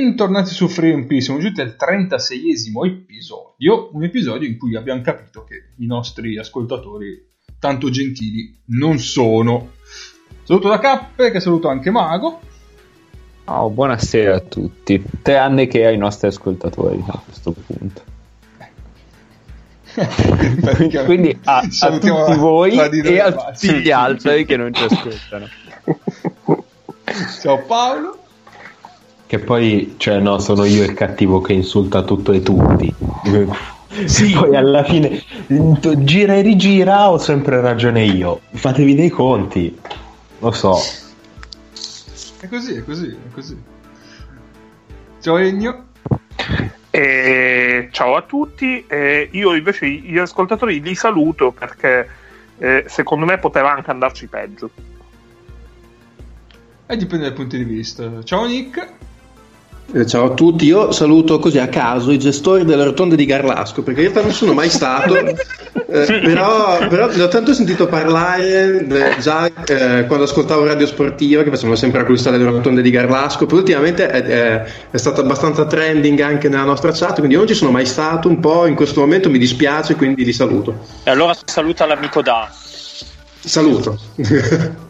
[0.00, 5.44] Bentornati su Free MP, siamo giunti al 36esimo episodio, un episodio in cui abbiamo capito
[5.44, 7.22] che i nostri ascoltatori
[7.58, 9.72] tanto gentili non sono.
[10.42, 12.40] Saluto da Cappe, che saluto anche Mago.
[13.44, 18.02] Oh, buonasera a tutti, tranne che ai nostri ascoltatori a questo punto.
[21.04, 22.08] Quindi a, a tutti
[22.38, 25.46] voi e a tutti gli altri che non ci ascoltano.
[27.42, 28.28] Ciao Paolo.
[29.30, 32.92] Che poi, cioè, no, sono io il cattivo che insulta tutto e tutti.
[34.04, 34.32] Sì.
[34.32, 35.22] Poi alla fine
[35.98, 38.40] gira e rigira, ho sempre ragione io.
[38.52, 39.76] Fatevi dei conti.
[40.38, 40.76] Lo so.
[42.40, 43.60] È così, è così, è così.
[45.20, 45.86] Ciao Egno.
[46.90, 48.84] Eh, ciao a tutti.
[48.86, 52.08] Eh, io invece gli ascoltatori li saluto perché
[52.58, 54.70] eh, secondo me poteva anche andarci peggio.
[56.86, 58.22] E dipende dai punti di vista.
[58.22, 59.08] Ciao Nick.
[59.92, 63.82] Eh, ciao a tutti, io saluto così a caso i gestori delle rotonde di Garlasco
[63.82, 65.34] perché io non sono mai stato, eh,
[66.22, 71.50] però, però ne ho tanto sentito parlare eh, già eh, quando ascoltavo Radio Sportiva che
[71.50, 76.20] facevano sempre acquistare le rotonde di Garlasco, poi ultimamente è, è, è, stato abbastanza trending
[76.20, 79.00] anche nella nostra chat, quindi io non ci sono mai stato, un po' in questo
[79.00, 80.86] momento mi dispiace, quindi li saluto.
[81.02, 82.48] E allora saluta l'amico Da.
[83.40, 83.98] Saluto.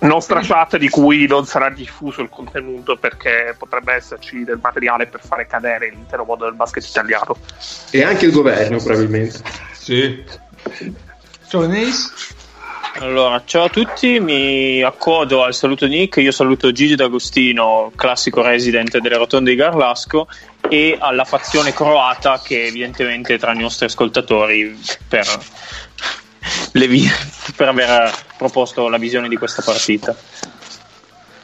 [0.00, 5.20] nostra chat di cui non sarà diffuso il contenuto perché potrebbe esserci del materiale per
[5.24, 7.36] fare cadere l'intero mondo del basket italiano.
[7.90, 9.40] E anche il governo, probabilmente.
[9.72, 10.22] Sì.
[11.48, 12.34] Ciao Neis.
[12.98, 18.98] Allora, ciao a tutti, mi accodo al saluto Nick, io saluto Gigi D'Agostino, classico resident
[18.98, 20.26] delle rotonde di Garlasco,
[20.66, 25.26] e alla fazione croata che evidentemente tra i nostri ascoltatori per
[26.72, 27.08] vi-
[27.54, 30.14] per aver proposto la visione di questa partita.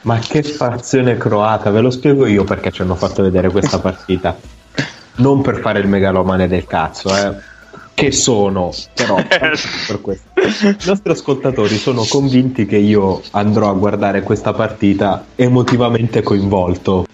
[0.01, 4.37] Ma che fazione croata, ve lo spiego io perché ci hanno fatto vedere questa partita.
[5.15, 7.51] Non per fare il megalomane del cazzo, eh.
[7.95, 10.29] Che sono, però per questo.
[10.35, 17.05] I nostri ascoltatori sono convinti che io andrò a guardare questa partita emotivamente coinvolto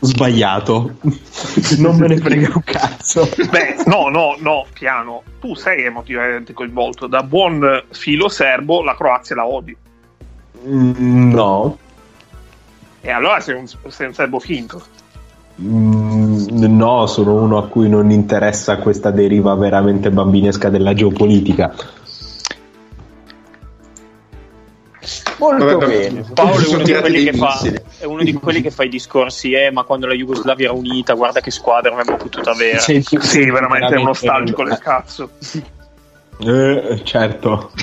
[0.00, 0.96] sbagliato.
[1.78, 3.28] non me ne frega un cazzo.
[3.50, 5.22] Beh, no, no, no, piano.
[5.40, 7.06] Tu sei emotivamente coinvolto.
[7.06, 9.76] Da buon filo serbo, la Croazia la odi.
[10.66, 11.78] Mm, no.
[13.00, 14.82] E allora sei un, sei un serbo finto.
[15.60, 16.46] Mm,
[16.76, 21.74] no, sono uno a cui non interessa questa deriva veramente bambinesca della geopolitica.
[25.40, 26.24] Molto Vabbè, bene.
[26.34, 27.60] Paolo è uno, fa,
[27.98, 31.14] è uno, di quelli che fa, i discorsi, eh, ma quando la Jugoslavia era unita,
[31.14, 32.78] guarda che squadra avremmo potuto avere.
[32.78, 35.30] Sì, sì, sì veramente è un nostalgico del cazzo.
[36.42, 37.70] Eh, certo.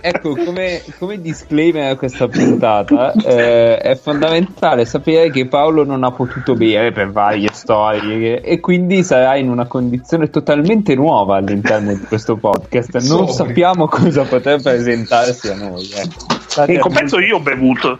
[0.00, 6.12] ecco, come, come, disclaimer a questa puntata, eh, è fondamentale sapere che Paolo non ha
[6.12, 12.02] potuto bere per varie storie e quindi sarà in una condizione totalmente nuova all'interno di
[12.02, 12.96] questo podcast.
[13.08, 15.88] Non sappiamo cosa potrà presentarsi a noi.
[15.90, 16.72] Eh.
[16.72, 17.98] In compenso io ho bevuto.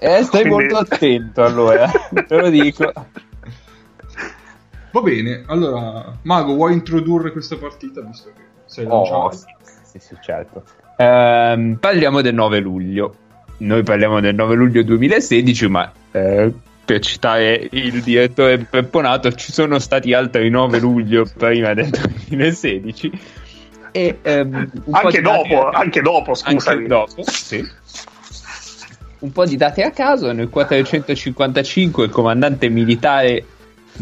[0.00, 0.72] Eh, stai quindi...
[0.72, 1.90] molto attento allora,
[2.26, 2.90] te lo dico.
[4.90, 9.44] Va bene, allora, Mago, vuoi introdurre questa partita visto che sei oh, sì,
[9.84, 10.62] sì, sì, certo.
[10.96, 13.14] Ehm, parliamo del 9 luglio.
[13.58, 16.52] Noi parliamo del 9 luglio 2016, ma eh,
[16.84, 23.20] per citare il direttore Pepponato, ci sono stati altri 9 luglio prima del 2016.
[23.92, 26.70] E, ehm, anche, dopo, anche dopo, scusa.
[26.70, 27.66] Anche dopo, sì.
[29.20, 33.44] Un po' di date a caso, nel 455 il comandante militare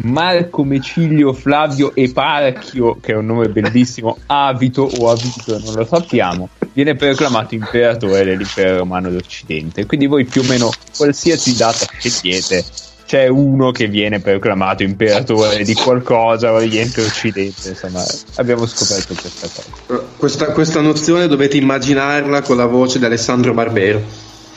[0.02, 6.48] Marco Mecilio Flavio Eparchio, che è un nome bellissimo, Avito o Avito, non lo sappiamo,
[6.72, 9.86] viene proclamato imperatore dell'impero romano d'Occidente.
[9.86, 12.64] Quindi voi più o meno qualsiasi data scegliete,
[13.06, 18.04] c'è uno che viene proclamato imperatore di qualcosa, Oriente Occidente, insomma,
[18.34, 20.04] abbiamo scoperto questa cosa.
[20.16, 24.02] Questa, questa nozione dovete immaginarla con la voce di Alessandro Barbero.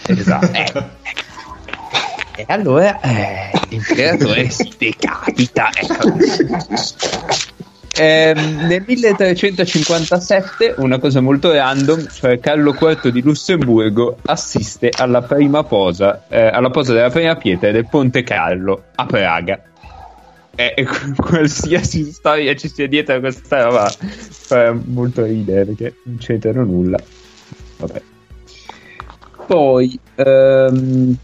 [0.08, 0.52] Esatto.
[0.52, 1.28] Eh.
[2.40, 5.72] E allora eh, l'imperatore si decapita.
[5.74, 6.14] Ecco.
[7.98, 15.66] Eh, nel 1357 una cosa molto random, cioè Carlo IV di Lussemburgo assiste alla prima
[15.66, 19.62] posa, eh, alla posa della prima pietra del Ponte Carlo a Praga.
[20.56, 20.88] E, e
[21.18, 27.00] qualsiasi storia ci sia dietro a questa roba fa molto ridere perché non c'entrano nulla.
[27.80, 28.02] Vabbè.
[29.46, 31.18] Poi ehm,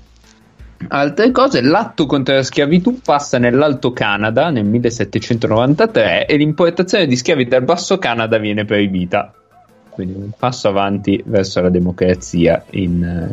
[0.87, 7.45] Altre cose, l'atto contro la schiavitù passa nell'Alto Canada nel 1793 e l'importazione di schiavi
[7.45, 9.33] dal Basso Canada viene proibita.
[9.89, 13.29] Quindi un passo avanti verso la democrazia in,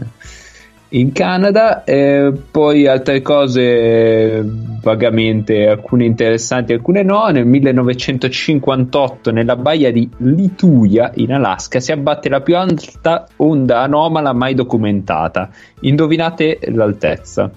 [0.94, 4.42] in Canada, eh, poi altre cose
[4.82, 7.28] vagamente, alcune interessanti, alcune no.
[7.28, 14.32] Nel 1958 nella baia di Lituya in Alaska si abbatte la più alta onda anomala
[14.34, 15.48] mai documentata.
[15.80, 17.50] Indovinate l'altezza.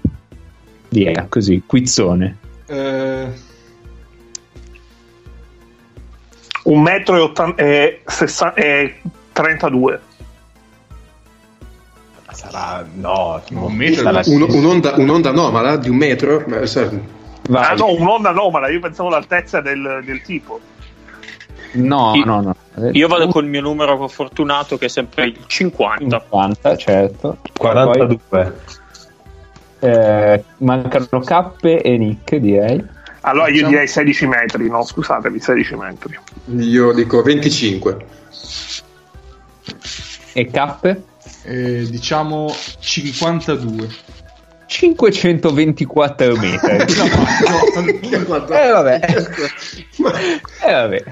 [0.90, 2.38] Via, così, quizzone.
[2.68, 3.28] Eh,
[6.64, 8.96] Un metro e, ottan- e sessa- e
[9.34, 10.00] 32.
[12.36, 16.44] Sarà no, Un metro sarà- Un- un'onda, un'onda anomala di un metro?
[16.66, 16.90] Sa-
[17.48, 17.64] Vai.
[17.64, 20.60] Ah no, un'onda anomala, io pensavo l'altezza del, del tipo.
[21.74, 22.56] No, Io- no, no.
[22.92, 26.20] Io vado col mio numero fortunato che è sempre il 50.
[26.20, 27.38] 50, certo.
[27.58, 28.18] 42.
[28.28, 28.52] Poi,
[29.80, 32.84] eh, mancano K e Nick, direi.
[33.22, 36.20] Allora io direi 16 metri, no scusatevi, 16 metri.
[36.58, 37.98] Io dico 25.
[40.34, 40.98] E K?
[41.46, 43.88] Eh, diciamo 52.
[44.68, 46.78] 524 metri.
[48.26, 48.64] Guarda.
[48.64, 49.00] Eh, vabbè.
[50.66, 51.04] Eh, vabbè.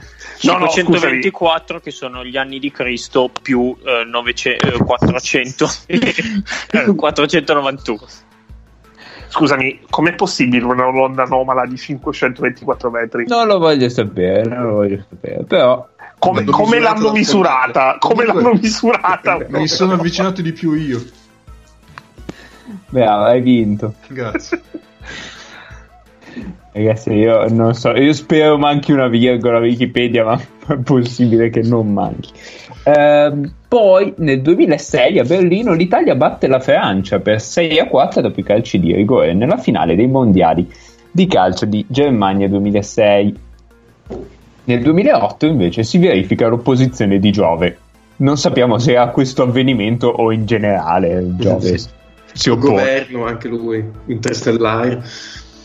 [0.42, 6.96] No, no, 524 che sono gli anni di Cristo più eh, 900, eh, 400 eh,
[6.96, 8.08] 491
[9.34, 13.26] Scusami, com'è possibile una onda anomala di 524 metri?
[13.28, 15.44] Non lo voglio sapere, non lo voglio sapere.
[15.46, 15.90] Però,
[16.24, 17.98] Come, L'hanno come misurata l'hanno misurata?
[18.00, 19.46] Come Comunque- l'hanno misurata?
[19.50, 21.04] Mi sono avvicinato di più io.
[22.90, 23.96] bravo, hai vinto.
[24.08, 24.62] Grazie.
[26.72, 31.92] Ragazzi, io non so, io spero manchi una virgola Wikipedia, ma è possibile che non
[31.92, 32.32] manchi.
[32.86, 38.40] Ehm, poi nel 2006 a Berlino l'Italia batte la Francia per 6 a 4 dopo
[38.40, 40.70] i calci di rigore nella finale dei mondiali
[41.12, 43.38] di calcio di Germania 2006.
[44.66, 47.78] Nel 2008 invece si verifica l'opposizione di Giove.
[48.18, 51.90] Non sappiamo se a questo avvenimento o in generale Giove Sì.
[52.34, 52.72] si Il oppone.
[52.72, 55.04] governo, anche lui, interstellare.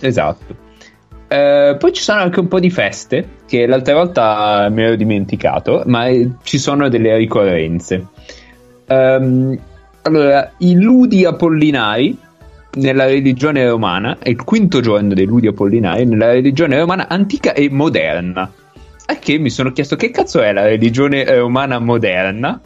[0.00, 0.66] Esatto.
[1.28, 5.82] Eh, poi ci sono anche un po' di feste che l'altra volta mi ero dimenticato,
[5.86, 8.06] ma eh, ci sono delle ricorrenze.
[8.86, 9.58] Ehm,
[10.02, 12.16] allora, i ludi apollinari
[12.72, 17.68] nella religione romana, è il quinto giorno dei ludi apollinari nella religione romana antica e
[17.70, 18.50] moderna.
[19.18, 22.60] Che mi sono chiesto che cazzo è la religione romana moderna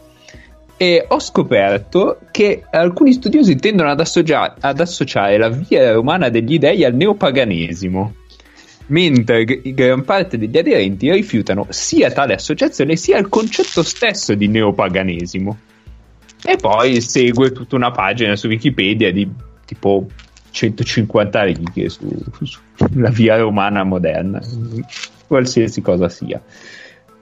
[0.77, 6.59] e ho scoperto che alcuni studiosi tendono ad, associare, ad associare la via romana degli
[6.59, 8.15] dei al neopaganesimo,
[8.87, 15.59] mentre gran parte degli aderenti rifiutano sia tale associazione sia il concetto stesso di neopaganesimo.
[16.45, 19.29] E poi segue tutta una pagina su Wikipedia di
[19.65, 20.07] tipo
[20.51, 22.25] 150 righe su-
[22.75, 24.41] sulla via romana moderna,
[25.33, 26.39] qualsiasi cosa sia.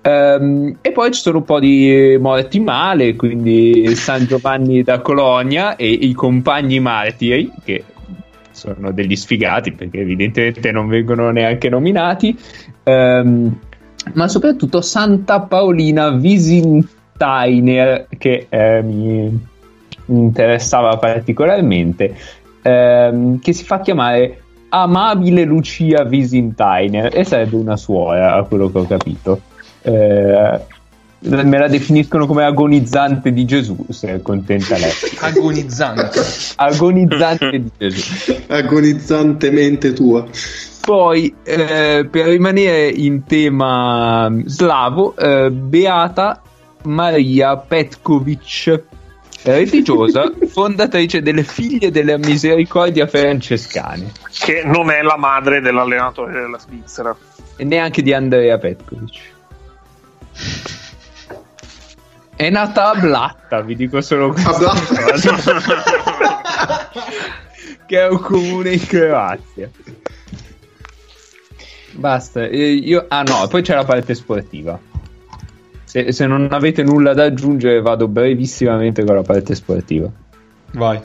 [0.03, 5.77] Ehm, e poi ci sono un po' di morti male, quindi San Giovanni da Colonia
[5.77, 7.85] e i compagni martiri, che
[8.51, 12.37] sono degli sfigati perché evidentemente non vengono neanche nominati,
[12.83, 13.59] ehm,
[14.15, 19.49] ma soprattutto Santa Paolina Visintainer, che eh, mi
[20.07, 22.17] interessava particolarmente,
[22.63, 28.79] ehm, che si fa chiamare Amabile Lucia Visintainer e sarebbe una suora, a quello che
[28.79, 29.41] ho capito.
[29.83, 30.61] Eh,
[31.21, 34.93] me la definiscono come agonizzante di Gesù, se è contenta lei.
[35.21, 36.21] Agonizzante.
[36.57, 38.37] Agonizzante di Gesù.
[38.49, 40.27] Agonizzantemente tua.
[40.81, 46.41] Poi, eh, per rimanere in tema slavo, eh, Beata
[46.85, 48.83] Maria Petkovic,
[49.43, 57.17] religiosa, fondatrice delle Figlie della Misericordia Francescane Che non è la madre dell'allenatore della Svizzera.
[57.57, 59.19] e neanche di Andrea Petkovic.
[62.37, 64.51] È nata a Blatta, vi dico solo questo.
[64.51, 66.91] A Blatta.
[67.87, 69.69] che è un comune in Croazia.
[71.93, 73.05] Basta, eh, io...
[73.09, 74.79] Ah no, poi c'è la parte sportiva.
[75.91, 80.09] Se, se non avete nulla da aggiungere vado brevissimamente con la parte sportiva.
[80.75, 81.01] Vai.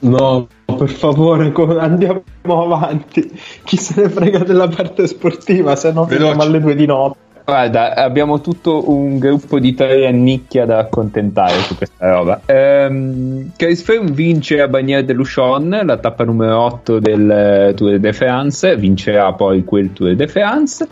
[0.00, 3.26] No, per favore, andiamo avanti.
[3.64, 7.24] Chi se ne frega della parte sportiva, se no finiamo alle due di notte.
[7.46, 12.40] Guarda, abbiamo tutto un gruppo di tre nicchia da accontentare su questa roba.
[12.44, 17.98] Ehm, Chris Froome vince a Bagnères de Luchon, la tappa numero 8 del eh, Tour
[17.98, 20.86] de France, vincerà poi quel Tour de France.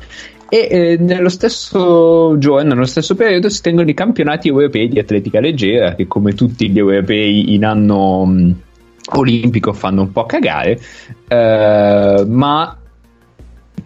[0.48, 5.40] E eh, nello stesso giorno, nello stesso periodo, si tengono i campionati europei di atletica
[5.40, 8.54] leggera, che come tutti gli europei in anno mh,
[9.14, 10.78] olimpico fanno un po' cagare,
[11.28, 12.78] eh, ma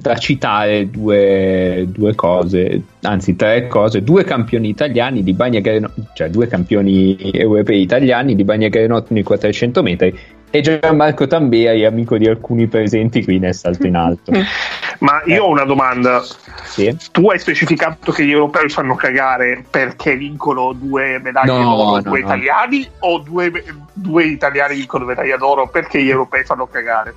[0.01, 6.31] da citare due, due, cose, anzi tre cose, due campioni italiani di Bagna Grenotto, cioè
[6.31, 10.17] due campioni europei italiani di Bagna Grenotto nei 400 metri
[10.51, 14.33] e Gianmarco Tamberi, amico di alcuni presenti qui nel salto in alto.
[15.01, 16.23] Ma io ho una domanda.
[16.65, 16.97] Sì?
[17.13, 22.03] Tu hai specificato che gli europei fanno cagare perché vincono due medaglie No, d'oro, no,
[22.03, 22.27] due no.
[22.27, 27.15] italiani, o due, due italiani vincono medaglia d'oro perché gli europei fanno cagare?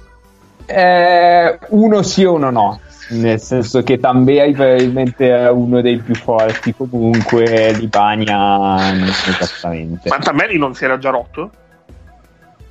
[0.65, 2.79] Eh, uno sì o uno no.
[3.09, 10.07] Nel senso che Tamberi probabilmente è uno dei più forti, comunque di Bagna non esattamente.
[10.07, 11.49] Ma Tameli non si era già rotto?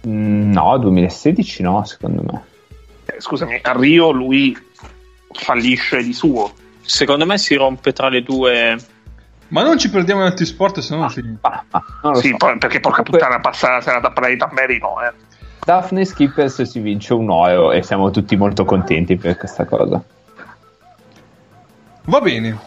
[0.06, 2.42] Mm, No, 2016 no, secondo me.
[3.06, 4.56] Eh, scusami, a Rio lui
[5.32, 6.52] fallisce di suo.
[6.82, 8.76] Secondo me si rompe tra le due.
[9.48, 11.00] Ma non ci perdiamo in altri sport se no.
[11.00, 12.36] Ma, ma non lo Sì, so.
[12.36, 15.12] poi- perché porca Comunque- puttana passa la serata a parlare di Tamberi, no, eh.
[15.64, 20.02] Daphne Skippers si vince un oro e siamo tutti molto contenti per questa cosa.
[22.04, 22.58] Va bene.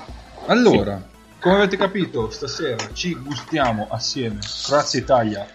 [0.48, 1.02] Allora,
[1.40, 5.48] come avete capito, stasera ci gustiamo assieme Croazia Italia,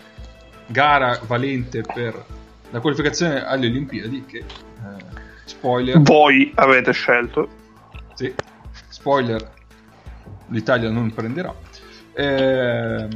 [0.68, 2.24] gara valente per
[2.70, 4.44] la qualificazione alle Olimpiadi che eh,
[5.44, 7.48] spoiler, Voi avete scelto.
[8.14, 8.32] sì,
[8.88, 9.56] spoiler
[10.48, 11.54] l'Italia non prenderà.
[12.12, 13.08] Eh,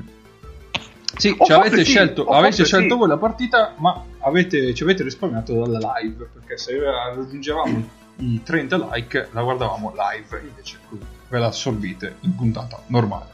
[1.16, 2.98] sì, O ci avete sì, scelto, o avete scelto sì.
[2.98, 8.88] voi la partita, ma avete, ci avete risparmiato dalla live perché se raggiungevamo i 30
[8.92, 13.31] like la guardavamo live invece così ve la assorbite in puntata normale.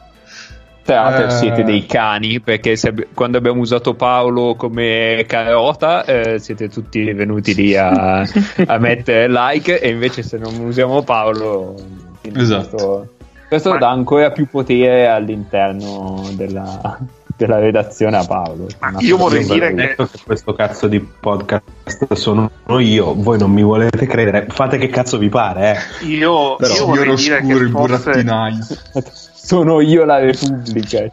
[0.88, 1.30] Tra l'altro Eh.
[1.30, 7.54] siete dei cani perché se quando abbiamo usato Paolo come carota eh, siete tutti venuti
[7.54, 8.20] lì a,
[8.66, 11.74] a mettere like e invece se non usiamo Paolo
[12.22, 12.68] Esatto.
[12.70, 13.08] questo,
[13.48, 16.98] questo Ma- dà ancora più potere all'interno della,
[17.36, 18.66] della redazione a Paolo.
[19.00, 24.46] Io vorrei dire che- questo cazzo di podcast sono io, voi non mi volete credere,
[24.48, 26.06] fate che cazzo vi pare, eh.
[26.06, 28.66] Io, Però io vorrei dire che il forse, burattinaio.
[29.48, 31.10] sono io la Repubblica.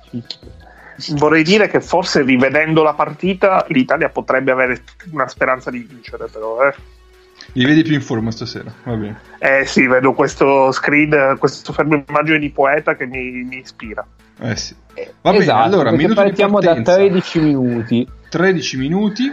[1.11, 6.67] vorrei dire che forse rivedendo la partita l'Italia potrebbe avere una speranza di vincere, però.
[6.67, 6.73] Eh,
[7.53, 9.19] Li vedi più in forma stasera, va bene.
[9.39, 14.05] Eh sì, vedo questo screen, questo fermo immagine di poeta che mi, mi ispira.
[14.41, 14.75] Eh sì.
[15.21, 16.95] Va bene, esatto, allora, minuto partiamo da partenza.
[16.95, 19.31] 13 minuti 13 minuti.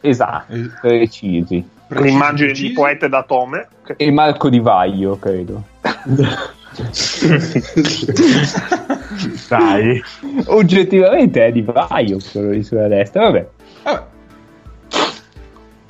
[0.00, 1.64] esatto, eh, precisi.
[1.86, 2.66] precisi, L'immagine precisi.
[2.68, 3.68] di poeta da Tome.
[3.84, 5.62] che- E Marco Di Vaglio, credo.
[9.48, 10.02] Dai.
[10.46, 13.48] Oggettivamente è Di Vaglio quello lì sulla destra, vabbè.
[13.82, 14.02] Vabbè.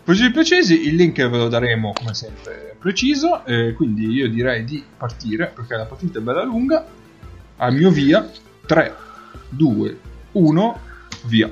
[0.05, 4.85] Precisi precisi, il link ve lo daremo come sempre preciso, eh, quindi io direi di
[4.97, 6.85] partire perché la partita è bella lunga.
[7.59, 8.29] Al mio via,
[8.67, 8.95] 3,
[9.49, 9.99] 2,
[10.33, 10.81] 1,
[11.27, 11.49] via.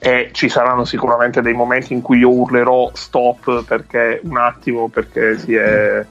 [0.00, 5.36] E ci saranno sicuramente dei momenti in cui io urlerò stop perché un attimo perché
[5.36, 6.04] si è,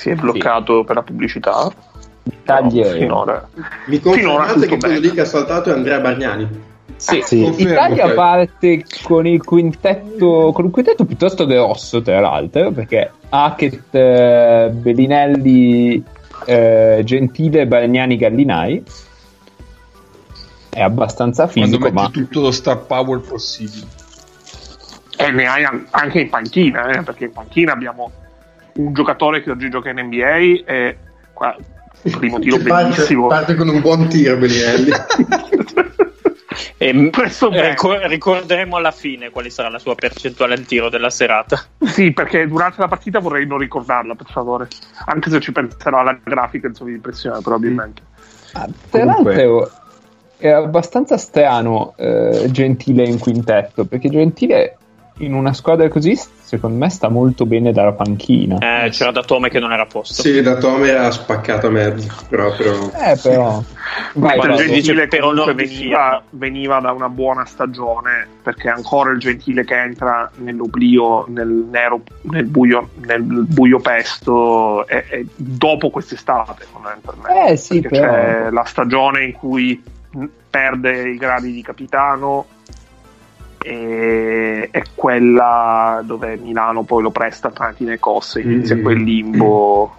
[0.00, 1.70] si è bloccato per la pubblicità.
[2.42, 2.98] Taglieremo.
[2.98, 3.48] Finora.
[3.86, 6.48] Mi confermate che quello lì che ha saltato è Andrea Bargnani?
[6.96, 7.42] Sì, Sì.
[7.42, 8.14] Confermo, Italia ok.
[8.14, 16.02] parte con il quintetto con un quintetto piuttosto grosso tra l'altro perché Hackett, eh, Bellinelli,
[16.46, 18.82] eh, Gentile, Bargnani, Gallinai
[20.70, 23.86] è abbastanza Quando fisico metti ma tutto lo star power possibile.
[25.16, 28.10] E ne hai an- anche in panchina, eh, perché in panchina abbiamo
[28.74, 30.98] un giocatore che oggi gioca in NBA e
[31.32, 31.56] qua
[32.16, 33.26] primo tiro parte, bellissimo.
[33.26, 34.90] parte con un buon tiro Bellinelli.
[36.82, 41.62] E ricor- ricorderemo alla fine quale sarà la sua percentuale al tiro della serata.
[41.78, 44.68] Sì, perché durante la partita vorrei non ricordarla, per favore.
[45.04, 48.02] Anche se ci penserò alla grafica, insomma, di impressione, probabilmente.
[48.52, 49.70] Ah, l'altro
[50.38, 54.78] è abbastanza strano eh, Gentile in quintetto, perché Gentile
[55.20, 56.18] in una squadra così
[56.50, 58.58] secondo me sta molto bene dalla panchina.
[58.58, 60.20] Eh, c'era da Tome che non era a posto.
[60.20, 62.92] sì, da Tome era spaccato a mezzo, proprio.
[62.92, 63.62] Eh però...
[64.14, 68.72] Vai, il Gentile per comunque onor di veniva, veniva da una buona stagione, perché è
[68.72, 75.26] ancora il Gentile che entra nell'oblio, nel nero, nel buio, nel buio pesto, e, e
[75.36, 77.52] dopo quest'estate, fondamentalmente.
[77.52, 78.12] Eh sì, perché però...
[78.12, 79.80] c'è la stagione in cui
[80.50, 82.58] perde i gradi di capitano
[83.62, 88.82] e è quella dove Milano poi lo presta a Panathinaikos e inizia Mm.
[88.82, 89.94] quel limbo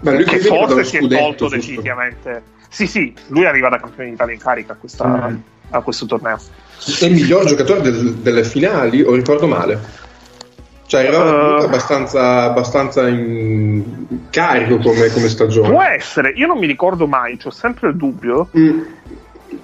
[0.00, 4.34] Ma lui che forse si è tolto definitivamente sì sì lui arriva da campione d'Italia
[4.34, 5.36] in carica a, questa- Mm.
[5.70, 6.38] a questo torneo
[7.00, 10.02] È il miglior giocatore del- delle finali, o ricordo male?
[10.86, 11.22] Cioè, era
[11.60, 11.62] Uh.
[11.62, 15.70] abbastanza, abbastanza in carico come, come stagione.
[15.70, 18.80] può essere io non mi ricordo mai ho sempre il dubbio Mm.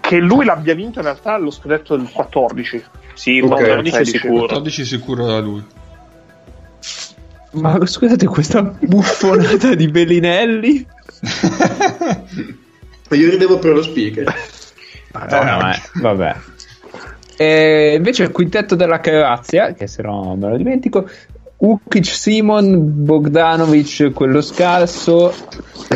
[0.00, 2.82] che lui l'abbia vinto in realtà lo scudetto del 14
[3.14, 3.48] Sì, Ok.
[3.48, 4.18] 14 è 16.
[4.18, 4.38] sicuro.
[4.46, 5.64] 14 sicuro da lui.
[7.52, 10.86] Ma scusate, questa buffonata di Bellinelli?
[13.10, 14.32] Io ridevo per lo speaker.
[15.12, 16.36] Madonna, eh, vabbè.
[17.36, 21.08] E invece il quintetto della Croazia, che se no me lo dimentico,
[21.56, 25.34] Ukic, Simon, Bogdanovic, quello scarso,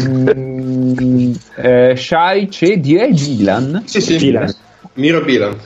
[0.01, 3.83] mm, eh, Šarić e direi Bilan.
[3.87, 4.53] Sì, sì, Bilan.
[4.95, 5.57] Miro Bilan.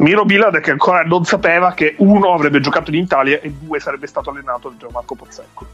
[0.00, 4.06] Miro Bilad che ancora non sapeva che uno avrebbe giocato in Italia e due sarebbe
[4.06, 5.66] stato allenato da Gianmarco Pozzecco.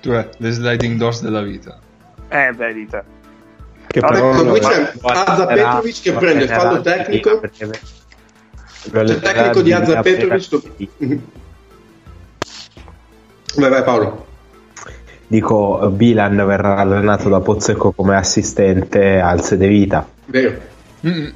[0.00, 1.78] Cioè, le sliding doors della vita.
[2.28, 3.04] Eh, vedete.
[3.86, 7.38] Che Ah, però ecco, non- qui c'è Azza Petrovic che prende il fallo tecnico.
[7.40, 7.70] perché-
[8.92, 10.48] Il tecnico di Azza Petrovic.
[10.48, 10.62] do-
[13.56, 14.26] Vai, vai Paolo.
[15.28, 20.06] Dico, Bilan verrà allenato da Pozzecco come assistente al Sedevita.
[20.26, 20.58] Vero.
[21.06, 21.32] Mm-mm.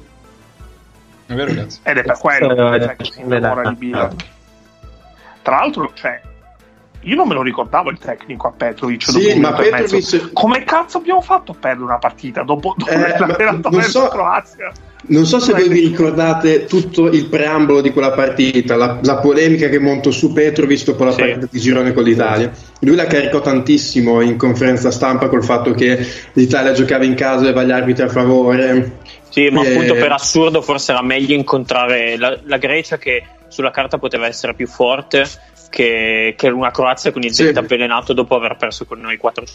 [1.29, 1.79] È vero, ragazzi.
[1.83, 4.15] Ed è per quello che si innamora di Bilad.
[5.43, 6.19] Tra l'altro, cioè,
[7.01, 9.03] io non me lo ricordavo il tecnico a Petrovic.
[9.03, 9.53] Sì, ma.
[9.53, 14.07] Petrovic- Come cazzo abbiamo fatto a perdere una partita dopo, dopo Eh, non verso so-
[14.07, 14.71] Croazia?
[15.01, 19.69] Non so se voi vi ricordate tutto il preambolo di quella partita, la, la polemica
[19.69, 21.19] che montò su Petrovic dopo la Sì.
[21.19, 22.51] partita di girone con l'Italia.
[22.81, 27.49] Lui la caricò tantissimo in conferenza stampa col fatto che l'Italia giocava in casa e
[27.49, 28.97] aveva gli arbitri a favore.
[29.29, 33.71] Sì, ma Eh, appunto per assurdo forse era meglio incontrare la, la Grecia che sulla
[33.71, 35.25] carta poteva essere più forte
[35.69, 37.43] che, che una Croazia con il Sì.
[37.43, 39.45] dente avvelenato dopo aver perso con noi 4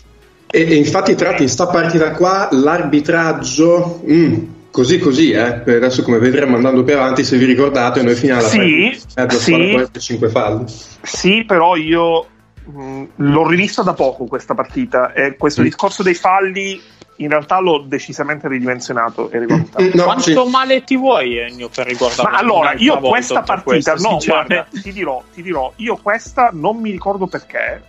[0.51, 4.03] E, e infatti, tra l'altro, in sta partita qua l'arbitraggio.
[4.09, 4.35] mm,
[4.71, 5.41] così così, eh.
[5.67, 9.53] Adesso come vedremo andando più avanti, se vi ricordate, noi fino alla Sì, mezza sì.
[9.53, 10.65] squadra poi 5 falli.
[11.03, 12.27] Sì, però io
[12.65, 15.65] mh, l'ho rivista da poco questa partita e questo Mm.
[15.65, 16.81] discorso dei falli
[17.17, 19.83] in realtà l'ho decisamente ridimensionato e rivalutato.
[19.85, 20.51] Mm, no, Quanto sì.
[20.51, 24.93] male ti vuoi Ennio per riguardare Ma allora, io questa partita, questo, no, guarda, ti
[24.93, 27.83] dirò, ti dirò, io questa non mi ricordo perché,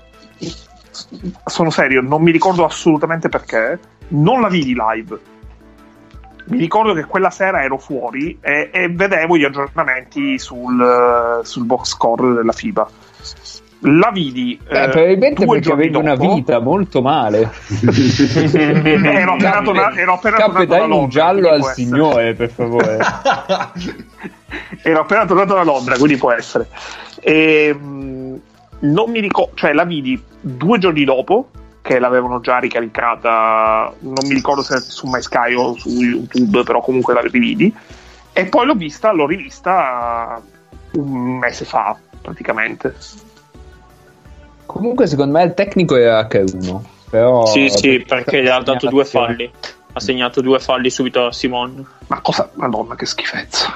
[1.45, 5.33] sono serio, non mi ricordo assolutamente perché, non la vidi live.
[6.47, 11.87] Mi ricordo che quella sera ero fuori e, e vedevo gli aggiornamenti sul, sul box
[11.87, 12.87] score della FIBA.
[13.79, 17.51] La vidi Eh, eh, probabilmente due perché avevi una vita molto male.
[17.81, 22.97] ero appena tornato, dai un giallo al signore, per favore.
[24.81, 26.67] ero appena tornato da Londra, quindi può essere.
[27.19, 28.39] E, mh,
[28.79, 31.49] non mi ricordo, cioè la vidi due giorni dopo
[31.81, 37.13] che l'avevano già ricaricata, non mi ricordo se su MySky o su YouTube, però comunque
[37.13, 37.71] la rividi.
[38.33, 40.41] E poi l'ho vista, l'ho rivista
[40.93, 42.95] un mese fa praticamente.
[44.65, 46.79] Comunque, secondo me il tecnico era H1.
[47.09, 49.49] Però Sì, sì, perché gli ha dato due falli.
[49.93, 51.85] Ha segnato due falli subito a Simon.
[52.07, 53.71] Ma cosa, madonna, che schifezza.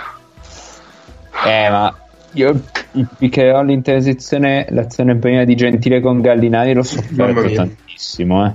[1.46, 1.96] Eh, ma
[2.34, 2.50] io
[2.92, 8.46] il pick and roll in transizione, l'azione prima di Gentile con Gallinari l'ho sofferto tantissimo.
[8.46, 8.52] Eh.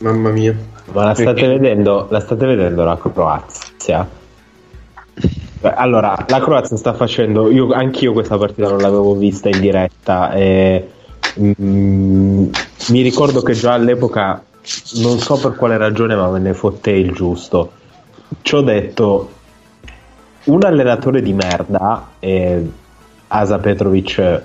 [0.00, 0.54] Mamma mia.
[0.92, 1.46] Ma la state Perché?
[1.46, 4.08] vedendo, la state vedendo la Croazia?
[5.60, 10.90] Allora, la Croazia sta facendo, io, anch'io questa partita non l'avevo vista in diretta e
[11.40, 12.48] mm,
[12.90, 14.42] mi ricordo che già all'epoca,
[15.02, 17.72] non so per quale ragione, ma me ne fotte il giusto.
[18.42, 19.30] Ci ho detto,
[20.44, 22.62] un allenatore di merda, e
[23.28, 24.42] Asa Petrovic,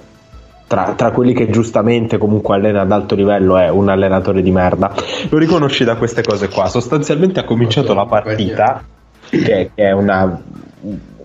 [0.68, 4.94] tra, tra quelli che giustamente comunque allena ad alto livello, è un allenatore di merda,
[5.30, 6.68] lo riconosci da queste cose qua.
[6.68, 8.84] Sostanzialmente ha cominciato la partita,
[9.30, 10.42] che, che è una,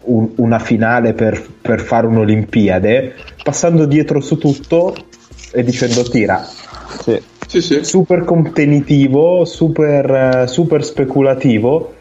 [0.05, 4.95] un- una finale per, per fare un'Olimpiade, passando dietro su tutto
[5.55, 6.45] e dicendo tira.
[7.03, 7.23] Sì.
[7.47, 7.85] Sì, sì.
[7.85, 10.11] Super competitivo, super,
[10.43, 11.95] eh, super speculativo,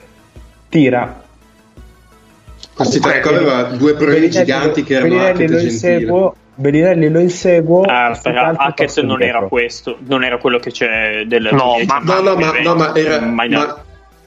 [0.70, 1.22] tira.
[2.76, 7.20] Questi tre qua aveva due problemi giganti che erano Bellinelli Hackett lo inseguo, Bellinelli lo
[7.20, 7.82] inseguo.
[7.84, 12.00] Ah, aspetta, quest'altro Hackett non era questo, non era quello che c'è del No, ma-
[12.00, 13.84] No, no, ma, no, ma era, ma.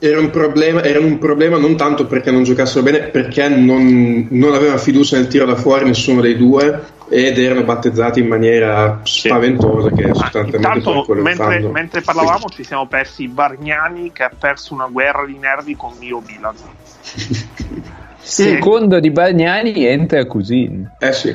[0.09, 4.55] Era un problema, era un problema non tanto perché non giocassero bene, perché non, non
[4.55, 9.91] aveva fiducia nel tiro da fuori nessuno dei due ed erano battezzati in maniera spaventosa
[9.91, 11.71] che Ma sostanzialmente intanto, mentre, fanno.
[11.71, 16.23] mentre parlavamo, ci siamo persi Bargnani che ha perso una guerra di nervi con Mio
[16.27, 16.55] Milan.
[18.19, 20.91] Secondo di Bagnani entra Cusin.
[20.99, 21.35] Eh sì,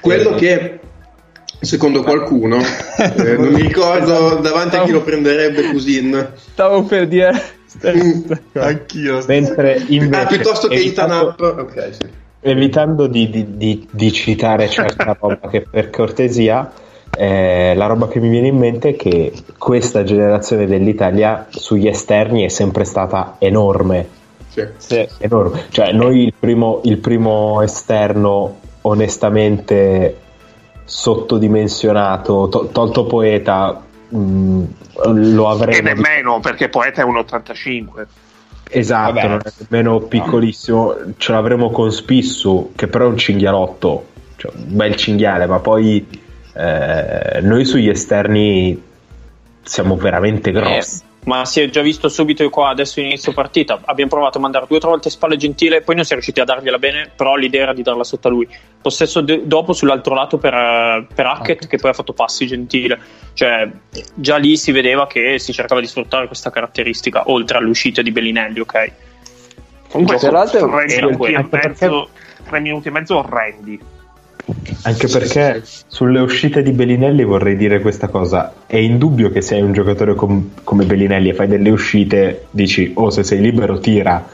[0.00, 0.78] quello che
[1.60, 2.58] secondo qualcuno,
[2.98, 7.58] eh, non mi ricordo davanti a chi lo prenderebbe Cusin, Stavo per dire.
[7.86, 8.32] Mm.
[8.54, 9.24] Anch'io.
[9.26, 12.06] Mentre invece, ah, piuttosto che Ethan evitando- Up, ok, sì.
[12.40, 16.70] evitando di, di- di- di citare certa roba che per cortesia
[17.16, 22.44] eh, la roba che mi viene in mente è che questa generazione dell'Italia sugli esterni
[22.44, 24.06] è sempre stata enorme
[24.48, 24.64] sì.
[24.76, 25.08] Sì.
[25.18, 30.16] enorme cioè noi il primo, il primo esterno onestamente
[30.84, 33.82] sottodimensionato, to- tolto Poeta,
[34.16, 34.64] mh,
[35.04, 35.76] lo avremmo...
[35.76, 38.06] E nemmeno perché Poeta è un 85.
[38.72, 39.28] Esatto, Vabbè.
[39.28, 44.76] non è nemmeno piccolissimo, ce l'avremo con Spissu, che però è un cinghialotto, cioè, un
[44.76, 46.06] bel cinghiale, ma poi
[46.54, 48.80] eh, noi sugli esterni
[49.62, 51.02] siamo veramente grossi.
[51.02, 53.80] Eh, ma si è già visto subito qua adesso inizio partita.
[53.84, 56.40] Abbiamo provato a mandare due o tre volte spalle gentile poi non si è riusciti
[56.40, 58.48] a dargliela bene però l'idea era di darla sotto a lui.
[58.80, 62.98] Possesso de- dopo sull'altro lato per, eh, per Hackett che poi ha fatto passi gentile.
[63.34, 63.68] Cioè
[64.14, 68.60] già lì si vedeva che si cercava di sfruttare questa caratteristica oltre all'uscita di Bellinelli
[68.60, 68.92] ok?
[69.90, 72.08] Comunque Tra l'altro e
[72.44, 73.98] tre minuti e mezzo orrendi.
[74.82, 79.62] Anche perché sulle uscite di Bellinelli vorrei dire questa cosa: è indubbio che se hai
[79.62, 84.24] un giocatore com- come Bellinelli e fai delle uscite, dici, oh, se sei libero, tira.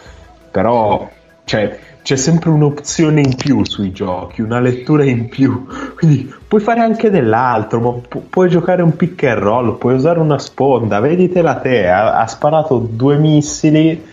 [0.51, 1.09] Però
[1.45, 5.67] cioè, c'è sempre un'opzione in più sui giochi, una lettura in più.
[5.97, 10.21] Quindi puoi fare anche dell'altro, ma pu- puoi giocare un pick and roll, puoi usare
[10.21, 11.01] una sponda.
[11.01, 14.05] Veditela te, ha, ha sparato due missili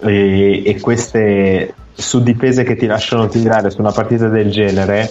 [0.00, 5.10] e, e queste suddifese che ti lasciano tirare su una partita del genere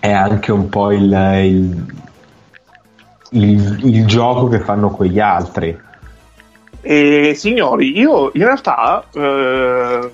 [0.00, 1.86] è anche un po' il, il,
[3.30, 5.78] il- il gioco che fanno quegli altri.
[6.80, 10.10] E signori, io in realtà eh,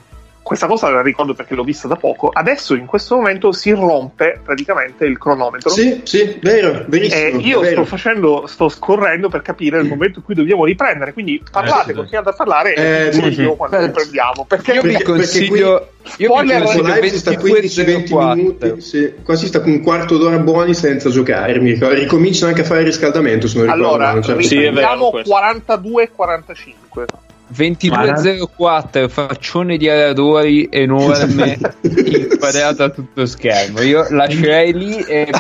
[0.49, 4.41] questa cosa la ricordo perché l'ho vista da poco, adesso in questo momento si rompe
[4.43, 5.69] praticamente il cronometro.
[5.69, 7.23] Sì, sì, vero, benissimo.
[7.23, 7.75] E io vero.
[7.75, 9.91] sto facendo, sto scorrendo per capire il mm.
[9.91, 13.45] momento in cui dobbiamo riprendere, quindi parlate, eh, continuate a parlare eh, e sì, sì.
[13.45, 14.47] quando eh, riprendiamo.
[14.49, 15.91] Perché io vi consiglio...
[16.17, 19.13] Io mi consiglio live si sta 15-20 minuti, sì.
[19.23, 23.49] qua sta con un quarto d'ora buoni senza giocare, Ricomincio anche a fare il riscaldamento,
[23.49, 23.97] se non ricordo.
[23.97, 24.41] Allora, certo.
[24.41, 27.27] sì, 42-45.
[27.53, 35.31] 22.04 faccione di aradori enorme inquadrato a tutto schermo io lascerei lì e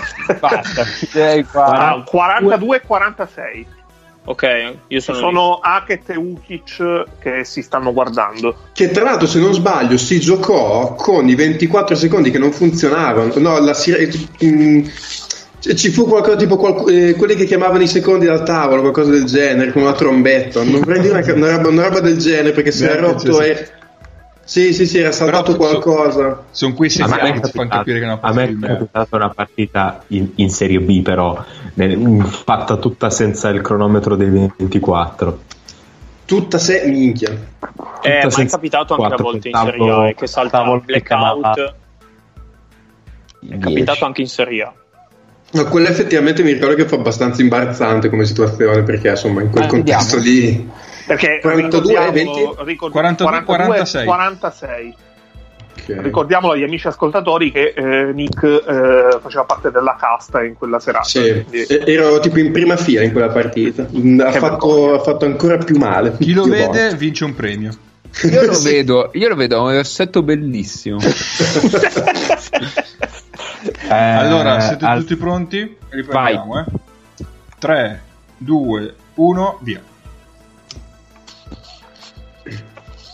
[0.40, 1.66] basta chiuderei qua.
[1.66, 3.66] Ah, 42 e 46.
[4.24, 8.56] ok io sono, Sono Hackett e Ukic che si stanno guardando.
[8.72, 13.32] Che tra l'altro, se non sbaglio, si giocò con i 24 secondi che non funzionavano.
[13.36, 14.10] No, la sire-
[15.58, 18.80] mm, c- ci fu qualcosa tipo qualc- eh, quelli che chiamavano i secondi dal tavolo,
[18.80, 20.62] qualcosa del genere, con una trombetta.
[20.62, 23.68] Non dire una, una roba, una roba del genere perché si era rotto e.
[24.48, 26.44] Sì, sì, sì, era saltato qualcosa.
[26.52, 28.44] Sono quei A me segnali è che ti fanno capitato- capire che una a me
[28.46, 31.44] partita è capitata una partita in, in Serie B, però
[31.74, 35.38] nel- fatta tutta senza il cronometro dei 24.
[36.24, 36.82] Tutta se.
[36.86, 37.28] minchia.
[37.30, 40.26] Eh, Tutta ma è senza capitato anche a quattro, volte in Serie A eh, che
[40.26, 41.74] salta pensavo il blackout
[43.50, 44.72] è capitato anche in Serie A
[45.50, 49.64] No, quello effettivamente mi ricordo che fa abbastanza imbarazzante come situazione perché insomma in quel
[49.64, 50.68] Eh, contesto lì.
[51.06, 52.64] Perché 42, ricordiamo- 20?
[52.64, 54.04] ricord- 42, 46.
[54.04, 54.94] 46.
[55.80, 55.96] Ok.
[56.02, 61.04] Ricordiamolo agli amici ascoltatori che eh, Nick eh, faceva parte della casta in quella serata.
[61.04, 63.86] Sì, quindi- e- ero tipo in prima fila in quella partita.
[63.96, 66.14] Mm, Ha fatto, ha fatto ancora più male.
[66.18, 66.96] Chi lo vede volte.
[66.96, 67.70] vince un premio.
[68.24, 68.70] io lo Sì.
[68.72, 70.98] vedo io lo vedo è un rossetto bellissimo
[73.88, 75.76] Eh, allora, siete al- tutti pronti?
[75.88, 76.64] Riprendiamo, eh.
[77.58, 78.02] 3,
[78.36, 79.80] 2, 1, via.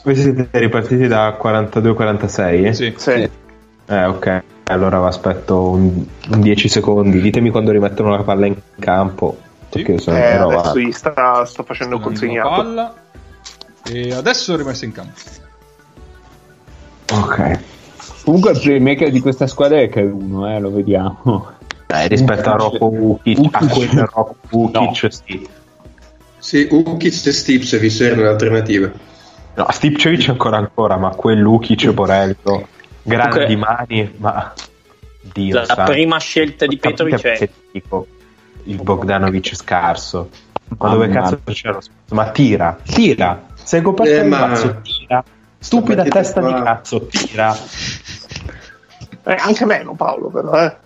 [0.03, 2.71] Voi siete ripartiti da 42-46?
[2.73, 2.95] Sì.
[2.97, 3.31] Sì.
[3.87, 4.43] Eh, ok.
[4.65, 7.21] Allora aspetto un, un 10 secondi.
[7.21, 9.39] Ditemi quando rimettono la palla in campo.
[9.71, 9.79] Sì.
[9.83, 12.49] Perché io sono Eh, adesso gli sta, sta facendo consegnato.
[12.49, 12.95] palla.
[13.87, 15.13] E adesso rimessa in campo.
[17.13, 17.59] Ok.
[18.25, 21.53] Comunque il playmaker di questa squadra è che è uno eh, lo vediamo
[21.87, 25.49] Dai, rispetto a Rocco Ukic, a quello Rocco Ukic, sì.
[26.39, 28.93] Sì, Ukic e Stipcevic erano le alternative.
[29.55, 32.67] No, Stipcevic ancora ancora, ma quell'Ukic Borello,
[33.03, 33.59] grandi Ok.
[33.59, 34.53] mani, ma
[35.21, 35.93] Dio la santo.
[35.93, 38.07] prima scelta di Petrovic è dico
[38.65, 40.29] il Bogdanovic scarso.
[40.69, 42.15] Ma Mamma dove cazzo c'è lo spazio?
[42.17, 43.47] Ma tira, tira.
[43.55, 45.25] Sei coperto Eh, di ma- tira.
[45.65, 47.57] Stupida testa qua- di cazzo, tira.
[49.27, 50.77] Eh, anche meno Paolo però, eh.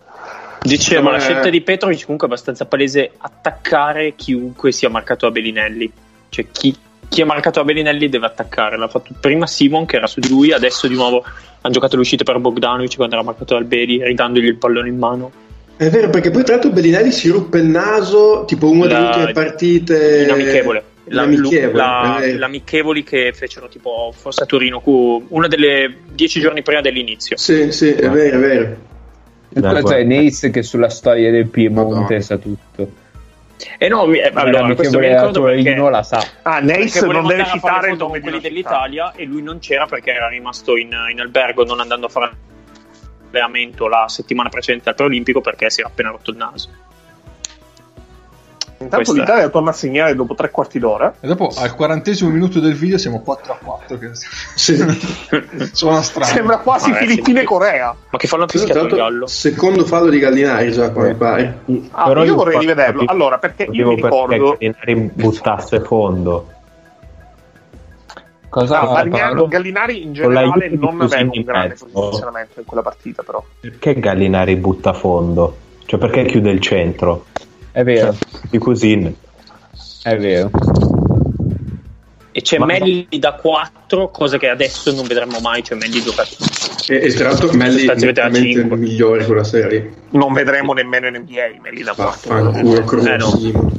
[0.62, 1.20] Dicevo, la Eh.
[1.20, 5.90] scelta di Petrovic comunque è abbastanza palese attaccare chiunque sia marcato a Bellinelli.
[6.28, 6.76] Cioè chi,
[7.08, 8.76] chi è marcato a Bellinelli deve attaccare.
[8.76, 11.24] L'ha fatto prima Simon che era su di lui, adesso di nuovo
[11.60, 14.98] hanno giocato le uscite per Bogdanovic quando era marcato dal Beli, ridandogli il pallone in
[14.98, 15.30] mano.
[15.76, 19.06] È vero, perché poi tra l'altro Bellinelli si ruppe il naso, tipo una delle La-
[19.08, 20.22] ultime partite.
[20.22, 20.82] in amichevole.
[21.10, 22.38] La- L'amichevole, la- vero.
[22.38, 24.80] l'amichevoli che fecero tipo forse a Torino,
[25.28, 27.36] una delle dieci giorni prima dell'inizio.
[27.36, 28.76] Sì, sì, è vero, è vero.
[29.50, 30.22] il Dai, questo è guarda.
[30.22, 32.20] Nace che sulla storia del Piemonte Madonna.
[32.20, 32.90] sa tutto
[33.78, 36.60] E no, mi- eh, allora, L'amichevole questo mi a ricordo perché, Torino la sa Ah,
[37.06, 40.76] voleva non deve citare il nome quelli dell'Italia e lui non c'era perché era rimasto
[40.76, 42.30] in, in albergo non andando a fare
[43.30, 46.68] allenamento la settimana precedente al preolimpico perché si era appena rotto il naso.
[48.80, 51.12] Intanto Questa- l'Italia torna a segnare dopo tre quarti d'ora.
[51.18, 53.98] E dopo al quarantesimo minuto del video siamo 4 a 4.
[53.98, 54.10] Che...
[54.54, 54.76] Sì.
[55.72, 56.32] Suona strano.
[56.32, 57.44] Sembra quasi Vabbè, Filippine sì.
[57.44, 57.94] e Corea.
[58.08, 59.26] Ma che fanno fischiato il gallo?
[59.26, 61.58] Secondo fallo di Gallinari già, come pare.
[61.90, 62.92] Ah, Però io vorrei fa- rivederlo.
[63.00, 64.26] capivo- Allora, perché io mi ricordo.
[64.56, 66.46] perché Gallinari buttasse fondo.
[68.48, 69.46] Cosa No, Gallinari, Paolo?
[69.48, 73.44] Gallinari in generale non aveva un grande posizionamento in quella partita, però.
[73.60, 75.56] Perché Gallinari butta fondo?
[75.84, 77.26] Cioè perché chiude il centro?
[77.78, 78.12] È vero,
[78.50, 79.14] Di Cusin.
[80.02, 80.50] è vero.
[82.32, 86.24] E c'è Ma- Melli da 4, cosa che adesso non vedremo mai, cioè Melli gioca
[86.88, 88.76] E, e tra l'altro Melli nettamente cinque.
[88.78, 89.92] migliore quella serie.
[90.10, 92.50] Non vedremo nemmeno in NBA Melli da 4.
[92.50, 93.70] Vaffanculo, Eh, no.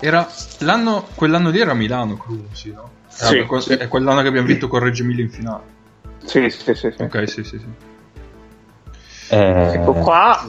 [0.00, 2.90] Era l'anno, quell'anno lì era Milano, sì, no?
[3.18, 3.72] Era Sì.
[3.72, 5.62] È quell'anno che abbiamo vinto con Reggio Emilia in finale.
[6.26, 6.90] Sì, sì, sì.
[6.94, 7.02] sì.
[7.02, 7.90] Ok, sì, sì, sì.
[9.32, 10.46] Eh, Ecco qua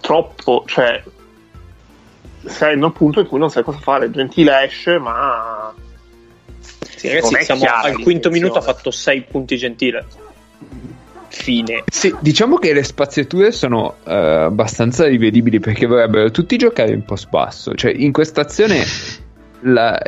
[0.00, 1.02] troppo, cioè
[2.46, 4.10] sei nel punto in cui non sai cosa fare.
[4.10, 5.74] Gentile esce, ma
[6.96, 10.04] Sì, ragazzi, siamo chiara al quinto minuto, ha fatto 6 punti gentile.
[11.28, 11.84] Fine.
[11.90, 17.28] Sì, diciamo che le spaziature sono eh, abbastanza rivedibili perché vorrebbero tutti giocare in post
[17.28, 17.74] basso.
[17.74, 18.82] Cioè, in questa azione
[19.60, 20.00] la-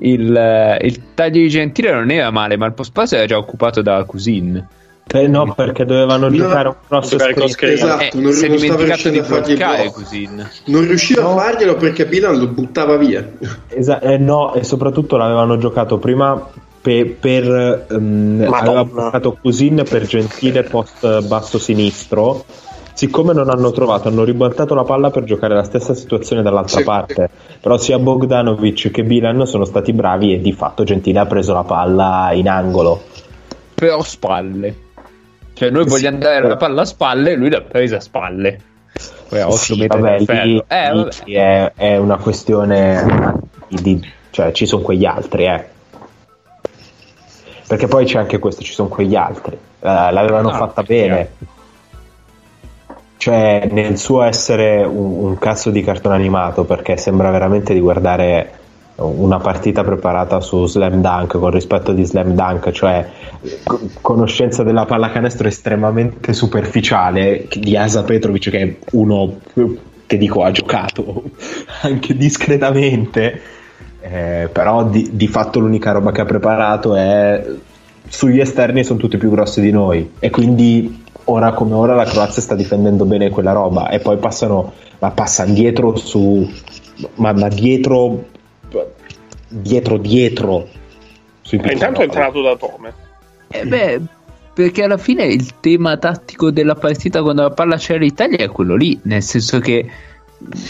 [0.00, 3.80] il, il taglio di Gentile non era male, ma il post basso era già occupato
[3.80, 4.66] da Cusin.
[5.10, 6.34] Eh, no, perché dovevano No.
[6.36, 7.48] giocare un cross Giocare screen.
[7.48, 7.72] screen.
[7.74, 10.28] Esatto, Eh, non, non stava riuscendo a fargli.
[10.66, 11.30] Non riusciva No.
[11.30, 13.26] a farglielo perché Bilan lo buttava via.
[13.68, 16.48] Esa- eh, no, e soprattutto l'avevano giocato prima
[16.80, 18.58] pe- per ehm, Madonna.
[18.58, 22.44] aveva bloccato Cusin per Gentile post basso sinistro.
[22.92, 26.84] Siccome non hanno trovato, hanno ribaltato la palla per giocare la stessa situazione dall'altra Sì.
[26.84, 27.30] parte.
[27.60, 31.62] Però sia Bogdanovic che Bilan sono stati bravi e di fatto Gentile ha preso la
[31.62, 33.00] palla in angolo.
[33.74, 34.74] Però spalle.
[35.58, 38.60] Cioè, noi Sì, vogliamo dare però- la palla a spalle, lui l'ha presa a spalle.
[39.30, 41.10] 8 Sì, vabbè, lì- Eh, lì vabbè.
[41.24, 43.34] è, è una questione
[43.66, 45.64] di, cioè ci sono quegli altri, eh.
[47.66, 49.54] Perché poi c'è anche questo, ci sono quegli altri.
[49.54, 51.30] Eh, l'avevano No, fatta perché- bene.
[53.16, 58.52] Cioè, nel suo essere un, un cazzo di cartone animato, perché sembra veramente di guardare
[59.00, 63.08] una partita preparata su Slam Dunk con rispetto di Slam Dunk, cioè
[63.62, 69.38] co- conoscenza della pallacanestro estremamente superficiale di Asa Petrovic, che è uno
[70.06, 71.22] che dico ha giocato
[71.82, 73.40] anche discretamente,
[74.00, 77.46] eh, però di, di fatto l'unica roba che ha preparato è
[78.08, 80.12] sugli esterni sono tutti più grossi di noi.
[80.18, 83.90] E quindi ora come ora la Croazia sta difendendo bene quella roba.
[83.90, 86.50] E poi passano ma passano dietro su
[87.16, 88.24] ma, ma dietro
[89.48, 90.68] dietro dietro
[91.50, 92.92] Eh, intanto è entrato da Tome.
[93.48, 94.00] Eh beh,
[94.52, 98.76] perché alla fine il tema tattico della partita quando la palla c'è l'Italia è quello
[98.76, 99.88] lì, nel senso che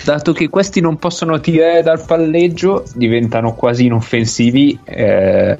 [0.04, 5.58] dato che questi non possono tirare dal palleggio, diventano quasi inoffensivi eh,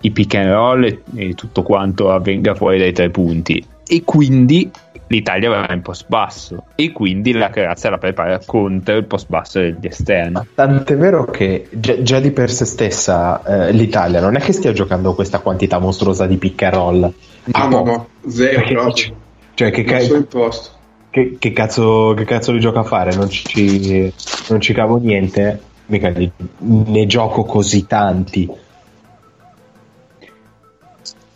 [0.00, 3.64] i pick and roll e, e tutto quanto avvenga fuori dai tre punti.
[3.86, 4.70] E quindi
[5.10, 9.58] l'Italia va in post basso e quindi la Croazia la prepara contro il post basso
[9.58, 10.38] degli esterni.
[10.54, 14.72] Tant'è vero che già, già di per sé stessa eh, l'Italia non è che stia
[14.72, 17.12] giocando questa quantità mostruosa di pick and roll.
[17.50, 19.14] Ah, no, no, zero Perché- proprio.
[19.54, 19.98] Cioè, che, ca-
[21.10, 23.12] che, che cazzo, che cazzo li gioca a fare?
[23.14, 24.10] Non ci,
[24.48, 25.60] non ci cavo niente.
[25.86, 28.48] Mica li- ne gioco così tanti.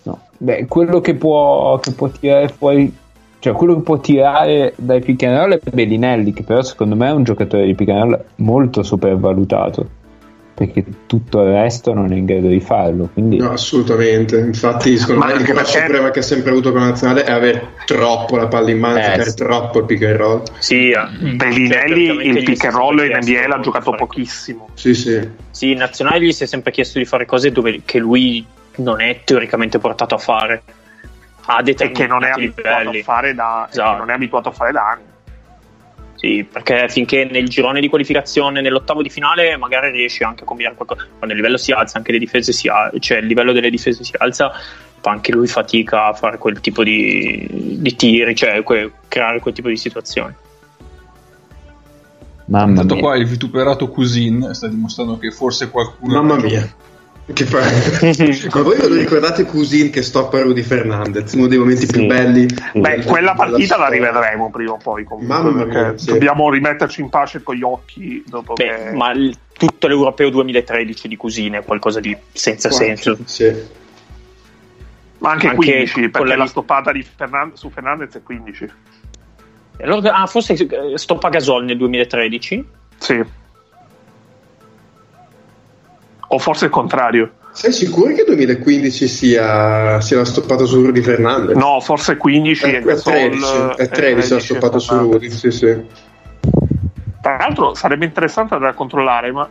[0.04, 0.20] No.
[0.38, 2.94] Beh, quello che può, che può tirare fuori,
[3.44, 7.08] cioè quello che può tirare dai pick and roll è Bellinelli, che però secondo me
[7.08, 9.86] è un giocatore di pick and roll molto sopravvalutato.
[10.54, 13.10] Perché tutto il resto non è in grado di farlo.
[13.12, 14.38] Quindi No, assolutamente.
[14.38, 17.32] Infatti, secondo Ma me il perché- problema che ha sempre avuto con la nazionale è
[17.32, 19.34] avere troppo la palla in mano, Eh, sì.
[19.34, 20.42] troppo il pick and roll.
[20.58, 24.68] Sì, eh, Bellinelli cioè, il pick and roll in NBA l'ha giocato fare- pochissimo.
[24.72, 25.20] Sì, sì.
[25.50, 28.42] Sì, in nazionale gli si è sempre chiesto di fare cose dove, che lui
[28.76, 30.62] non è teoricamente portato a fare.
[31.46, 33.02] Ha E che non è determinati abituato a livelli.
[33.02, 33.96] fare da, Esatto.
[33.98, 35.02] non è abituato a fare da anni.
[36.16, 40.74] Sì, perché finché nel girone di qualificazione, nell'ottavo di finale, magari riesci anche a combinare
[40.74, 41.02] qualcosa.
[41.18, 44.04] Quando il livello si alza, anche le difese si alza, cioè il livello delle difese
[44.04, 44.50] si alza,
[45.00, 49.52] fa anche lui fatica a fare quel tipo di, di tiri, cioè que- creare quel
[49.52, 50.32] tipo di situazioni.
[52.46, 53.02] mamma Intanto mia.
[53.02, 56.22] qua il vituperato Cusin sta dimostrando che forse qualcuno...
[56.22, 56.74] Mamma mia.
[57.32, 57.60] Che fa...
[58.54, 61.32] Ma voi ve lo ricordate Cusin che stoppa Rudy Fernandez?
[61.32, 61.92] Uno dei momenti Sì.
[61.92, 62.46] più belli.
[62.74, 65.04] Beh, quella partita la rivedremo prima o poi.
[65.04, 66.06] Comunque, Mamma mia, perché sì.
[66.06, 68.92] dobbiamo rimetterci in pace con gli occhi dopo Beh, che.
[68.92, 73.16] ma il- tutto l'Europeo 2013 di Cusine è qualcosa di senza senso.
[73.24, 73.52] Sì.
[75.18, 78.64] Ma anche, Anche 15, con perché la- la stoppata di Fernan- su Fernandez è 15.
[79.78, 82.62] E allora- ah, forse eh, stoppa Gasol nel 2013.
[82.98, 83.24] Sì.
[86.34, 87.30] O forse il contrario.
[87.52, 91.54] Sei sicuro che 2015 sia, sia la stoppata su Rudy Fernandez?
[91.54, 93.44] No, forse 15 è, e è Gasol, 13,
[93.76, 95.12] è eh, 13 la 13 stoppata su Fernandez.
[95.12, 95.82] Rudy, sì, sì.
[97.22, 99.48] Tra l'altro sarebbe interessante andare a controllare, ma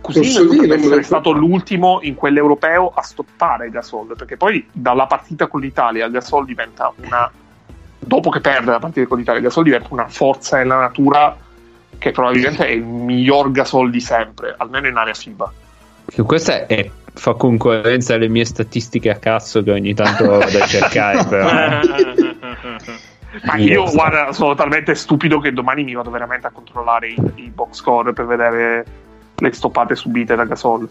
[0.00, 5.60] Cusino potrebbe essere stato l'ultimo in quell'europeo a stoppare Gasol, perché poi dalla partita con
[5.60, 7.30] l'Italia Gasol diventa una
[8.00, 11.36] dopo che perde la partita con l'Italia Gasol diventa una forza nella natura
[11.98, 15.52] che probabilmente è il miglior Gasol di sempre, almeno in area FIBA.
[16.10, 20.66] Che Questa è, fa concorrenza alle mie statistiche a cazzo che ogni tanto vado a
[20.66, 21.24] cercare.
[21.24, 21.48] però.
[23.44, 27.50] Ma Io guarda, sono talmente stupido che domani mi vado veramente a controllare i, i
[27.54, 28.84] box score per vedere
[29.36, 30.88] le stoppate subite da Gasol.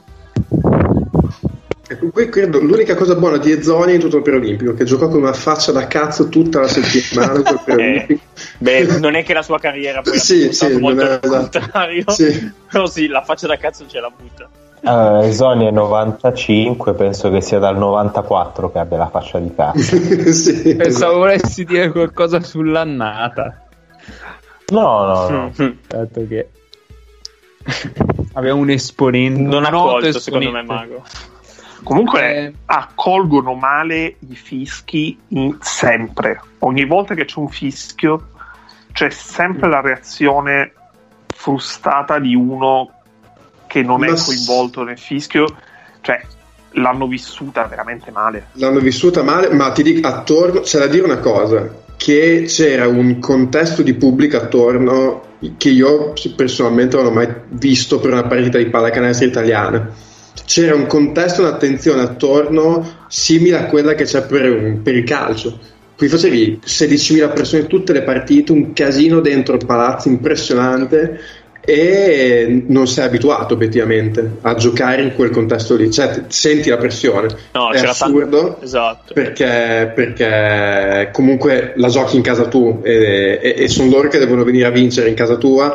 [1.89, 5.21] Ecco, qui credo l'unica cosa buona di Ezzoni in tutto il preolimpico che giocò con
[5.21, 8.21] una faccia da cazzo tutta la settimana col preolimpico.
[8.59, 12.03] Beh, non è che la sua carriera poi Sì, sì, molto è- al contrario.
[12.11, 12.51] Sì.
[12.69, 14.49] Però sì, la faccia da cazzo ce la butta.
[14.79, 19.97] Uh, Esoni è 95, penso che sia dal 94 che abbia la faccia di cazzo.
[20.31, 23.63] sì, Pensavo volessi dire qualcosa sull'annata.
[24.69, 25.75] No, no, no.
[25.87, 26.49] Dato che
[28.33, 29.41] aveva un esponente.
[29.41, 30.63] Non ha colto, secondo me.
[30.63, 31.03] Mago.
[31.83, 32.53] Comunque Eh.
[32.65, 36.41] accolgono male i fischi in- sempre.
[36.59, 38.29] Ogni volta che c'è un fischio
[38.91, 40.73] c'è sempre la reazione
[41.27, 42.96] frustata di uno
[43.67, 45.45] che non è Ma s- coinvolto nel fischio.
[46.01, 46.21] Cioè,
[46.71, 48.47] l'hanno vissuta veramente male.
[48.53, 53.19] L'hanno vissuta male, ma ti dico attorno, c'è da dire una cosa, che c'era un
[53.19, 55.25] contesto di pubblico attorno
[55.57, 59.91] che io personalmente non ho mai visto per una partita di pallacanestro italiana.
[60.45, 65.59] C'era un contesto, un'attenzione attorno simile a quella che c'è per, per il calcio.
[65.97, 71.19] Qui facevi 16.000 persone tutte le partite, un casino dentro il palazzo impressionante
[71.69, 75.91] e non sei abituato obiettivamente a giocare in quel contesto lì.
[75.91, 77.27] Cioè, senti la pressione.
[77.51, 79.13] No, è c'era assurdo tanto- Esatto.
[79.13, 84.45] perché, perché comunque la giochi in casa tu e, e- e sono loro che devono
[84.45, 85.73] venire a vincere in casa tua,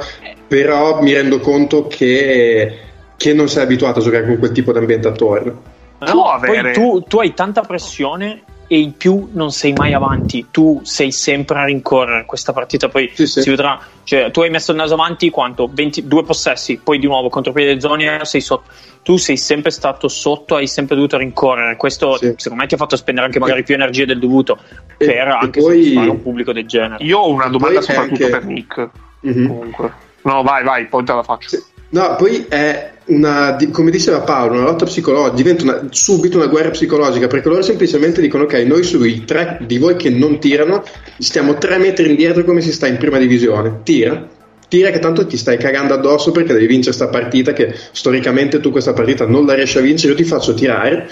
[0.48, 2.78] però mi rendo conto che,
[3.18, 5.62] che non sei abituato a giocare con quel tipo di ambiente attorno.
[5.98, 9.92] No, Può avere- Poi tu, tu hai tanta pressione e in più non sei mai
[9.92, 12.24] avanti, tu sei sempre a rincorrere.
[12.24, 13.42] Questa partita poi Sì, sì.
[13.42, 13.78] si vedrà.
[14.02, 15.68] Cioè, tu hai messo il naso avanti quanto?
[15.70, 18.70] 22 possessi, poi di nuovo contropiede Zonia sei sotto.
[19.02, 21.76] Tu sei sempre stato sotto, hai sempre dovuto rincorrere.
[21.76, 22.32] Questo Sì.
[22.38, 24.58] secondo me ti ha fatto spendere anche magari più energie del dovuto
[24.96, 27.04] E- per e anche poi- soddisfare un pubblico del genere.
[27.04, 28.88] Io ho una domanda soprattutto anche- per Nick.
[29.20, 29.46] Mhm.
[29.48, 29.92] Comunque.
[30.22, 31.58] No, vai, vai, poi te la faccio.
[31.92, 36.70] No, poi è una, come diceva Paolo, una lotta psicologica, diventa una- subito una guerra
[36.70, 40.83] psicologica perché loro semplicemente dicono ok, noi sui tre di voi che non tirano
[41.18, 44.26] stiamo tre metri indietro come si sta in prima divisione, tira,
[44.68, 48.70] tira che tanto ti stai cagando addosso perché devi vincere sta partita che storicamente tu
[48.70, 51.07] questa partita non la riesci a vincere, io ti faccio tirare,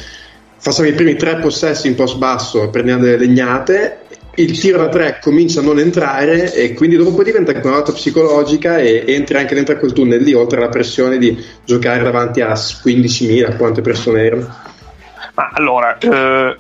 [0.57, 3.99] facciamo i primi tre possessi in post basso, prendiamo delle legnate
[4.43, 7.77] il tiro da tre comincia a non entrare e quindi dopo poi diventa anche una
[7.77, 12.03] lotta psicologica e entri anche dentro a quel tunnel lì oltre alla pressione di giocare
[12.03, 14.55] davanti a 15.000 quante persone erano
[15.35, 16.57] Ma allora, eh,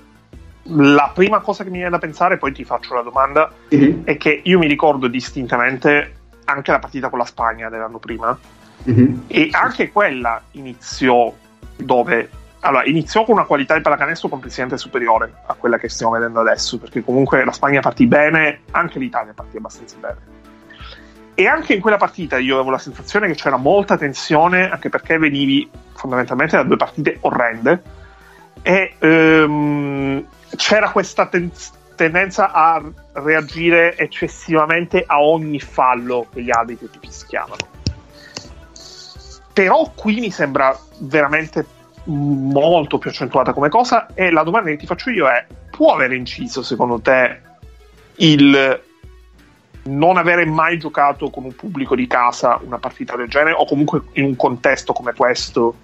[0.62, 4.16] la prima cosa che mi viene da pensare, poi ti faccio la domanda, Mhm, è
[4.16, 6.14] che io mi ricordo distintamente
[6.45, 8.37] anche la partita con la Spagna dell'anno prima
[8.85, 9.25] mhm.
[9.29, 11.33] e anche quella iniziò
[11.77, 12.29] dove
[12.61, 16.79] allora, iniziò con una qualità di pallacanestro complessivamente superiore a quella che stiamo vedendo adesso,
[16.79, 20.39] perché comunque la Spagna partì bene, anche l'Italia partì abbastanza bene.
[21.34, 25.16] E anche in quella partita io avevo la sensazione che c'era molta tensione, anche perché
[25.16, 27.82] venivi fondamentalmente da due partite orrende,
[28.61, 30.26] e ehm,
[30.57, 31.51] c'era questa ten-
[31.95, 32.82] tendenza a
[33.14, 37.68] reagire eccessivamente a ogni fallo che gli arbitri ti fischiavano.
[39.55, 41.64] Però qui mi sembra veramente
[42.11, 46.12] molto più accentuata come cosa e la domanda che ti faccio io è può aver
[46.12, 47.40] inciso secondo te
[48.16, 48.80] il
[49.82, 54.02] non avere mai giocato con un pubblico di casa una partita del genere o comunque
[54.14, 55.74] in un contesto come questo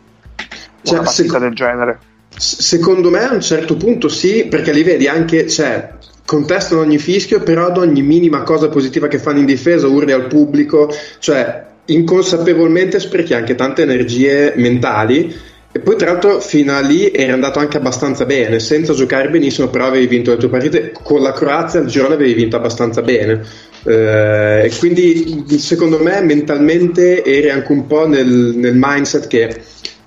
[0.82, 1.98] Cioè, una partita seco- del genere?
[2.28, 5.94] Secondo me a un certo punto sì perché li vedi anche cioè
[6.26, 10.26] contestano ogni fischio però ad ogni minima cosa positiva che fanno in difesa urli al
[10.26, 17.10] pubblico cioè inconsapevolmente sprechi anche tante energie mentali e poi tra l'altro fino a lì
[17.12, 20.90] era andato anche abbastanza bene, senza giocare benissimo, però avevi vinto le tue partite.
[21.02, 23.42] Con la Croazia il girone avevi vinto abbastanza bene.
[23.84, 29.60] Eh, quindi secondo me mentalmente eri anche un po' nel, nel mindset che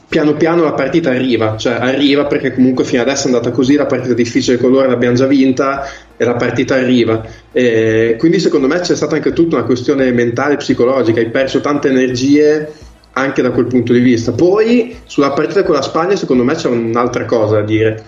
[0.08, 3.86] piano piano la partita arriva, cioè arriva perché comunque fino adesso è andata così, la
[3.86, 7.24] partita difficile con loro l'abbiamo già vinta e la partita arriva.
[7.52, 11.62] E quindi secondo me c'è stata anche tutta una questione mentale e psicologica, hai perso
[11.62, 12.88] tante energie
[13.20, 14.32] anche da quel punto di vista.
[14.32, 18.04] Poi sulla partita con la Spagna secondo me c'è un'altra cosa da dire.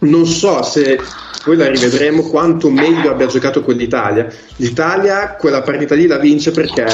[0.00, 0.98] Non so se
[1.44, 4.26] poi la rivedremo quanto meglio abbia giocato quell'Italia.
[4.56, 6.86] L'Italia quella partita lì la vince perché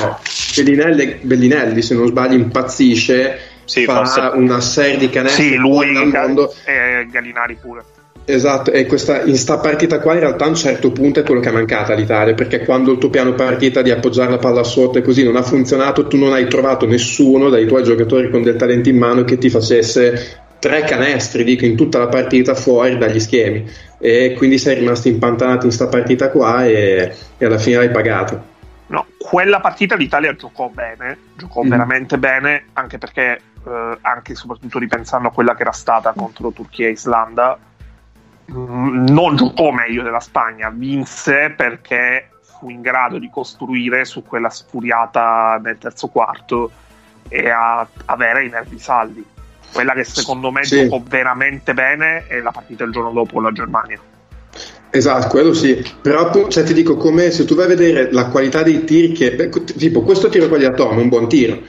[0.56, 5.92] Bellinelli, Bellinelli se non sbaglio, impazzisce, Sì, fa forse- una serie di canestri Sì, lui
[5.92, 6.52] dal mondo.
[6.64, 7.84] e Gallinari pure.
[8.24, 11.40] Esatto, e questa, in sta partita qua in realtà a un certo punto è quello
[11.40, 14.98] che è mancata all'Italia, perché quando il tuo piano partita di appoggiare la palla sotto
[14.98, 18.56] e così non ha funzionato, tu non hai trovato nessuno dai tuoi giocatori con del
[18.56, 23.20] talento in mano che ti facesse tre canestri, dico, in tutta la partita fuori dagli
[23.20, 23.70] schemi.
[23.98, 28.54] E quindi sei rimasto impantanati in sta partita qua e, e alla fine l'hai pagato.
[28.88, 31.68] No, quella partita l'Italia giocò bene, giocò Mm.
[31.68, 36.50] veramente bene, anche perché, eh, anche e soprattutto ripensando a quella che era stata contro
[36.50, 37.58] Turchia e Islanda,
[38.46, 45.60] non giocò meglio della Spagna, vinse perché fu in grado di costruire su quella sfuriata
[45.62, 46.70] nel terzo quarto
[47.28, 49.24] e a avere i nervi saldi.
[49.72, 50.84] Quella che secondo me Sì.
[50.84, 53.98] giocò veramente bene è la partita il giorno dopo la Germania.
[54.88, 58.28] Esatto, quello sì, però appunto, cioè, ti dico come se tu vai a vedere la
[58.28, 61.60] qualità dei tiri che, tipo questo tiro qua di Atom è un buon tiro,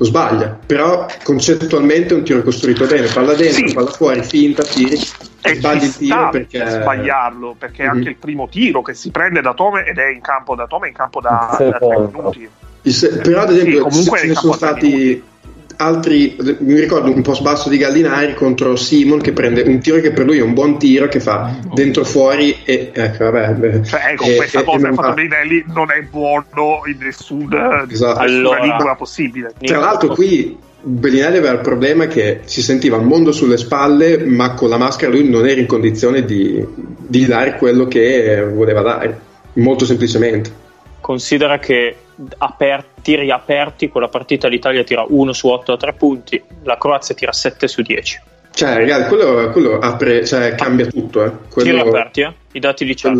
[0.00, 3.74] lo sbaglia, però concettualmente è un tiro costruito bene, palla dentro, Sì.
[3.74, 4.96] palla fuori, finta, tiri,
[5.42, 6.66] E sbagli il tiro perché...
[6.70, 7.88] sbagliarlo perché Mhm.
[7.90, 10.86] anche il primo tiro che si prende da Tome ed è in campo da Tome
[10.86, 12.48] è in campo da, da tre minuti
[12.82, 15.22] se- però ad esempio Sì, comunque ce è ne sono stati
[15.80, 20.12] altri, mi ricordo un po' sbasso di Gallinari contro Simon che prende un tiro che
[20.12, 24.00] per lui è un buon tiro che fa dentro fuori e ecco vabbè beh, cioè
[24.12, 25.14] ecco e- questa e- cosa e fatto fa.
[25.14, 27.86] Brinelli non è buono in nessun Esatto.
[27.86, 33.04] nessuna Allora- lingua possibile Tra l'altro qui Bellinelli aveva il problema che si sentiva il
[33.04, 37.56] mondo sulle spalle, ma con la maschera lui non era in condizione di, di dare
[37.56, 39.20] quello che voleva dare,
[39.54, 40.50] molto semplicemente.
[41.00, 41.94] Considera che
[42.38, 46.76] aper- tiri aperti con la partita l'Italia tira 1 su 8 a 3 punti, la
[46.78, 48.20] Croazia tira 7 su 10.
[48.52, 51.24] Cioè, ragazzi, quello, quello apre, cioè, cambia tutto.
[51.24, 51.30] Eh.
[51.30, 52.32] Tiri Quello, aperti, eh?
[52.52, 53.14] I dati di sera.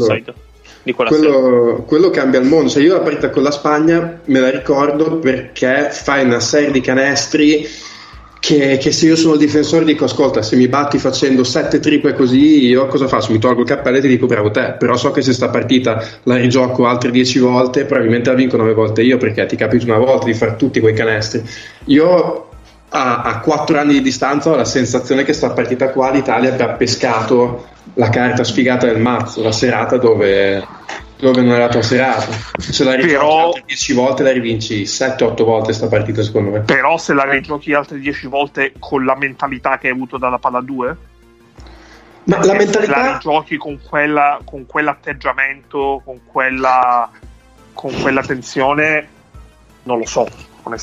[0.84, 2.68] quello, quello cambia il mondo.
[2.68, 6.80] Cioè, io la partita con la Spagna me la ricordo perché fai una serie di
[6.80, 7.66] canestri
[8.40, 12.14] che, che se io sono il difensore dico ascolta se mi batti facendo sette triple
[12.14, 13.32] così io cosa faccio?
[13.32, 16.02] Mi tolgo il cappello e ti dico bravo te però so che se sta partita
[16.22, 19.98] la rigioco altre dieci volte probabilmente la vinco nove volte io perché ti capita una
[19.98, 21.44] volta di fare tutti quei canestri
[21.84, 22.48] io
[22.88, 26.70] a, a quattro anni di distanza ho la sensazione che sta partita qua l'Italia abbia
[26.70, 30.66] pescato la carta sfigata del mazzo la serata dove,
[31.20, 35.44] dove non era la tua serata se la Però- altre dieci volte la rivinci 7-8
[35.44, 36.60] volte sta partita secondo me.
[36.60, 40.60] Però se la rigiochi altre 10 volte con la mentalità che hai avuto dalla palla
[40.60, 40.96] 2
[42.24, 47.10] ma la se la mentalità rigiochi con, quella, con quell'atteggiamento con quella
[47.72, 49.08] con quella tensione
[49.84, 50.26] non lo so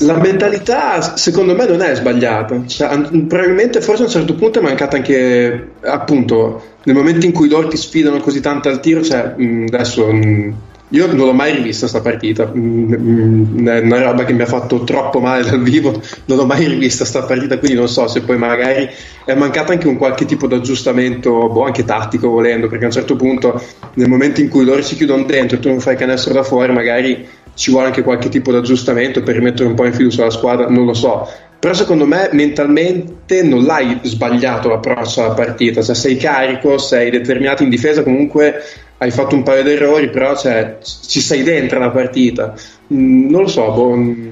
[0.00, 2.88] La mentalità secondo me non è sbagliata, Cioè,
[3.26, 7.68] probabilmente forse a un certo punto è mancata anche appunto nel momento in cui loro
[7.68, 10.54] ti sfidano così tanto al tiro, cioè, mh, adesso mh,
[10.90, 14.84] io non l'ho mai rivista sta partita, mh, è una roba che mi ha fatto
[14.84, 18.38] troppo male dal vivo, non l'ho mai rivista sta partita, quindi non so se poi
[18.38, 18.88] magari
[19.24, 22.92] è mancata anche un qualche tipo di aggiustamento, boh, anche tattico volendo, perché a un
[22.94, 23.62] certo punto
[23.94, 26.72] nel momento in cui loro si chiudono dentro e tu non fai canestro da fuori,
[26.72, 27.26] magari
[27.58, 30.68] ci vuole anche qualche tipo di aggiustamento per rimettere un po' in fiducia la squadra,
[30.68, 31.28] non lo so.
[31.58, 37.64] Però secondo me mentalmente non l'hai sbagliato l'approccio alla partita, cioè sei carico, sei determinato
[37.64, 38.62] in difesa, comunque
[38.98, 42.54] hai fatto un paio di errori, però cioè, ci sei dentro la partita.
[42.94, 44.28] Mm, non lo so, boh, mm.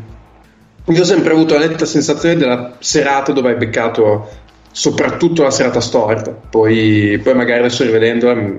[0.85, 4.29] io ho sempre avuto la netta sensazione della serata dove hai beccato
[4.71, 8.57] soprattutto la serata storta, poi, poi magari adesso rivedendola mm,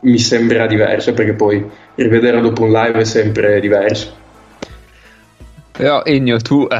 [0.00, 4.26] mi sembra diverso perché poi rivederla dopo un live è sempre diverso.
[5.72, 6.76] Però Ennio, tu eh,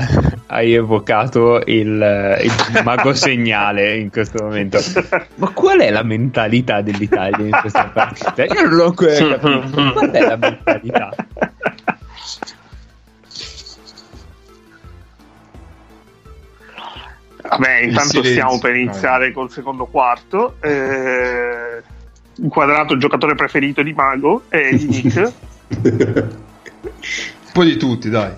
[0.46, 4.80] hai evocato il, eh, il mago segnale in questo momento.
[5.36, 8.44] Ma qual è la mentalità dell'Italia in questa partita?
[8.44, 9.92] Io non l'ho ancora capito.
[9.92, 11.14] Qual è la mentalità?
[17.48, 20.56] Vabbè, intanto stiamo per iniziare col secondo quarto.
[20.60, 21.82] Eh,
[22.40, 25.32] inquadrato il giocatore preferito di Mago e di Nick.
[25.68, 26.36] Un
[27.52, 28.32] po' di tutti, dai.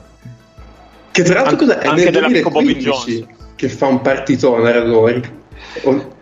[1.11, 1.79] Che tra l'altro Anche- cos'è?
[1.79, 3.37] È anche nel dell'amico Bobby 2015 Jones.
[3.57, 5.39] che fa un partitone a Radori.
[5.83, 6.19] O-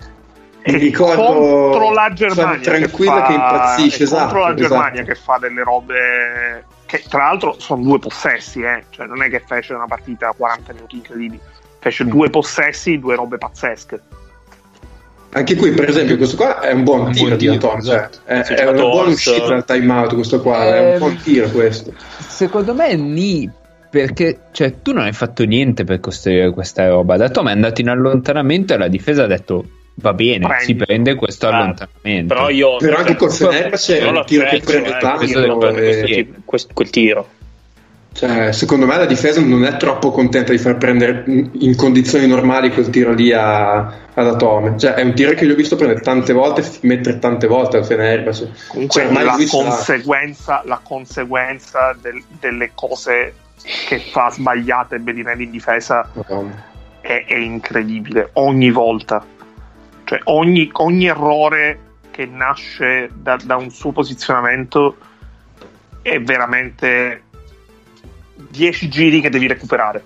[0.65, 5.01] Mi ricordo contro la cioè, Germania tranquilla fa- che, impazzisce è contro esatto, la Germania
[5.03, 5.07] esatto.
[5.07, 8.85] che fa delle robe che tra l'altro sono due possessi eh.
[8.91, 11.41] cioè non è che fece una partita a 40 minuti incredibili
[11.79, 14.03] fece due possessi, due robe pazzesche.
[15.31, 17.83] Anche qui, per esempio, questo qua è un buon Un tiro buon di esatto.
[17.83, 20.15] Cioè, è, è una buona uscita dal time out.
[20.15, 21.49] Questo qua è un Eh, buon tiro.
[21.51, 21.93] Questo
[22.27, 23.51] Secondo me ni
[23.91, 27.17] perché cioè, tu non hai fatto niente per costruire questa roba.
[27.17, 29.65] Da Tom è andato in allontanamento e la difesa ha detto
[30.01, 30.65] va bene, Prendi.
[30.65, 32.35] si prende questo Ah, allontanamento.
[32.35, 35.17] Però io Però anche con Fenerbahce io era lo un tiro che prende eh, tanto,
[35.19, 35.73] questo eh.
[35.83, 37.29] questo tipo- questo- quel tiro.
[38.19, 42.73] Cioè, secondo me la difesa non è troppo contenta di far prendere in condizioni normali
[42.73, 44.77] quel tiro lì a, ad Atome.
[44.77, 47.77] Cioè, è un tiro che gli ho visto prendere tante volte, f- mettere tante volte
[47.77, 48.53] al Fenerbahce.
[48.67, 53.35] Comunque Cioè, la conseguenza, la conseguenza del- delle cose
[53.87, 56.11] che fa sbagliate Bellinelli in difesa
[57.01, 59.25] è, è incredibile ogni volta.
[60.03, 61.79] Cioè, ogni, ogni errore
[62.11, 64.97] che nasce da, da un suo posizionamento
[66.03, 67.23] è veramente
[68.51, 70.05] 10 giri che devi recuperare.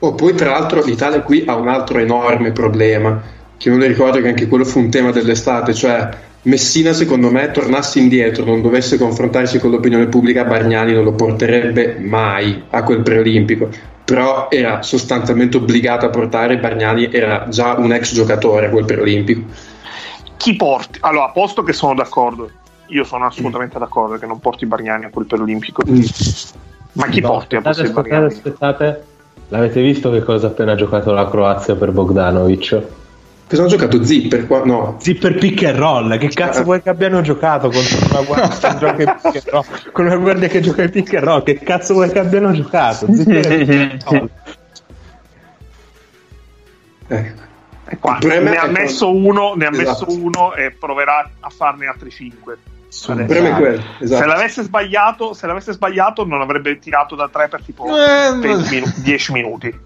[0.00, 3.22] Oh, poi tra l'altro l'Italia qui ha un altro enorme problema,
[3.56, 6.10] che non le ricordo che anche quello fu un tema dell'estate, cioè
[6.44, 11.96] Messina secondo me tornasse indietro, non dovesse confrontarsi con l'opinione pubblica, Bargnani non lo porterebbe
[11.98, 13.70] mai a quel preolimpico,
[14.04, 19.40] però era sostanzialmente obbligato a portare, Bargnani era già un ex giocatore a quel preolimpico.
[20.36, 20.98] Chi porti?
[21.00, 22.50] Allora, a posto che sono d'accordo,
[22.88, 25.82] io sono assolutamente d'accordo che non porti Bargnani a quel preolimpico.
[25.88, 26.02] Mm.
[26.94, 29.04] Ma chi No, porti a posto aspettate, di aspettate, aspettate.
[29.48, 32.82] L'avete visto che cosa ha appena giocato la Croazia per Bogdanovic?
[33.46, 34.64] Cosa hanno giocato Zipper qua?
[34.64, 38.78] No, Zipper pick and roll, che cazzo vuoi che abbiano giocato contro una guardia che
[38.78, 39.64] gioca in pick and roll?
[39.92, 43.06] Con una guardia che gioca in pick and roll, che cazzo vuoi che abbiano giocato?
[43.12, 44.28] Zipper pick ecco.
[48.00, 50.06] Qua, Il problema ne ha messo uno, ne ha Esatto.
[50.06, 52.56] messo uno e proverà a farne altri 5.
[53.06, 54.26] Il problema è quello, Se esatto.
[54.26, 58.92] l'avesse sbagliato, se l'avesse sbagliato, non avrebbe tirato da 3 per tipo Eh, 20 minu-
[59.02, 59.78] 10 minuti.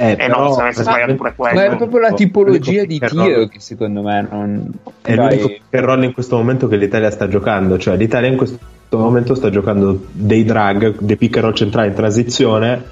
[0.00, 1.54] Eh, Eh no, se avesse sbagliato pure quello.
[1.56, 4.70] Ma è proprio la tipologia di roll- tiro che secondo me non
[5.02, 5.26] È Vai.
[5.30, 8.58] l'unico pick roll in questo momento che l'Italia sta giocando, cioè l'Italia in questo
[8.90, 12.84] momento sta giocando dei drag, dei pick and roll centrali in transizione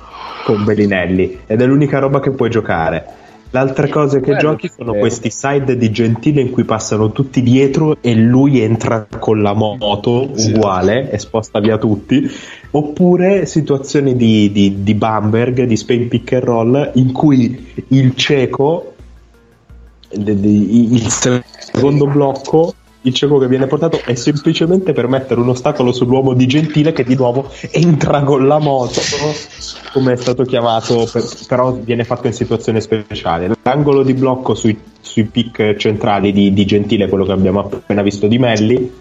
[0.45, 3.05] con Bellinelli ed è l'unica roba che puoi giocare.
[3.49, 4.99] Le altre cose che Quello giochi sono credo.
[5.07, 10.31] questi side di Gentile in cui passano tutti dietro e lui entra con la moto
[10.35, 10.53] Sì.
[10.53, 12.29] uguale e sposta via tutti.
[12.73, 18.95] Oppure situazioni di, di, di Bamberg, di Spain pick and roll, in cui il cieco,
[20.11, 22.75] il secondo blocco,
[23.07, 27.05] il cieco che viene portato è semplicemente per mettere un ostacolo sull'uomo di Gentile che
[27.05, 29.01] di nuovo entra con la moto,
[29.93, 33.51] come è stato chiamato, per- però viene fatto in situazioni speciali.
[33.63, 38.27] L'angolo di blocco sui, sui pick centrali di, di Gentile, quello che abbiamo appena visto
[38.27, 38.93] di Melli,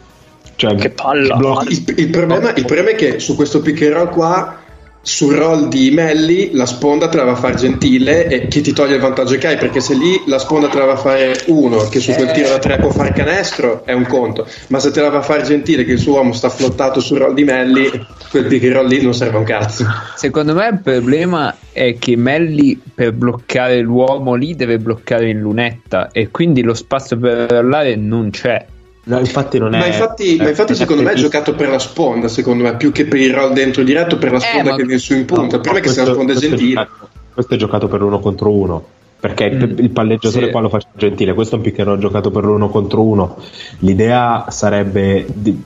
[0.56, 1.38] cioè Che palla.
[1.68, 4.60] Il, il problema, il problema è che su questo pick and roll qua,
[5.06, 8.74] sul roll di Melli, la sponda te la va a fare Gentile e chi ti
[8.74, 11.44] toglie il vantaggio che hai, perché se lì la sponda te la va a fare
[11.46, 14.90] uno che su quel tiro da tre può fare canestro, è un conto, ma se
[14.90, 17.44] te la va a fare Gentile che il suo uomo sta flottato sul roll di
[17.44, 17.88] Melli,
[18.32, 19.86] quel and roll lì non serve un cazzo.
[20.16, 26.10] Secondo me il problema è che Melli per bloccare l'uomo lì deve bloccare in lunetta
[26.12, 28.66] e quindi lo spazio per rollare non c'è.
[29.08, 29.80] No, infatti non è.
[29.80, 32.92] Ma infatti, ma infatti è secondo me è giocato per la sponda, secondo me, più
[32.92, 35.60] che per il roll dentro diretto, per la sponda ma- che viene su in punta.
[35.60, 36.74] Problema è che se la sponda è questo Gentile...
[36.82, 38.86] giocato- Questo è giocato per l'uno contro uno.
[39.20, 39.78] Perché il- Mm.
[39.80, 40.52] il palleggiatore Sì.
[40.52, 43.38] qua lo faccia gentile, questo è un roll giocato per l'uno contro uno.
[43.80, 45.62] L'idea sarebbe, di-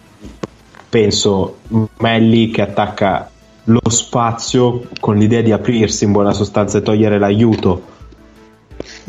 [0.90, 1.58] penso,
[2.00, 3.30] Melli che attacca
[3.66, 7.98] lo spazio con l'idea di aprirsi in buona sostanza e togliere l'aiuto.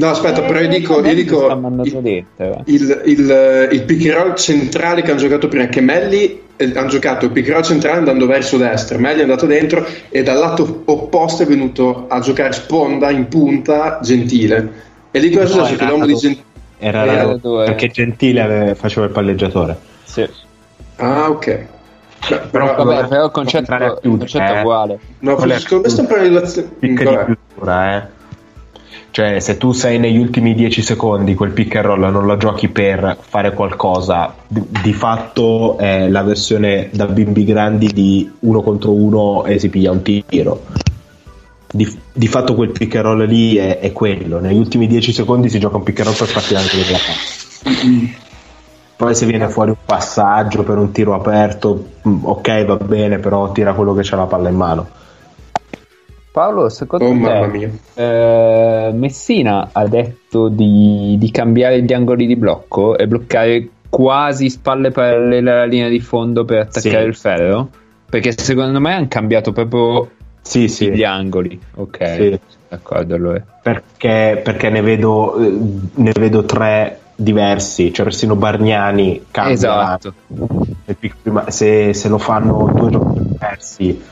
[0.01, 2.39] No, aspetta, però io dico, io dico il, dentro.
[2.39, 2.63] eh.
[2.65, 6.89] il, il, il pick and roll centrale che hanno giocato prima, che Melli eh, hanno
[6.89, 10.39] giocato il pick and roll centrale andando verso destra, Melli è andato dentro e dal
[10.39, 14.73] lato opposto è venuto a giocare sponda in punta Gentile.
[15.11, 16.45] E lì cosa No, era l'uomo di Gentile...
[16.79, 17.65] Era Era la- due.
[17.67, 19.77] perché Gentile aveva- faceva il palleggiatore.
[20.05, 20.27] Sì.
[20.97, 21.67] Ah, ok.
[22.27, 24.61] Beh, però, Vabbè, però il concetto, a il concetto è eh.
[24.61, 24.99] uguale.
[25.19, 26.69] No, è secondo me sta un po' in relazione...
[26.79, 28.19] Picca di chiusura, eh.
[29.13, 32.69] Cioè, se tu sei negli ultimi 10 secondi, quel pick and roll non lo giochi
[32.69, 38.93] per fare qualcosa, di, di fatto è la versione da bimbi grandi di uno contro
[38.93, 40.65] uno e si piglia un tiro.
[41.73, 44.39] Di, di fatto quel pick and roll lì è, è quello.
[44.39, 46.99] Negli ultimi 10 secondi si gioca un pick and roll per farti anche vedere la
[46.99, 48.29] faccia.
[48.97, 53.51] Poi se viene fuori un passaggio per un tiro aperto, mm, ok va bene, però
[53.51, 54.89] tira quello che c'ha la palla in mano.
[56.33, 57.69] Paolo, secondo Oh mia.
[57.95, 64.93] eh, Messina ha detto di, di cambiare gli angoli di blocco e bloccare quasi spalle
[64.93, 67.09] parallele alla linea di fondo per attaccare Sì.
[67.09, 67.69] il ferro?
[68.09, 70.09] Perché secondo me hanno cambiato proprio
[70.41, 70.91] Sì, sì.
[70.91, 71.61] gli angoli.
[71.75, 72.15] Ok.
[72.15, 72.41] Sì.
[72.69, 73.43] d'accordo, lo è.
[73.63, 75.59] perché, perché ne, vedo, eh,
[75.95, 80.15] ne vedo tre diversi, cioè persino Bargnani cambia Esatto.
[81.49, 84.03] se, se lo fanno due giocatori diversi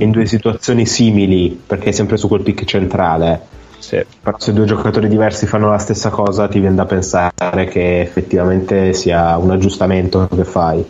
[0.00, 3.40] in due situazioni simili, perché è sempre su quel pick centrale,
[3.78, 4.04] Sì.
[4.20, 8.92] però se due giocatori diversi fanno la stessa cosa ti viene da pensare che effettivamente
[8.92, 10.84] sia un aggiustamento che fai.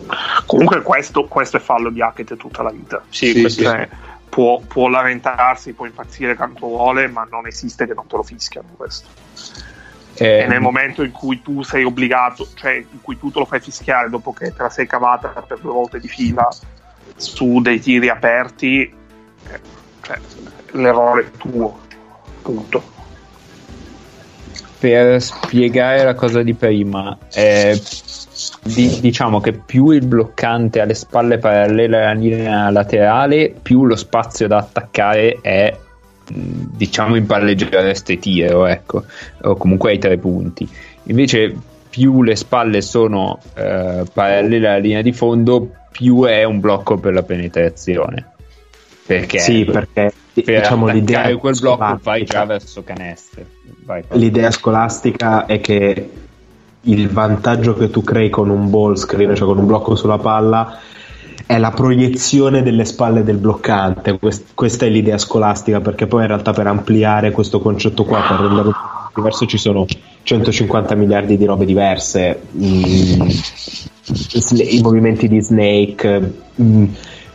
[0.46, 3.02] Comunque questo, questo è fallo di Hackett tutta la vita.
[3.08, 3.62] Sì, Sì, sì.
[3.62, 3.88] Cioè,
[4.28, 8.68] può, può lamentarsi, può impazzire quanto vuole, ma non esiste che non te lo fischiano
[8.76, 9.08] questo.
[10.14, 13.44] Eh, E nel momento in cui tu sei obbligato, cioè in cui tu te lo
[13.44, 16.48] fai fischiare dopo che te la sei cavata per due volte di fila
[17.16, 18.92] su dei tiri aperti,
[20.02, 20.18] cioè,
[20.72, 21.78] l'errore tuo.
[22.42, 22.82] Punto.
[24.78, 27.78] per spiegare la cosa di prima, eh,
[28.62, 33.94] di- diciamo che più il bloccante ha le spalle parallele alla linea laterale, più lo
[33.94, 35.76] spazio da attaccare è
[36.32, 39.04] diciamo in palleggiare tiro, ecco,
[39.42, 40.66] o comunque ai tre punti.
[41.04, 41.54] Invece
[41.90, 47.12] più le spalle sono eh, parallele alla linea di fondo, più è un blocco per
[47.12, 48.28] la penetrazione.
[49.10, 53.42] Perché Sì, perché per diciamo l'idea quel blocco vai già verso canestro.
[53.84, 56.10] Vai, l'idea scolastica è che
[56.82, 60.78] il vantaggio che tu crei con un ball screen, cioè con un blocco sulla palla,
[61.44, 64.16] è la proiezione delle spalle del bloccante.
[64.16, 68.38] Quest- questa è l'idea scolastica, perché poi in realtà per ampliare questo concetto qua, per
[68.38, 68.72] renderlo
[69.12, 69.86] diverso, ci sono
[70.22, 72.42] 150 miliardi di robe diverse.
[72.56, 73.28] Mm,
[74.52, 76.32] I movimenti di Snake.
[76.62, 76.84] mm,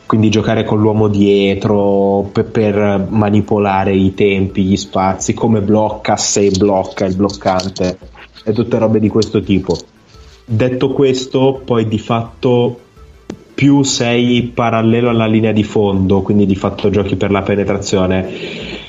[0.05, 6.51] quindi giocare con l'uomo dietro per, per manipolare i tempi, gli spazi, come blocca se
[6.51, 7.97] blocca il bloccante
[8.43, 9.77] e tutte robe di questo tipo.
[10.45, 12.79] Detto questo, poi di fatto
[13.55, 18.29] più sei parallelo alla linea di fondo, quindi di fatto giochi per la penetrazione,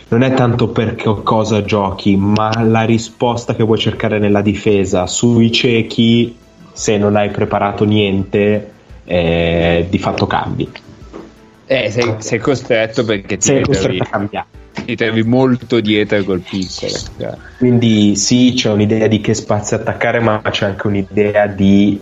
[0.08, 5.06] non è tanto per cosa giochi, ma la risposta che vuoi cercare nella difesa.
[5.06, 6.36] Sui ciechi,
[6.72, 8.72] se non hai preparato niente,
[9.04, 10.68] eh, di fatto cambi.
[11.66, 14.46] Eh, sei, sei costretto perché ti Sei costretto a cambiare.
[14.84, 16.92] ti trovi molto dietro col piccolo.
[17.18, 17.34] cioè.
[17.58, 21.98] Quindi sì, c'è un'idea di che spazio attaccare, ma c'è anche un'idea di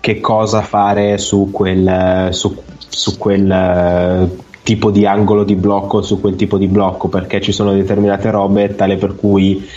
[0.00, 6.20] che cosa fare su quel, su, su quel eh, tipo di angolo di blocco, su
[6.20, 9.68] quel tipo di blocco, perché ci sono determinate robe tale per cui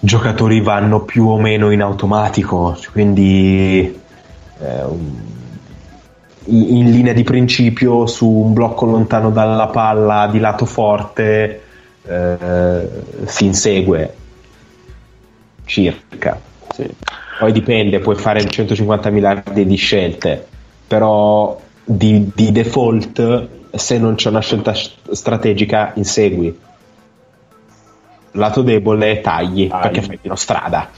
[0.00, 3.80] giocatori vanno più o meno in automatico, quindi
[4.60, 5.31] eh, un-
[6.46, 11.62] in in linea di principio su un blocco lontano dalla palla di lato forte
[12.04, 12.88] eh,
[13.24, 14.14] si insegue
[15.64, 16.40] circa
[17.38, 20.46] poi dipende puoi fare 150 miliardi di scelte
[20.86, 24.74] però di, di default se non c'è una scelta
[25.10, 26.58] strategica insegui
[28.32, 29.82] lato debole tagli, Tagli.
[29.82, 30.88] perché fai meno strada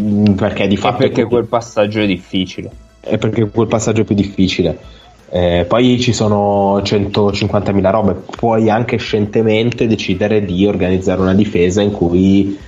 [0.00, 2.70] Mm, perché di E fatto perché quel passaggio è difficile.
[3.02, 4.78] È perché quel passaggio è più difficile.
[5.28, 11.90] Eh, poi ci sono 150.000 robe, puoi anche scientemente decidere di organizzare una difesa in
[11.90, 12.58] cui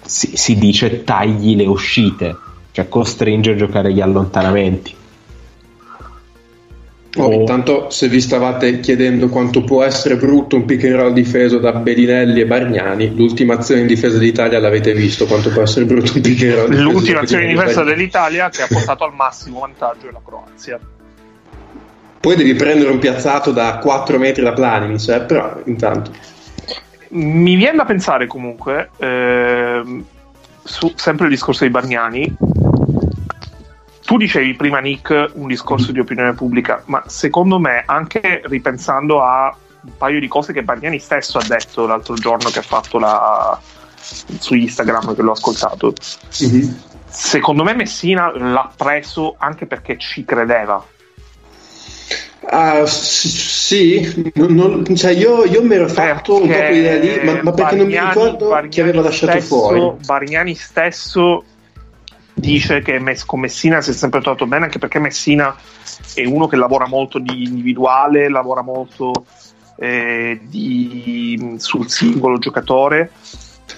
[0.00, 2.36] si, si dice tagli le uscite,
[2.70, 4.94] cioè costringe a giocare gli allontanamenti.
[7.16, 7.32] Oh.
[7.32, 11.72] Intanto, se vi stavate chiedendo quanto può essere brutto un pick and roll difeso da
[11.72, 16.20] Bedinelli e Bargnani, l'ultima azione in difesa d'Italia l'avete visto quanto può essere brutto un
[16.20, 19.60] pick and roll difeso L'ultima azione di e difesa dell'Italia che ha portato al massimo
[19.60, 20.78] vantaggio la Croazia.
[22.20, 26.10] Poi devi prendere un piazzato da 4 metri da Planimis, eh, però intanto.
[27.10, 30.04] Mi viene da pensare comunque, ehm,
[30.64, 32.36] su sempre il discorso dei Bargnani,
[34.06, 39.54] tu dicevi prima Nick un discorso di opinione pubblica, ma secondo me anche ripensando a
[39.82, 43.60] un paio di cose che Bargnani stesso ha detto l'altro giorno che ha fatto la...
[44.38, 45.92] su Instagram che l'ho ascoltato,
[47.08, 50.84] secondo me Messina l'ha preso anche perché ci credeva.
[52.48, 57.42] S- sì, non- non- cioè io, io mi ero fatto un po' quell'idea lì, ma,
[57.42, 59.92] ma perché non mi Bargnani- ricordo Bargnani chi aveva lasciato stesso- fuori.
[60.04, 61.44] Bargnani stesso
[62.38, 65.56] dice che Mess- con Messina si è sempre trovato bene, anche perché Messina
[66.14, 69.24] è uno che lavora molto di individuale, lavora molto
[69.78, 73.10] eh, di- sul singolo giocatore.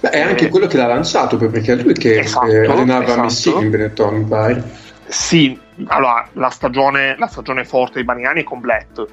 [0.01, 3.05] Beh, è anche Eh, quello che l'ha lanciato perché è lui che Esatto, eh, allenava
[3.05, 3.21] esatto.
[3.23, 4.71] Messina in Benetton, pare.
[5.07, 9.07] Sì, allora la stagione, la stagione forte dei Bargnani è con Blatt.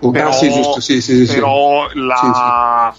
[0.00, 1.34] Oh, Però- ah, sì, giusto, sì, sì, sì, sì.
[1.34, 2.94] però la,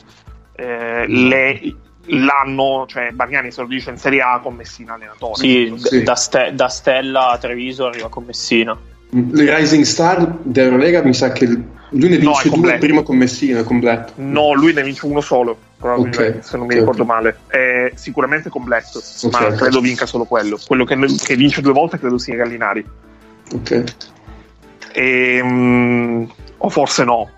[0.56, 1.76] eh, le-
[2.10, 5.36] l'anno, cioè Bargnani esordisce in Serie A con Messina allenatore.
[5.36, 6.04] Sì, Sì.
[6.04, 8.78] Da, Ste- da Stella a Treviso arriva con Messina.
[9.12, 13.18] Il Rising Star dell'Eurolega mi sa che lui ne No, vince è due prima con
[13.18, 14.14] Messina, è completo.
[14.18, 17.40] No, lui ne vince uno solo, probabilmente, Ok, se non mi ok, ricordo male.
[17.48, 20.60] È sicuramente completo, Ok, ma credo vinca solo quello.
[20.68, 22.86] Quello che, che vince due volte credo sia Gallinari.
[23.54, 23.84] Ok.
[24.94, 27.30] Ehm, o forse no.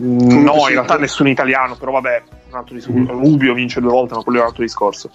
[0.00, 0.60] No, sì.
[0.60, 2.98] in realtà nessun italiano, però vabbè, un altro discorso.
[3.00, 3.08] Mm.
[3.08, 5.10] Rubio vince due volte, ma quello è un altro discorso.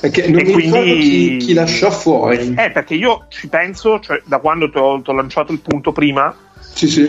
[0.00, 2.54] Perché non E mi quindi- chi, chi lasciò fuori.
[2.56, 6.34] Eh, perché io ci penso, cioè, da quando ti ho, lanciato il punto prima,
[6.72, 7.06] Sì, sì.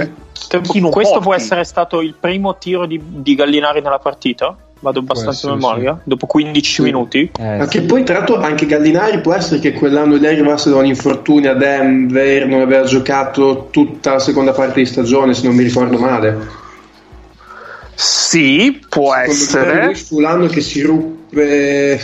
[0.62, 1.26] chi non Questo porti?
[1.26, 4.56] può essere stato il primo tiro di, di Gallinari nella partita?
[4.80, 6.00] Vado abbastanza a memoria.
[6.04, 6.82] Dopo 15 Sì.
[6.84, 7.32] minuti.
[7.40, 7.80] Eh, Ma sì.
[7.80, 11.52] che poi, tra l'altro, anche Gallinari può essere che quell'anno lei arrivasse da un infortunio
[11.52, 15.98] a Denver, non aveva giocato tutta la seconda parte di stagione, se non mi ricordo
[15.98, 16.64] male.
[17.96, 19.86] Sì, può Secondo essere.
[19.86, 22.00] lui fu l'anno che si ruppe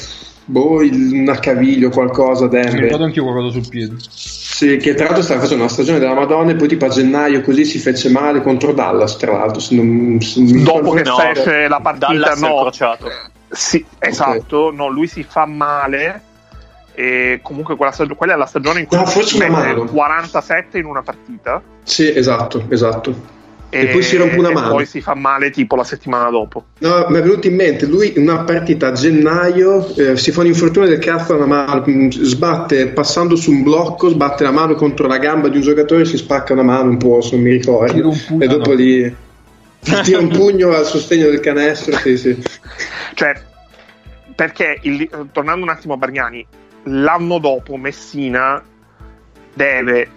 [0.46, 3.96] boh, il- una caviglia o qualcosa Mi ricordo anche io qualcosa sul piede.
[4.10, 7.42] Sì, che tra l'altro stava facendo una stagione della Madonna e poi tipo a gennaio
[7.42, 9.60] così si fece male contro Dallas, tra l'altro.
[9.60, 12.72] Se non, se non Dopo che No, fece la partita, Dallas è no.
[13.50, 16.22] Sì, esatto, no, lui si fa male.
[16.94, 19.86] E comunque quella, stag- quella è la stagione in cui No, forse una mette mano.
[19.86, 21.62] 47 in una partita.
[21.84, 23.40] Sì, esatto, esatto.
[23.74, 24.70] E poi si rompe una e mano.
[24.72, 26.66] poi si fa male tipo la settimana dopo.
[26.80, 30.42] No, mi è venuto in mente, lui in una partita a gennaio eh, si fa
[30.42, 34.76] un infortunio del cazzo alla mano, mh, sbatte passando su un blocco, sbatte la mano
[34.76, 37.46] contro la gamba di un giocatore e si spacca una mano un po', se non
[37.46, 38.14] mi ricordo.
[38.28, 38.76] Pugno, e dopo no.
[38.76, 39.16] lì
[40.04, 42.38] tira un pugno al sostegno del canestro, sì, sì.
[43.16, 43.42] Cioè,
[44.36, 46.46] perché il- tornando un attimo a Bargnani,
[46.84, 48.62] l'anno dopo Messina
[49.54, 50.10] deve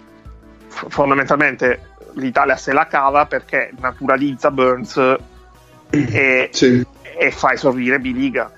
[0.67, 1.79] fondamentalmente
[2.15, 4.97] l'Italia se la cava perché naturalizza Burns
[5.89, 6.85] e, Sì,
[7.17, 8.51] e fa esorrire Biliga.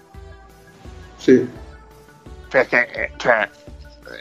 [1.17, 1.47] sì.
[2.49, 3.49] perché eh, cioè,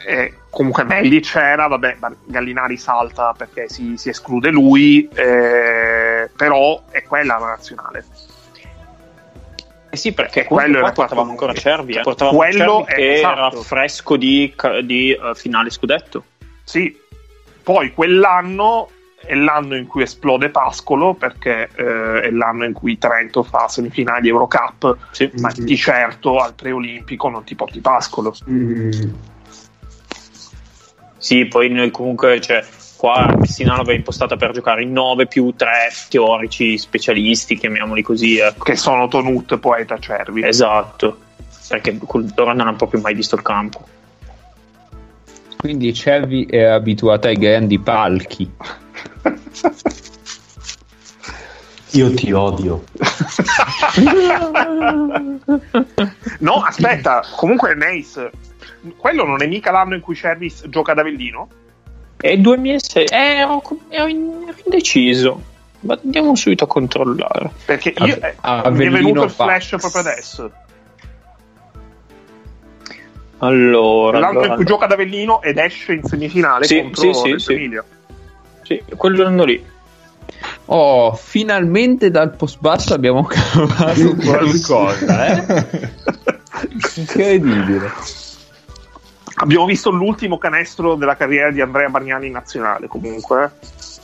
[0.05, 7.03] eh, comunque Melli c'era, vabbè, Gallinari salta perché si, si esclude lui, eh, però è
[7.03, 8.05] quella la nazionale.
[9.89, 11.93] Eh sì, perché Quello quello era qua portavamo ancora Cervi.
[11.95, 12.01] eh.
[12.01, 13.63] Portavamo Quello Cervi è- che era esatto.
[13.63, 16.23] fresco di, di, eh, finale scudetto.
[16.65, 16.99] Sì,
[17.63, 23.43] poi quell'anno è l'anno in cui esplode Pascolo perché eh, è l'anno in cui Trento
[23.43, 25.29] fa semifinali Eurocup, Sì.
[25.39, 28.33] ma di certo al preolimpico non ti porti Pascolo.
[28.49, 28.91] Mm.
[31.17, 32.63] Sì, poi noi comunque, cioè,
[32.95, 35.69] qua Messina l'aveva impostata per giocare in 9 più 3
[36.09, 38.37] teorici specialisti, chiamiamoli così.
[38.37, 38.63] ecco.
[38.63, 40.45] Che sono Tonut, Poeta, Cervi.
[40.45, 41.17] Esatto,
[41.67, 43.85] perché loro non hanno proprio mai visto il campo.
[45.57, 48.49] Quindi Cervi è abituato ai grandi palchi.
[51.91, 52.83] Io ti odio.
[56.39, 58.31] no, aspetta, comunque Nace,
[58.97, 61.47] quello non è mica l'anno in cui Cervis gioca ad Avellino?
[62.17, 64.07] È il 2006, eh, in- ero
[64.65, 65.41] indeciso.
[65.81, 67.51] Ma andiamo subito a controllare.
[67.65, 70.51] Perché io, Ave- eh, mi è venuto il flash proprio adesso.
[73.39, 77.35] Allora, L'anno allora, in cui gioca ad Avellino ed esce in semifinale Sì, contro sì,
[77.37, 77.79] sì, sì.
[78.63, 79.63] Sì, quell'anno lì.
[80.65, 85.89] Oh, finalmente dal post basso abbiamo cavato qualcosa, eh?
[86.95, 87.91] Incredibile.
[89.39, 93.51] Abbiamo visto l'ultimo canestro della carriera di Andrea Bargnani in nazionale comunque.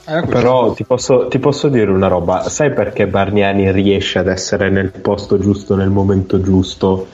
[0.05, 0.23] eh.
[0.27, 4.91] Però ti posso, ti posso dire una roba, sai perché Bargnani riesce ad essere nel
[4.91, 7.07] posto giusto, nel momento giusto,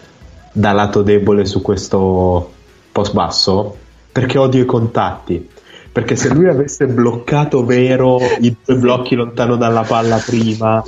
[0.51, 2.51] da lato debole su questo
[2.91, 3.77] post basso?
[4.11, 5.49] Perché odio i contatti.
[5.91, 10.83] Perché se lui avesse bloccato vero i due blocchi lontano dalla palla prima,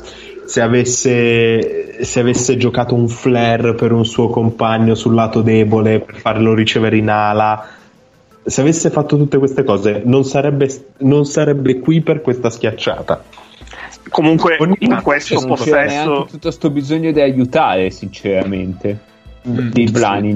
[0.46, 6.18] se avesse, se avesse giocato un flare per un suo compagno sul lato debole per
[6.18, 7.68] farlo ricevere in ala,
[8.44, 13.24] se avesse fatto tutte queste cose non sarebbe, non sarebbe qui per questa schiacciata.
[14.10, 19.10] Comunque Ogni in questo non c'era possesso tutto questo bisogno di aiutare, sinceramente.
[19.48, 19.70] Mm.
[19.72, 20.30] Di Blani.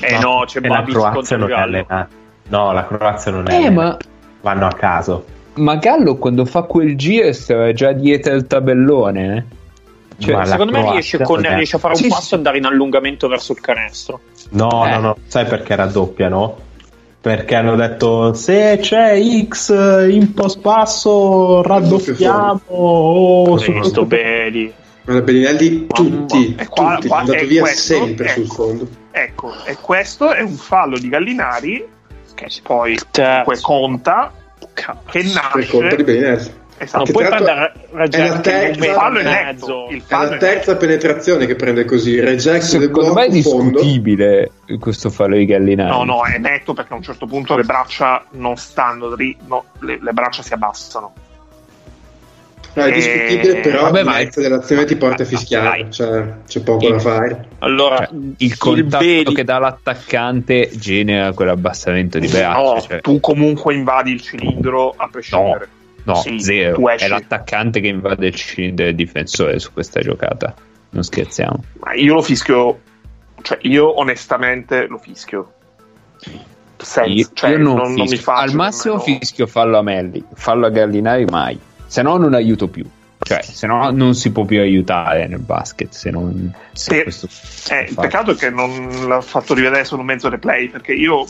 [0.00, 2.08] Eh no, c'è la Babis Croazia contro non è allenata.
[2.48, 3.96] No, la Croazia non è Eh, ma,
[4.40, 5.24] Vanno a caso.
[5.54, 9.56] ma Gallo quando fa quel giro stava già dietro il tabellone, eh?
[10.24, 12.34] Cioè, Secondo me riesce, con- è- riesce a fare un Sì, passo sì.
[12.34, 14.20] e andare in allungamento verso il canestro.
[14.50, 14.90] No, Eh.
[14.90, 15.16] no, no.
[15.26, 16.56] Sai perché raddoppiano?
[17.20, 22.60] Perché hanno detto se c'è X in post passo raddoppiamo.
[22.68, 24.04] Oh, su Questo
[25.08, 28.34] Guarda, Bellinelli, tutti, E qua- tutti, qua- è andato via questo, sempre ecco.
[28.44, 28.88] sul fondo.
[29.10, 31.88] Ecco, e questo è un fallo di Gallinari
[32.34, 34.32] che poi comunque conta,
[34.74, 36.50] che Per colpa di nasce, Bellinelli.
[36.80, 37.04] Esatto.
[37.04, 37.72] Non puoi prendere è la
[38.04, 39.86] Regex è un terza- il fallo è mezzo.
[39.90, 42.20] Il È fallo la è terza penetrazione che prende così.
[42.20, 43.70] Reject del Secondo me è blocco fondo.
[43.80, 45.90] discutibile questo fallo di Gallinari.
[45.90, 49.64] No, no, è netto perché a un certo punto le braccia non stanno dri- no,
[49.80, 51.14] le, le braccia si abbassano.
[52.78, 55.90] No, è Eh, discutibile, però vabbè, il ma- dell'azione ti porta a fischiare.
[55.90, 57.48] Cioè, c'è poco Il- da fare.
[57.58, 58.08] Allora, Cioè,
[58.38, 62.58] il contatto Bailey- che dà l'attaccante genera quell'abbassamento di braccia.
[62.58, 65.68] No, cioè- tu comunque invadi il cilindro a prescindere.
[66.04, 66.88] No, Sì, zero.
[66.88, 70.54] È l'attaccante che invade il cilindro del difensore su questa giocata.
[70.90, 71.64] Non scherziamo.
[71.80, 72.80] Ma io lo fischio,
[73.42, 75.52] cioè io onestamente lo fischio.
[76.80, 79.82] Senza, Io, cioè, io non, non, non mi faccio Al massimo nemmeno- fischio fallo a
[79.82, 81.58] Melli, fallo a Gallinari mai.
[81.88, 82.88] Se no non aiuto più.
[83.20, 85.92] Cioè, se no non si può più aiutare nel basket.
[85.92, 87.02] Se non, se Sì.
[87.02, 87.28] questo
[87.74, 91.26] Eh, peccato è che non l'ha fatto rivedere solo mezzo replay perché io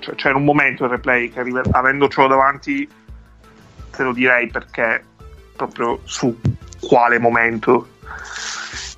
[0.00, 2.88] cioè, c'era un momento il replay che rive- avendocelo davanti
[3.94, 5.02] te lo direi perché
[5.54, 6.38] proprio su
[6.80, 7.88] quale momento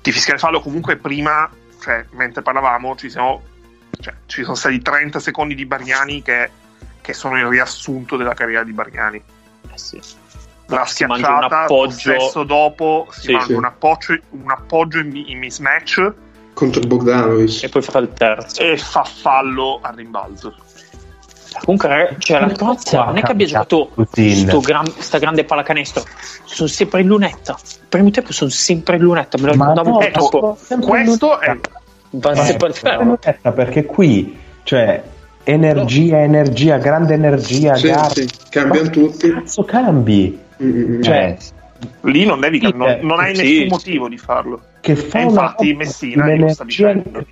[0.01, 1.49] di fischiare fallo comunque prima
[1.81, 3.43] cioè, mentre parlavamo ci siamo
[3.99, 6.49] cioè, ci sono stati 30 secondi di Bargnani che,
[7.01, 9.17] che sono il riassunto della carriera di Bargnani
[9.71, 10.01] eh sì.
[10.69, 11.97] La Si mangia un schiacciata appoggio.
[11.99, 13.53] stesso dopo si Sì, mangia sì.
[13.53, 16.13] Un, appoggio, un appoggio in, in mismatch
[16.53, 17.63] Contro Bogdanovic.
[17.63, 18.61] e poi fa il terzo.
[18.61, 20.53] e fa fallo al rimbalzo.
[21.63, 23.89] Comunque, cioè, la Croazia non è che abbia giocato
[24.61, 26.03] gran- sta grande pallacanestro,
[26.45, 27.57] sono sempre in lunetta.
[27.81, 31.47] Il primo tempo sono sempre in lunetta, me lo Ma ricordavo no, in Questo è
[31.47, 31.81] lunetta.
[32.11, 32.29] Va.
[32.31, 35.03] Aspetta, perché qui, cioè,
[35.43, 38.09] energia, energia, grande energia, Sì, gara.
[38.09, 39.31] sì, cambiano tutti.
[39.31, 40.39] Cazzo cambi?
[40.61, 41.37] Mm, mm, Cioè,
[42.01, 43.41] lì non devi Sì, non, eh, non hai sì.
[43.41, 44.59] nessun motivo di farlo.
[44.81, 47.25] che fa E una infatti roba Messina di glielo sta un'energia- dicendo.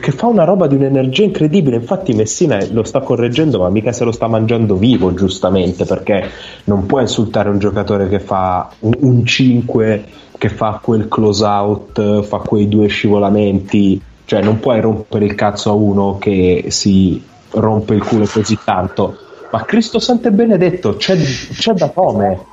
[0.00, 1.76] che fa una roba di un'energia incredibile.
[1.76, 6.30] Infatti, Messina lo sta correggendo, ma mica se lo sta mangiando vivo, giustamente, perché
[6.64, 10.04] non può insultare un giocatore che fa un, un 5,
[10.38, 14.00] che fa quel close out, fa quei due scivolamenti.
[14.24, 19.16] Cioè, non puoi rompere il cazzo a uno che si rompe il culo così tanto.
[19.50, 22.50] Ma Cristo Santo e Benedetto, c'è, c'è da come.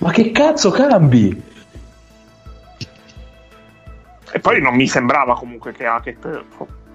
[0.00, 1.42] Ma che cazzo cambi?
[4.32, 6.44] E poi non mi sembrava comunque che Hackett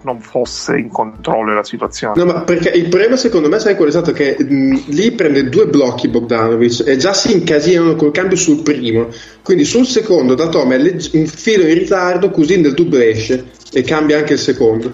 [0.01, 2.13] non fosse in controllo della situazione.
[2.23, 4.11] No, ma perché il problema secondo me sai qual è stato?
[4.11, 9.09] Che mh, lì prende due blocchi Bogdanovic e già si incasinano col cambio sul primo.
[9.43, 13.51] Quindi sul secondo da Tom è legg- un filo in ritardo, così nel dubbio esce
[13.73, 14.91] e cambia anche il secondo.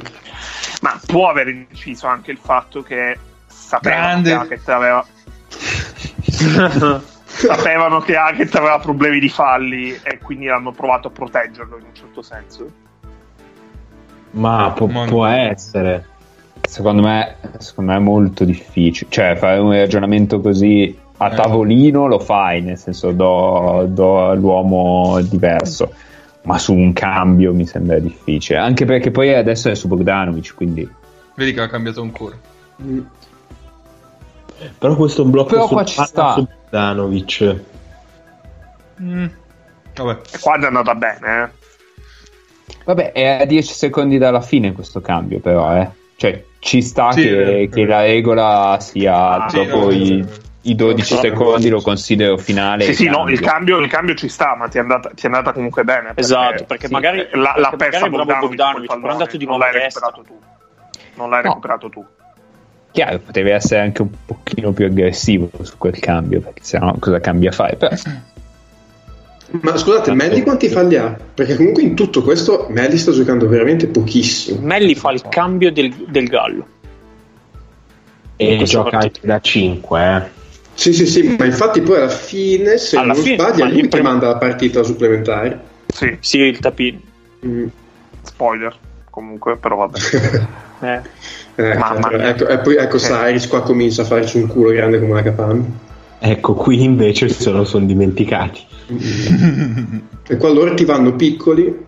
[0.81, 4.29] Ma può aver inciso anche il fatto che sapevano Grande.
[4.29, 5.05] che Hackett aveva
[7.47, 11.93] sapevano che Hackett aveva problemi di falli e quindi hanno provato a proteggerlo in un
[11.95, 12.71] certo senso.
[14.31, 16.05] Ma può, Ma- può essere.
[16.61, 19.09] Secondo me, secondo me è molto difficile.
[19.09, 21.35] Cioè, fare un ragionamento così a Eh.
[21.35, 25.93] tavolino lo fai, nel senso do, do all'uomo diverso.
[26.43, 28.59] Ma su un cambio mi sembra difficile.
[28.59, 30.89] Anche perché poi adesso è su Bogdanovic, quindi
[31.35, 32.35] Vedi che ha cambiato ancora.
[32.81, 32.99] Mm.
[34.77, 36.33] Però questo blocco Però sul qua ci sta.
[36.33, 37.55] su Bogdanovic.
[39.01, 39.25] Mm.
[39.95, 40.19] Vabbè.
[40.31, 41.59] E qua è andata bene, eh.
[42.85, 45.89] Vabbè, è a 10 secondi dalla fine questo cambio, però, eh.
[46.15, 47.85] Cioè, ci sta Sì, che, eh, che eh.
[47.85, 50.27] la regola sia Ah, sì, dopo no, i, no,
[50.61, 51.27] i 12 no, no.
[51.27, 52.83] secondi, lo considero finale.
[52.85, 53.33] Sì, sì, no, cambio.
[53.33, 56.05] il cambio, il cambio ci sta, ma ti è andata, ti è andata comunque bene.
[56.07, 59.45] perché- Esatto, perché sì, magari- la, l'ha perché persa magari Bogdanovic, Bogdanovic, è andato di
[59.45, 60.05] non nuovo l'hai a destra.
[60.07, 61.09] recuperato tu.
[61.15, 61.47] Non l'hai No.
[61.49, 62.05] recuperato tu.
[62.91, 67.49] Chiaro, potevi essere anche un pochino più aggressivo su quel cambio, perché sennò cosa cambia
[67.49, 67.75] a fare?
[67.77, 67.95] Però,
[69.61, 71.17] Ma scusate, Melli quanti falli ha?
[71.33, 74.59] Perché comunque in tutto questo Melli sta giocando veramente pochissimo.
[74.61, 76.67] Melli fa il cambio del, del gallo.
[78.35, 80.39] E gioca anche da 5, eh.
[80.73, 84.09] Sì, sì, sì, ma infatti poi alla fine, se Alla non fine, sbaglia, lui primo-
[84.09, 85.59] manda la partita supplementare.
[85.87, 86.99] Sì, Sì, il tapino.
[87.45, 87.67] Mm.
[88.23, 88.75] spoiler.
[89.09, 89.99] Comunque, però vabbè.
[90.81, 91.01] Eh.
[91.55, 93.11] Eh, Mamma certo, ecco, e poi ecco Sì.
[93.11, 95.63] Cyrus qua comincia a farci un culo grande come una capanna.
[96.19, 98.61] Ecco, qui invece se lo sono dimenticati.
[100.27, 101.85] E qua loro ti vanno piccoli.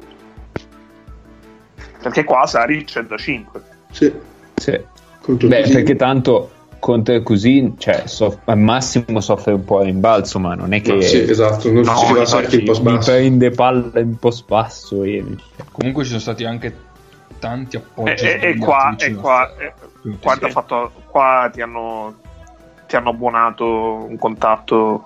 [2.02, 3.62] Perché qua Saric è da 5.
[3.91, 4.12] Sì,
[4.56, 4.80] sì.
[5.26, 10.54] Beh, perché tanto Conte così, cioè, soff- al massimo soffre un po' in rimbalzo, ma
[10.54, 12.82] non è che No, sì, esatto, non No, si va a infatti, salire il post
[12.82, 13.12] mi basso.
[13.12, 15.24] prende palla in post basso e
[15.72, 16.76] Comunque ci sono stati anche
[17.44, 18.26] tanti E, appoggi.
[18.26, 20.18] e- e qua, e qua, e- Sì.
[20.22, 22.16] qua ti ha fatto- qua ti hanno,
[22.88, 25.04] ti hanno abbuonato un contatto.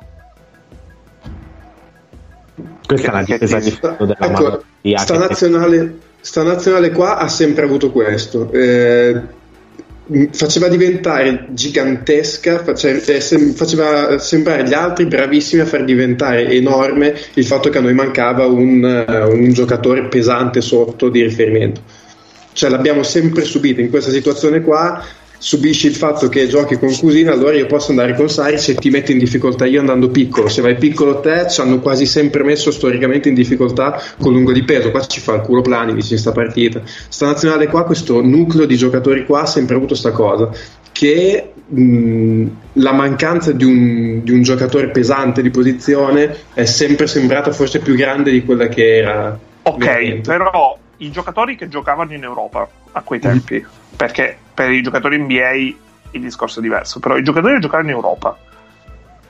[2.86, 7.18] Questa è la Che- difesa che- di della Ecco, di sta nazionale, sta nazionale qua
[7.18, 8.52] ha sempre avuto questo.
[8.52, 9.36] Eh,
[10.32, 13.00] faceva diventare gigantesca, eh,
[13.54, 18.46] faceva sembrare gli altri bravissimi a far diventare enorme il fatto che a noi mancava
[18.46, 21.97] un, eh, un giocatore pesante sotto di riferimento.
[22.58, 25.05] Cioè l'abbiamo sempre subito in questa situazione qua,
[25.38, 28.89] subisci il fatto che giochi con Cusina, allora io posso andare con Sari se ti
[28.89, 32.72] metto in difficoltà io andando piccolo, se vai piccolo te ci hanno quasi sempre messo
[32.72, 36.32] storicamente in difficoltà con lungo di peso, qua ci fa il culo Planivic in sta
[36.32, 36.82] partita.
[36.84, 40.49] Sta nazionale qua, questo nucleo di giocatori qua ha sempre avuto sta cosa,
[40.91, 47.51] che mh, la mancanza di un, di un giocatore pesante di posizione è sempre sembrata
[47.51, 49.39] forse più grande di quella che era.
[49.62, 50.22] Ok, veramente.
[50.28, 53.64] però i giocatori che giocavano in Europa a quei tempi,
[53.95, 55.52] perché per i giocatori NBA
[56.12, 58.38] il discorso è diverso, però i giocatori che giocavano in Europa,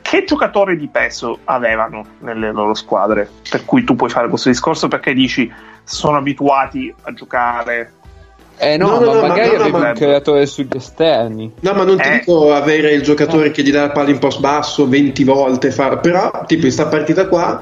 [0.02, 3.30] che giocatori di peso avevano nelle loro squadre?
[3.50, 5.52] Per cui tu puoi fare questo discorso perché dici
[5.84, 7.92] sono abituati a giocare.
[8.60, 11.54] Eh no, No, no, ma no, ma- magari no, no, ma- un creatore sugli esterni.
[11.60, 12.20] No, ma non ti Eh.
[12.20, 15.98] dico avere il giocatore che gli dà la palla in post basso 20 volte, fa-
[15.98, 17.62] però tipo in sta partita qua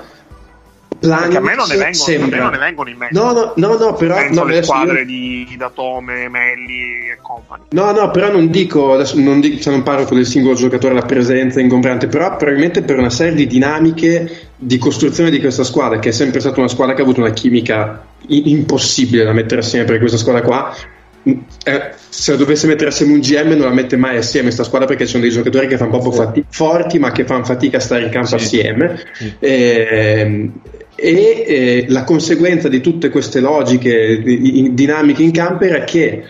[0.99, 2.41] Perché a me non ne vengono, a me sembra...
[2.43, 3.19] non ne vengono in mente.
[3.19, 7.63] No, no, no, no, però Penso no, adesso squadre io- di Datome, Melli e compagni.
[7.71, 10.93] No, no, però non dico, adesso non, dico, cioè non parlo con il singolo giocatore,
[10.93, 15.99] la presenza ingombrante, però probabilmente per una serie di dinamiche di costruzione di questa squadra,
[15.99, 19.85] che è sempre stata una squadra che ha avuto una chimica impossibile da mettere assieme,
[19.85, 20.75] perché questa squadra qua,
[21.23, 21.31] mh,
[21.65, 24.87] eh, se la dovesse mettere assieme un GM non la mette mai assieme questa squadra
[24.87, 27.81] perché ci sono dei giocatori che fanno proprio fati- forti ma che fanno fatica a
[27.81, 28.35] stare in campo Sì.
[28.35, 28.99] assieme.
[29.39, 36.23] Ehm, e eh, la conseguenza di tutte queste logiche in- dinamiche in campo era che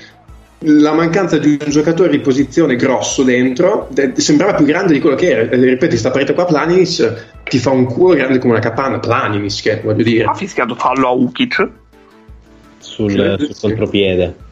[0.59, 5.15] la mancanza di un giocatore di posizione grosso dentro eh, sembrava più grande di quello
[5.15, 5.49] che era.
[5.49, 8.99] Eh, Ripeti, sta partita qua Planinis ti fa un culo grande come una capanna.
[8.99, 10.23] Planinis, che voglio dire.
[10.23, 11.69] Ha fischiato fallo a Ukic.
[12.79, 14.43] sul, sul contropiede.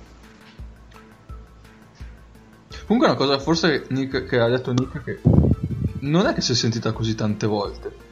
[2.86, 5.19] Comunque una cosa forse Nick, che ha detto Nick che
[6.01, 8.03] non è che si è sentita così tante volte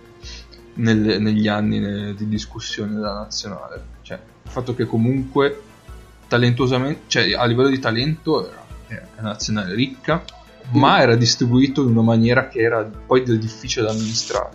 [0.82, 3.84] nelle- negli anni ne- di discussione della nazionale.
[4.02, 5.62] Cioè, il fatto che comunque
[6.28, 10.24] talentosamente, cioè a livello di talento era, era una nazionale ricca,
[10.72, 14.50] ma era distribuito in una maniera che era poi difficile da amministrare.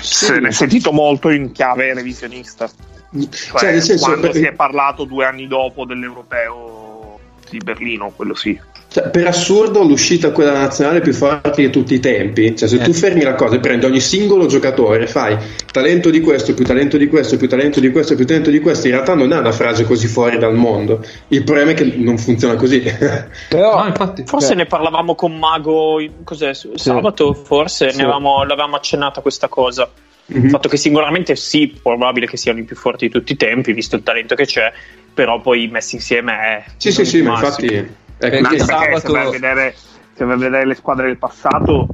[0.00, 2.68] Se ne è sentito molto in chiave revisionista.
[2.68, 3.28] Cioè,
[3.58, 7.18] Cioè, nel senso, quando per- si è parlato due anni dopo dell'europeo
[7.50, 8.58] di Berlino, quello sì.
[8.92, 12.54] Cioè, per assurdo l'uscita quella nazionale più forte di tutti i tempi.
[12.54, 12.80] Cioè, se Eh.
[12.80, 15.34] tu fermi la cosa e prendi ogni singolo giocatore, fai
[15.70, 18.88] talento di questo, più talento di questo, più talento di questo, più talento di questo,
[18.88, 21.02] in realtà non è una frase così fuori dal mondo.
[21.28, 22.82] Il problema è che non funziona così.
[23.48, 27.96] Però No, infatti, Forse Cioè- ne parlavamo con Mago cos'è, sabato, forse Sì.
[27.96, 29.88] ne avevamo, l'avevamo accennata questa cosa.
[30.26, 30.44] Mhm.
[30.44, 33.72] Il fatto che singolarmente sì, probabile che siano i più forti di tutti i tempi,
[33.72, 34.70] visto il talento che c'è,
[35.14, 38.00] però poi messi insieme è Sì, sì, sì, ma infatti...
[38.28, 39.74] Perché perché sabato- se vai, a vedere,
[40.14, 41.86] se vai a vedere le squadre del passato,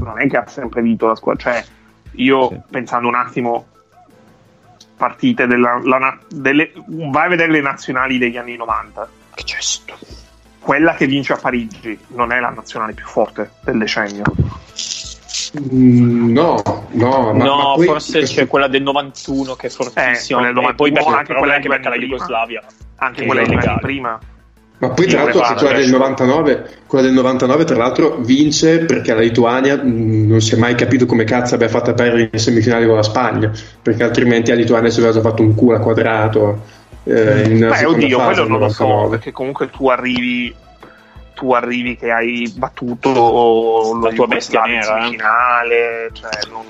[0.00, 1.52] non è che ha sempre vinto la squadra.
[1.52, 1.64] Cioè,
[2.12, 2.60] io Sì.
[2.70, 3.66] pensando un attimo,
[4.96, 9.08] partite della, la delle, vai a vedere le nazionali degli anni 90.
[9.34, 9.94] Che gesto.
[10.60, 14.22] Quella che vince a Parigi non è la nazionale più forte del decennio.
[15.72, 19.70] Mm, No, no, ma, no, ma poi forse questo- c'è quella del 91 che è
[19.70, 20.38] fortissima.
[20.40, 22.02] quella del e poi 91, anche quella anche due perché la.
[22.06, 22.62] Jugoslavia.
[22.96, 23.78] Anche Che quella illegale.
[23.80, 24.18] prima.
[24.78, 25.92] Ma poi tra l'altro quella del, adesso.
[25.92, 30.74] 99, quella del 99 tra l'altro vince perché la Lituania mh, non si è mai
[30.74, 34.56] capito come cazzo abbia fatto a perdere in semifinale con la Spagna perché altrimenti la
[34.56, 36.62] Lituania si aveva già fatto un culo a quadrato
[37.04, 39.08] eh, in Beh, oddio, fase quello non lo so, 99.
[39.16, 40.54] perché comunque tu arrivi
[41.34, 45.02] tu arrivi che hai battuto La tua bestia in nera, eh.
[45.02, 46.64] semifinale, cioè non...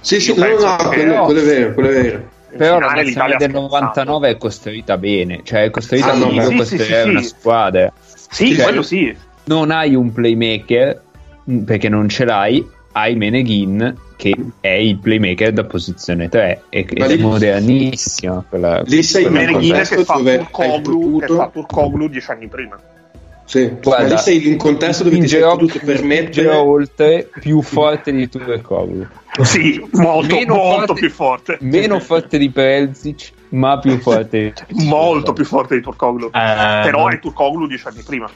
[0.00, 2.28] Sì, sì, no, no, quello, quello è vero, quello è vero.
[2.56, 3.60] Però la nazionale del ha scherzato.
[3.60, 7.26] 99 è costruita bene, cioè è costruita Ah, come Sì, sì, costruire sì, una sì.
[7.28, 7.92] squadra.
[8.30, 9.16] Sì, Cioè, quello sì.
[9.44, 11.00] Non hai un playmaker
[11.44, 16.84] mh, perché non ce l'hai, hai Meneghin che è il playmaker da posizione 3 e
[16.84, 22.08] che è modernissima quella, Lì sei in quella un Meneghina contesto che che fa Turkoglu
[22.08, 22.78] dieci anni prima.
[23.48, 28.28] Sì, Guarda, sei in un contesto dove ti sei potuto permettere oltre più forte di
[28.28, 29.06] Turkoglu
[29.40, 31.56] Sì, molto, Meno molto forte- più forte.
[31.62, 34.52] meno forte di Perzic ma più forte
[34.84, 36.26] Molto più forte di Turkoglu.
[36.26, 38.28] Eh, Però è Turkoglu dieci anni prima.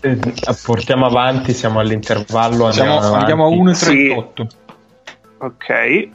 [0.00, 0.16] eh,
[0.64, 2.72] portiamo avanti, siamo all'intervallo.
[2.72, 4.46] siamo- andiamo a 1,38.
[5.40, 6.08] Ok.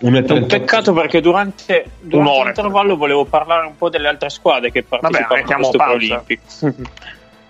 [0.00, 0.26] 1,38.
[0.26, 2.44] È un peccato perché durante, durante Un'ora.
[2.44, 5.82] l'intervallo volevo parlare un po' delle altre squadre che partecipano a questo.
[5.82, 6.42] Olimpico.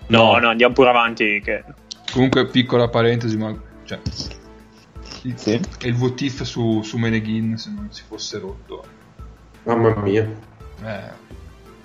[0.07, 1.41] no, no, andiamo pure avanti.
[1.43, 1.63] Che...
[2.11, 3.99] Comunque, piccola parentesi, ma cioè,
[5.23, 5.51] il, Sì.
[5.53, 8.83] e il votif su, su Meneghin se non si fosse rotto.
[9.63, 10.29] Mamma mia.
[10.83, 11.19] Eh,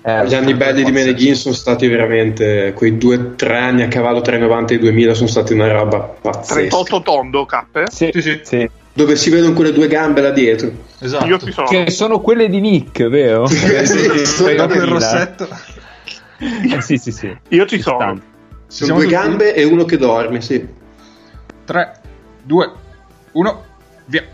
[0.03, 4.21] Eh, Gli anni belli di Meneghin sono stati veramente quei due tre anni a cavallo
[4.21, 7.85] tra i 90 e i 2000 sono stati una roba pazzesca 38 tondo, cappe.
[7.91, 8.71] Sì, Sì, sì, sì.
[8.97, 11.27] Dove si vedono quelle due gambe là dietro esatto.
[11.27, 11.69] Io ci sono.
[11.69, 13.47] Che sono quelle di Nick, vero?
[13.53, 14.85] Sì, Dopo il Quella.
[14.87, 15.49] rossetto.
[16.39, 17.37] Eh, sì, sì, sì.
[17.49, 17.99] Io ci sono.
[17.99, 18.23] Tanto.
[18.67, 20.67] sono due gambe e uno che dorme sì
[21.67, 22.01] 3,
[22.45, 22.73] 2,
[23.33, 23.65] 1,
[24.07, 24.25] via.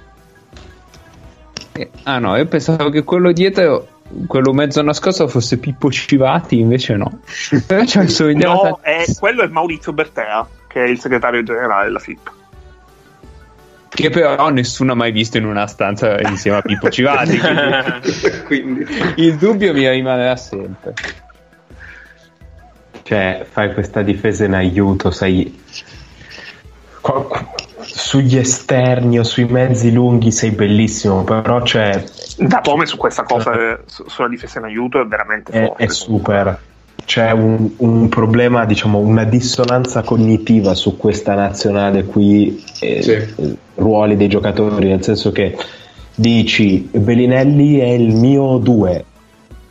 [1.73, 3.89] Eh, ah no, io pensavo che quello dietro,
[4.27, 7.21] quello mezzo nascosto fosse Pippo Civati, invece no.
[7.27, 12.41] Ci No, è, quello è Maurizio Bertea, che è il segretario generale della FIP.
[13.95, 17.39] Che però nessuno ha mai visto in una stanza insieme a Pippo Civati.
[17.39, 18.87] quindi quindi
[19.17, 20.95] il dubbio mi rimanerà sempre.
[23.03, 25.11] Cioè, fai questa difesa in aiuto,
[27.01, 27.51] qua-
[27.85, 32.03] Sugli esterni o sui mezzi lunghi sei bellissimo, però c'è.
[32.39, 35.85] Da come su questa cosa, su- sulla difesa in aiuto, è veramente È, forte.
[35.85, 36.61] è super.
[37.05, 43.57] C'è un, un problema, diciamo, una dissonanza cognitiva su questa nazionale qui, eh, Sì.
[43.75, 45.57] ruoli dei giocatori, nel senso che
[46.15, 49.05] dici Bellinelli è il mio 2,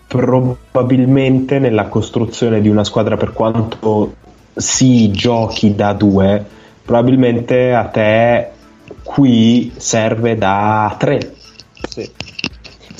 [0.07, 4.13] probabilmente nella costruzione di una squadra per quanto
[4.53, 6.45] si giochi da 2,
[6.83, 8.47] probabilmente a te
[9.03, 11.33] qui serve da 3.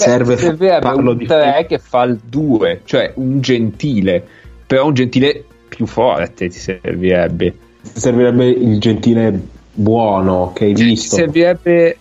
[0.01, 4.23] Serve farlo un di 3 che fa il 2, cioè un gentile,
[4.65, 7.53] però un gentile più forte ti servirebbe.
[7.81, 9.39] servirebbe il gentile
[9.73, 11.15] buono che hai Ti visto.
[11.15, 11.97] servirebbe,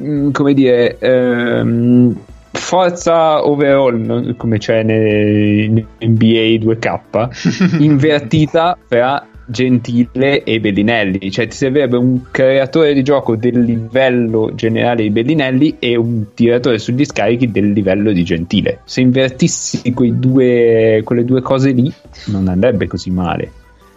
[0.00, 2.16] mm, come dire, ehm,
[2.52, 11.96] forza overall, come c'è nel NBA 2K, invertita fra Gentile e Bellinelli, cioè ti servirebbe
[11.96, 17.70] un creatore di gioco del livello generale di Bellinelli e un tiratore sugli scarichi del
[17.70, 18.80] livello di Gentile.
[18.84, 21.92] Se invertissi due, quelle due cose lì,
[22.26, 23.52] non andrebbe così male.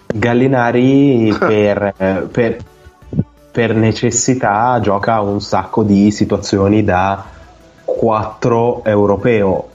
[0.05, 2.57] Gallinari per, per-
[3.51, 7.25] per necessità gioca un sacco di situazioni da
[7.83, 9.69] 4 europeo.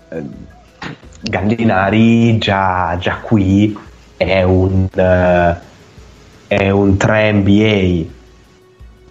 [1.20, 3.76] Gallinari già, già qui
[4.16, 5.56] è un, eh,
[6.56, 8.02] è un 3 NBA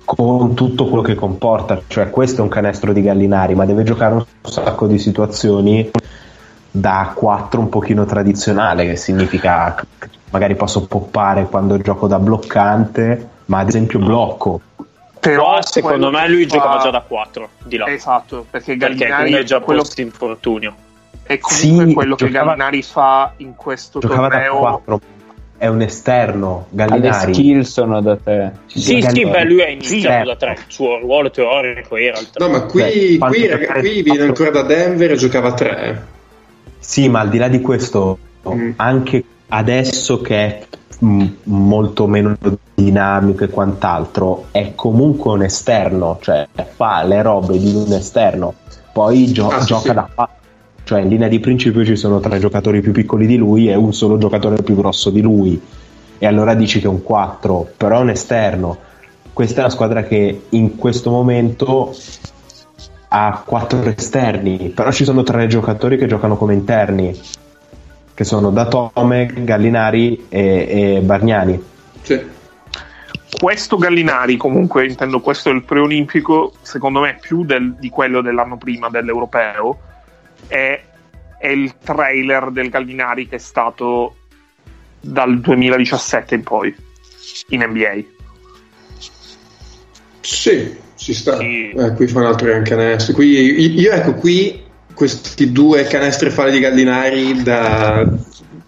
[0.06, 4.14] con tutto quello che comporta, cioè questo è un canestro di Gallinari, ma deve giocare
[4.16, 5.90] un sacco di situazioni
[6.72, 13.30] da 4 un pochino tradizionale, che significa che magari posso poppare quando gioco da bloccante,
[13.46, 14.62] ma ad esempio blocco.
[15.20, 17.88] Però secondo me che lui fa- giocava già da 4 di là.
[17.88, 20.74] Esatto, perché perché Gallinari lui è già quello, post infortunio.
[21.24, 24.60] è comunque Sì, quello che giocava- Gallinari fa in questo Giocava da torneo.
[24.60, 25.02] 4,
[25.58, 26.66] è un esterno.
[26.70, 28.52] Le Gallinari skill sono da te.
[28.68, 30.52] Sì, sì, Gallinari- beh, lui ha iniziato Sì, da 3.
[30.52, 32.46] Il suo ruolo teorico era il 3.
[32.46, 35.54] no ma qui, Beh, qui, raga- giocare qui viene ancora da Denver e giocava a
[35.54, 36.06] 3
[36.80, 38.18] Sì, ma al di là di questo,
[38.50, 38.72] Mm.
[38.76, 40.66] anche adesso che è
[41.44, 42.36] molto meno
[42.74, 46.46] dinamico e quant'altro, è comunque un esterno, cioè
[46.76, 48.54] fa le robe di un esterno,
[48.92, 49.94] poi gio- Ah, sì, gioca sì.
[49.94, 50.30] da qua.
[50.94, 53.96] Cioè, in linea di principio ci sono tre giocatori più piccoli di lui e un
[53.96, 55.60] solo giocatore più grosso di lui.
[56.20, 58.78] E allora dici che è un 4, però è un esterno.
[59.34, 61.96] Questa è una squadra che in questo momento
[63.08, 67.20] ha quattro esterni, però ci sono tre giocatori che giocano come interni,
[68.14, 70.68] che sono Datome, Gallinari e,
[70.98, 71.60] e Bargnani.
[72.04, 72.22] Sì.
[73.32, 78.58] Questo Gallinari, comunque intendo questo è il preolimpico, secondo me più del- di quello dell'anno
[78.58, 79.92] prima dell'europeo,
[80.54, 80.84] è,
[81.40, 84.18] è il trailer del Gallinari che è stato
[85.00, 86.76] dal 2017 in poi
[87.50, 88.04] in NBA.
[90.22, 91.38] Sì, ci sta.
[91.38, 91.72] Sì.
[91.72, 93.16] Eh, qui fa un altro gran canestro.
[93.16, 94.62] Qui, io, io, ecco qui
[94.94, 98.08] questi due canestri falli di Gallinari da,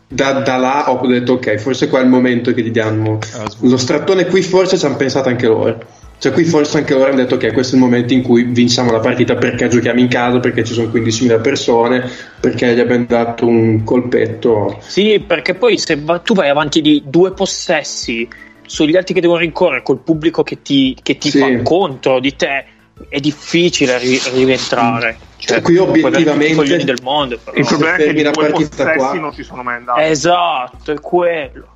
[0.08, 3.46] da, da là ho detto ok, forse qua è il momento che gli diamo Ah,
[3.60, 5.80] lo strattone qui forse ci hanno pensato anche loro.
[6.18, 8.92] Cioè qui forse anche loro hanno detto ok, questo è il momento in cui vinciamo
[8.92, 12.10] la partita perché giochiamo in casa, perché ci sono 15.000 persone,
[12.40, 14.78] perché gli abbiamo dato un colpetto.
[14.82, 18.28] Sì, perché poi se va- tu vai avanti di due possessi
[18.66, 21.40] sugli altri che devono rincorrere col pubblico che ti, che ti Sì.
[21.40, 22.66] fa contro di te,
[23.10, 25.18] è difficile ri- rientrare.
[25.38, 27.56] Cioè, Qui i obiettivamente- coglioni del mondo, però.
[27.58, 29.14] Il problema è che la due partita possessi qua.
[29.20, 30.02] non ci sono mai andati.
[30.02, 31.68] Esatto, è quello.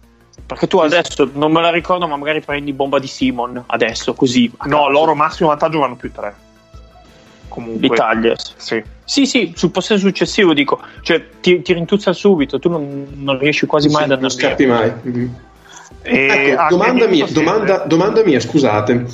[0.45, 4.51] Perché tu adesso non me la ricordo, ma magari prendi bomba di Simon adesso, così.
[4.65, 6.35] No, loro massimo vantaggio vanno più tre.
[7.47, 7.87] Comunque.
[7.87, 8.35] L'Italia.
[8.55, 8.83] Sì.
[9.03, 13.65] Sì, sì, sul possesso successivo dico, cioè ti, ti rintuzza subito, tu non, non riesci
[13.65, 14.73] quasi mai ad non andare scappi via.
[14.73, 14.93] mai.
[15.01, 15.35] Mhm.
[16.03, 19.07] E Ecco, domanda mia, domanda, domanda mia, scusate.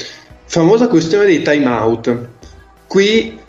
[0.45, 2.27] Famosa questione dei time out.
[2.88, 3.39] Qui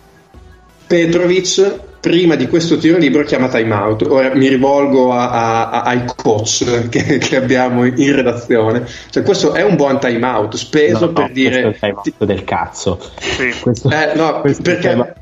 [0.87, 4.03] Petrovic prima di questo tiro libero chiama timeout.
[4.09, 8.87] Ora mi rivolgo a- a- a- ai coach che, che abbiamo in redazione.
[9.11, 11.63] Cioè, questo è un buon timeout, speso No, per no, dire.
[11.63, 13.01] questo è il timeout del cazzo.
[13.19, 13.53] Sì.
[13.61, 15.15] Questo- Eh, no, perché,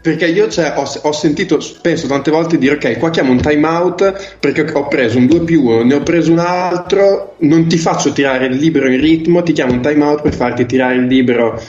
[0.00, 4.36] perché io cioè, ho, ho sentito, penso tante volte dire ok, qua chiamo un timeout
[4.40, 8.10] perché ho preso un 2 più 1, ne ho preso un altro, non ti faccio
[8.12, 11.60] tirare il libero in ritmo, ti chiamo un timeout per farti tirare il libero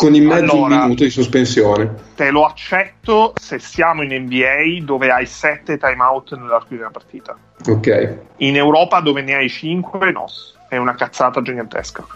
[0.00, 0.76] con in mezzo Allora.
[0.76, 1.94] un minuto di sospensione.
[2.14, 7.36] Te lo accetto se siamo in NBA dove hai 7 timeout nell'arco di una partita.
[7.68, 8.16] Ok.
[8.38, 10.24] In Europa dove ne hai 5, no.
[10.68, 12.06] È una cazzata gigantesca.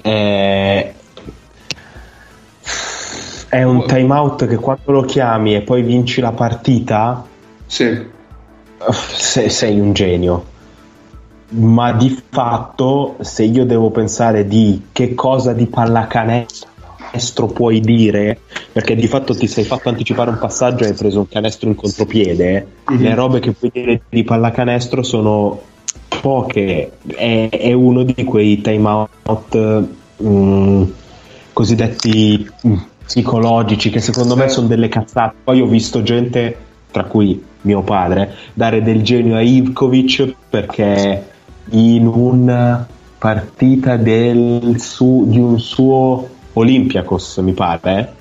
[0.00, 0.94] Eh,
[3.50, 7.26] è un timeout che quando lo chiami e poi vinci la partita,
[7.66, 8.08] Sì.
[8.90, 10.52] se- sei un genio.
[11.50, 18.40] Ma di fatto, se io devo pensare di che cosa di pallacanestro puoi dire,
[18.72, 21.76] perché di fatto ti sei fatto anticipare un passaggio e hai preso un canestro in
[21.76, 23.00] contropiede, Mhm.
[23.02, 25.60] le robe che puoi dire di pallacanestro sono
[26.20, 26.92] poche.
[27.06, 29.84] È, è uno di quei timeout
[30.22, 30.82] mm,
[31.52, 35.34] cosiddetti mm, psicologici che secondo me sono delle cazzate.
[35.44, 36.56] Poi ho visto gente,
[36.90, 41.32] tra cui mio padre, dare del genio a Ivkovic perché
[41.70, 42.86] in una
[43.18, 48.12] partita del su- di un suo Olympiakos, mi pare,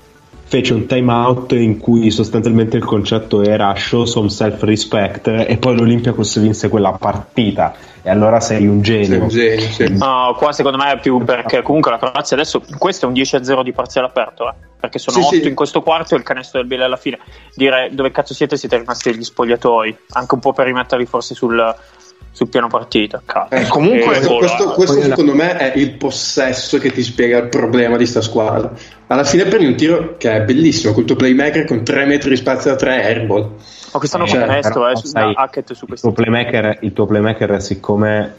[0.45, 6.39] fece un timeout in cui sostanzialmente il concetto era show some self-respect e poi l'Olympiakos
[6.39, 9.23] vinse quella partita e allora sei un Sei genio.
[9.23, 9.97] un genio, sì.
[9.97, 13.63] No, qua secondo me è più perché comunque la Croazia adesso questo è un 10-0
[13.63, 15.47] di parziale aperto, eh, perché sono Sì, 8 sì.
[15.47, 17.17] in questo quarto e il canestro del Bile alla fine.
[17.55, 21.75] Dire dove cazzo siete siete rimasti degli spogliatoi, anche un po' per rimetterli forse sul,
[22.35, 23.21] sul piano partita.
[23.49, 24.73] Eh, comunque, questo, questo- eh.
[24.73, 28.21] questo Poi la- secondo me è il possesso che ti spiega il problema di sta
[28.21, 28.71] squadra.
[29.07, 32.35] Alla fine prendi un tiro che è bellissimo, col tuo playmaker con 3 metri di
[32.35, 33.41] spazio da 3 airball.
[33.93, 36.77] Ma quest'anno Eh, fa canestro però, eh, su- sai, Hackett su il questi tuo, playmaker,
[36.81, 38.35] il tuo playmaker, siccome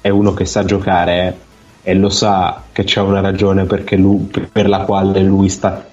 [0.00, 1.36] è uno che sa giocare
[1.82, 5.84] e lo sa che c'è una ragione perché lui- per la quale lui sta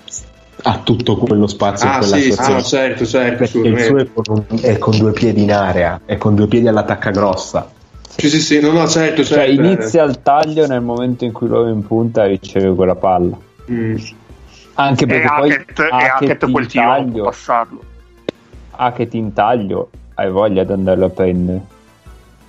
[0.66, 2.60] ha tutto quello spazio in Ah quella sì, situazione.
[2.60, 6.18] ah, certo, certo, il suo è con, un- è con due piedi in area, è
[6.18, 7.70] con due piedi all'attacca grossa.
[8.16, 9.62] Sì, sì, sì, no, no, certo, Cioè, certo.
[9.62, 13.36] inizia il taglio nel momento in cui loro in punta riceve quella palla.
[13.72, 13.96] Mm.
[14.76, 17.80] Anche E perché poi Hackett, e Hackett in quel tiro taglio, passarlo.
[18.72, 21.62] Hackett in taglio, hai voglia di andarlo a prendere.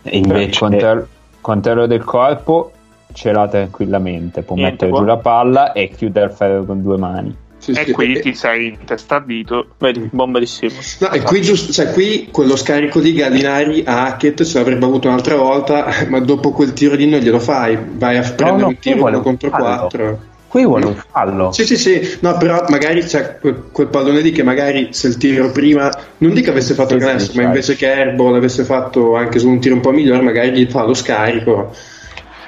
[0.02, 1.06] E invece Controllo,
[1.40, 2.72] controllo del corpo
[3.12, 5.00] ce l'ha tranquillamente, può Niente, mettere qua.
[5.00, 7.36] giù la palla e chiudere il ferro con due mani.
[7.64, 7.92] Sì, E sì.
[7.92, 9.74] qui E- ti sei intestardito.
[9.78, 10.74] Vedi, bomba di Simo.
[11.00, 15.08] No, e qui, giusto, cioè, qui quello scarico di Gallinari a Hackett ce l'avrebbe avuto
[15.08, 18.78] un'altra volta, ma dopo quel tiro lì non glielo fai, vai a prendere no, un
[18.78, 20.20] tiro uno un contro quattro.
[20.46, 21.52] qui vuole un fallo.
[21.52, 25.16] Sì, sì, sì, no, però magari c'è quel, quel pallone lì che magari se il
[25.16, 28.64] tiro prima, non dico avesse fatto il Sì, sì, canestro, ma invece che Erbo l'avesse
[28.64, 31.74] fatto anche su un tiro un po' migliore, magari gli fa lo scarico.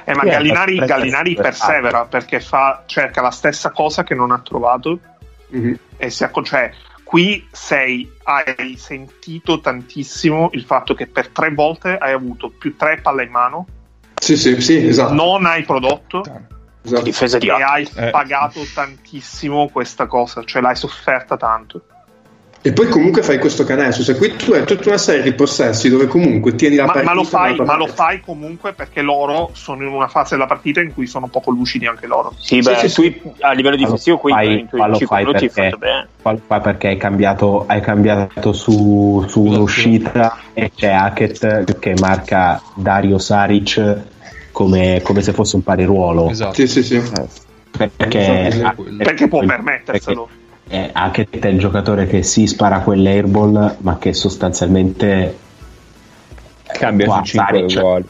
[0.09, 4.97] Eh, ma Gallinari, Gallinari persevera perché fa, cerca la stessa cosa che non ha trovato
[5.49, 5.77] Mhm.
[5.97, 6.71] e si acco- cioè,
[7.03, 13.01] qui sei, hai sentito tantissimo il fatto che per tre volte hai avuto più tre
[13.01, 13.67] palle in mano,
[14.15, 15.13] Sì, sì, sì, esatto.
[15.13, 16.23] non hai prodotto
[16.85, 17.01] esatto.
[17.01, 18.09] Difesa di e hai Eh.
[18.09, 21.81] pagato tantissimo questa cosa, cioè l'hai sofferta tanto.
[22.67, 25.87] E poi comunque fai questo canestro, cioè qui tu hai tutta una serie di possessi
[25.87, 27.13] dove comunque tieni la Ma, partita.
[27.13, 30.81] ma lo fai, ma lo fai comunque perché loro sono in una fase della partita
[30.81, 32.33] in cui sono poco lucidi anche loro.
[32.37, 33.21] Sì, Sì, beh, sì, sì.
[33.21, 35.77] tu a livello lo difensivo qui fai- in ma lo 5 fai perché-.
[36.21, 42.61] Qua- qua perché hai cambiato, hai cambiato su, su un'uscita e c'è Hackett che marca
[42.75, 43.95] Dario Saric
[44.51, 46.29] come, come se fosse un pari ruolo.
[46.29, 46.53] Esatto.
[46.55, 47.01] Sì, sì, sì.
[47.77, 48.83] Perché, Esatto.
[48.97, 50.29] Perché può perché- permetterselo.
[50.67, 55.35] Eh, Hackett è il giocatore che si spara quelle airball, ma che sostanzialmente
[56.63, 58.05] Cambia Qua, su 5 Saric.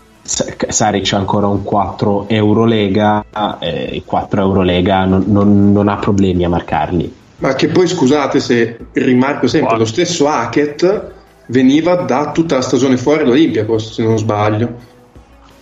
[0.73, 3.23] Saric ha ancora un 4 Eurolega,
[3.59, 7.13] eh, il 4 Eurolega non, non- non ha problemi a marcarli.
[7.37, 9.77] Ma che poi scusate se rimarco sempre, Guarda.
[9.77, 11.11] lo stesso Hackett
[11.47, 14.86] veniva da tutta la stagione fuori l'Olympiakos, se non sbaglio.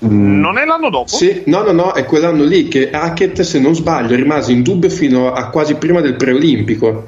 [0.06, 1.08] Mm, Non è l'anno dopo?
[1.08, 4.90] Sì, no, no, no, è quell'anno lì che Hackett, se non sbaglio, rimase in dubbio
[4.90, 7.06] fino a quasi prima del preolimpico.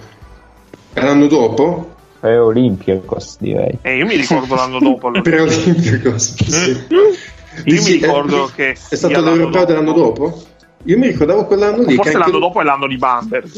[0.94, 1.96] È l'anno dopo?
[2.20, 3.78] È Olympiacos, direi.
[3.82, 5.08] E io mi ricordo l'anno dopo.
[5.08, 5.22] allora.
[5.30, 6.44] Preolimpico, sì.
[6.52, 6.70] sì.
[6.90, 9.66] Io mi Sì, ricordo è, che è stato l'anno l'europeo dopo.
[9.66, 10.42] dell'anno dopo?
[10.84, 11.96] Io mi ricordavo quell'anno lì.
[11.96, 13.50] Forse che anche- l'anno dopo è l'anno di Bamberg.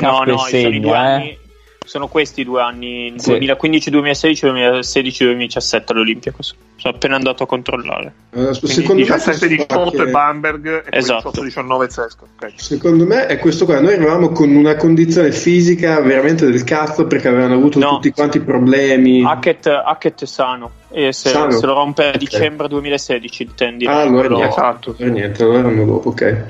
[0.00, 0.96] No, no, sono i due eh.
[0.96, 1.38] anni.
[1.86, 3.32] Sono questi i due anni, Sì.
[3.32, 6.32] 2015-2016, 2016-2017 all'Olimpia.
[6.32, 6.54] questo.
[6.76, 8.12] Sono appena andato a controllare.
[8.30, 11.30] Eh, Quindi secondo, me 17-18 questo e Bamberg e Esatto.
[11.30, 12.26] 18-19 Zesco.
[12.34, 12.46] Ok.
[12.46, 13.80] che- secondo me è questo qua.
[13.80, 17.88] Noi eravamo con una condizione fisica veramente del cazzo perché avevano avuto No.
[17.90, 19.22] tutti quanti problemi.
[19.24, 21.50] Hackett, Hackett è sano e se, Sano?
[21.52, 22.16] se lo rompe a Ok.
[22.16, 23.86] dicembre 2016 intendi.
[23.86, 24.94] Ah, allora niente, Esatto.
[24.98, 26.44] allora niente, allora erano dopo, ok.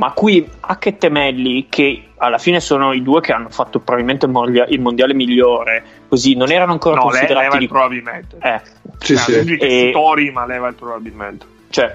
[0.00, 4.24] Ma qui Hackett e Melli, che alla fine sono i due che hanno fatto probabilmente
[4.24, 8.36] il, mondia- il mondiale migliore, così non erano ancora No, considerati leva il di- probabilmente.
[8.40, 8.60] eh,
[8.98, 9.56] Sì, Cioè, sì.
[9.56, 11.44] E- si tori, ma leva il probabilmente.
[11.68, 11.90] cioè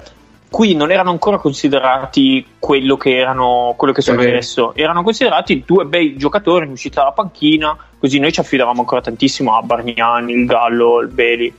[0.51, 4.27] qui non erano ancora considerati quello che erano quello che sono Ok.
[4.27, 9.01] adesso erano considerati due bei giocatori in uscita dalla panchina così noi ci affidavamo ancora
[9.01, 11.53] tantissimo a Bargnani, il Gallo, il Beli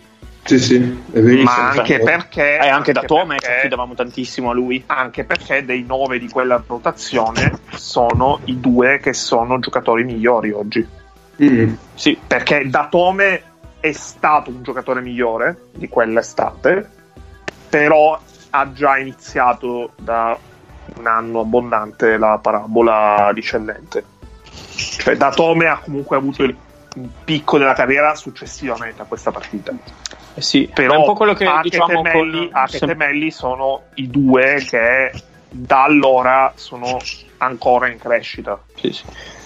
[0.47, 1.51] Sì, sì, è verissimo.
[1.51, 2.59] Ma anche perché...
[2.59, 6.29] e anche da Tome ci perché- affidavamo tantissimo a lui anche perché dei nove di
[6.29, 10.87] quella rotazione sono i due che sono giocatori migliori oggi.
[11.43, 11.75] Mm.
[11.95, 13.43] sì, Perché Datome
[13.81, 16.89] è stato un giocatore migliore di quell'estate,
[17.69, 18.19] però
[18.51, 20.39] ha già iniziato da
[20.97, 24.15] un anno abbondante la parabola discendente.
[24.77, 26.57] Cioè Datome ha comunque avuto il
[26.97, 29.73] il picco della carriera successivamente a questa partita.
[30.37, 30.71] Eh sì.
[30.73, 34.63] Però è un po' quello che diciamo e Melli, con e Melli sono i due
[34.69, 35.15] che
[35.49, 37.01] da allora sono
[37.39, 38.63] ancora in crescita.
[38.75, 39.05] Sì, sì.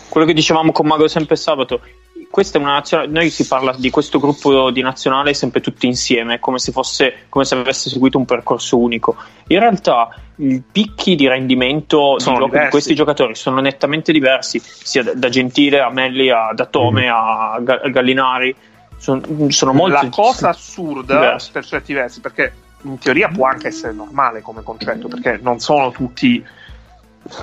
[0.09, 1.81] Quello che dicevamo con Mago sempre sabato,
[2.29, 6.41] questa è una nazionale, noi si parla di questo gruppo di nazionale sempre tutti insieme,
[6.41, 9.15] come se fosse come se avesse seguito un percorso unico.
[9.47, 15.05] In realtà i picchi di rendimento di Sono di questi giocatori sono nettamente diversi, sia
[15.15, 18.57] da, Gentile a Melli a Datome a Ga- Gallinari.
[19.01, 21.51] Sono, sono molto La cosa assurda diversi.
[21.53, 22.53] per certi versi, perché
[22.83, 26.45] in teoria può anche essere normale come concetto, perché non sono tutti.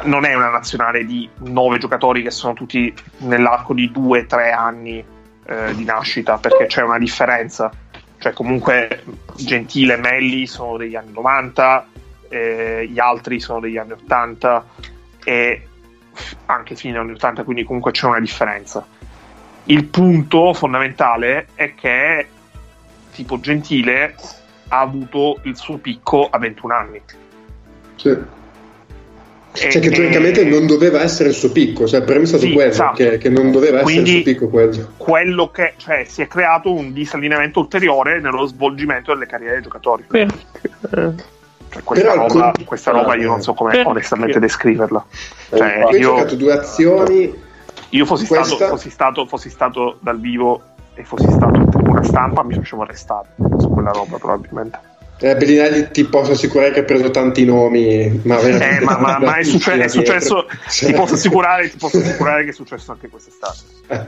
[0.04, 5.04] Non è una nazionale di nove giocatori che sono tutti nell'arco di due, tre anni
[5.46, 7.72] eh, di nascita, perché c'è una differenza.
[8.20, 9.04] Cioè, comunque,
[9.36, 11.88] Gentile e Melli sono degli anni 90,
[12.30, 14.66] eh, gli altri sono degli anni 80
[15.24, 15.68] e
[16.46, 18.86] anche fine anni 80, quindi comunque c'è una differenza.
[19.70, 22.28] Il punto fondamentale è che
[23.14, 24.16] tipo Gentile
[24.70, 27.02] ha avuto il suo picco a 21 anni.
[27.96, 28.10] Sì.
[28.10, 32.28] E- Cioè che teoricamente e- non doveva essere il suo picco, cioè per me è
[32.28, 32.96] stato Sì, quello, esatto.
[32.96, 34.94] che, che non doveva essere Quindi- il suo picco quello.
[34.98, 40.06] quello che cioè si è creato un disallineamento ulteriore nello svolgimento delle carriere dei giocatori.
[40.10, 40.28] Cioè,
[41.84, 45.06] questa, Però roba, con- questa roba io non so come onestamente descriverla.
[45.50, 47.46] Cioè, Poi ho io, giocato due azioni,
[47.90, 50.62] io fossi, questa- stato, fossi, stato, fossi stato dal vivo
[50.94, 54.80] e fossi stato in tribuna stampa, mi facevo arrestare su quella roba probabilmente.
[55.20, 59.38] eh, Bellinelli ti posso assicurare che ha preso tanti nomi, ma Eh, ma, ma- ma
[59.38, 63.10] è, succe- è successo, Cioè- ti, posso assicurare, ti posso assicurare che è successo anche
[63.10, 63.58] quest'estate.
[63.88, 64.06] Eh,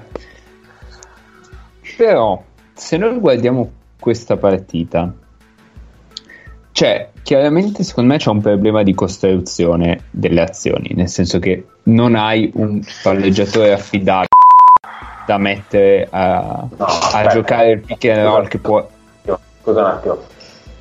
[1.97, 2.41] Però,
[2.73, 5.11] se noi guardiamo questa partita,
[6.71, 12.15] cioè, chiaramente secondo me c'è un problema di costruzione delle azioni, nel senso che non
[12.15, 14.27] hai un palleggiatore affidabile
[15.25, 18.87] da mettere a, No, a giocare il pick and roll che può...
[19.61, 20.17] Scusa un attimo.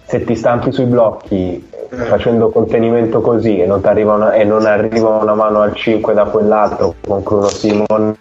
[0.05, 5.16] Se ti stampi sui blocchi eh, facendo contenimento così e non, una, e non arriva
[5.16, 8.16] una mano al 5 da quell'altro con Bruno Simon,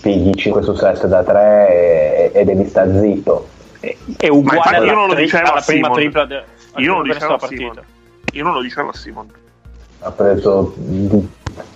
[0.00, 3.46] pigli 5 su 7 da 3 e, e devi stare zitto.
[4.16, 5.92] È uguale infatti io alla, non lo tri- dicevo alla prima Simon.
[5.92, 6.44] tripla de- alla
[6.84, 7.60] Io non lo prima dicevo a partita.
[7.62, 7.84] Simon.
[8.32, 9.26] Io non lo dicevo a Simon.
[10.00, 10.74] Ha preso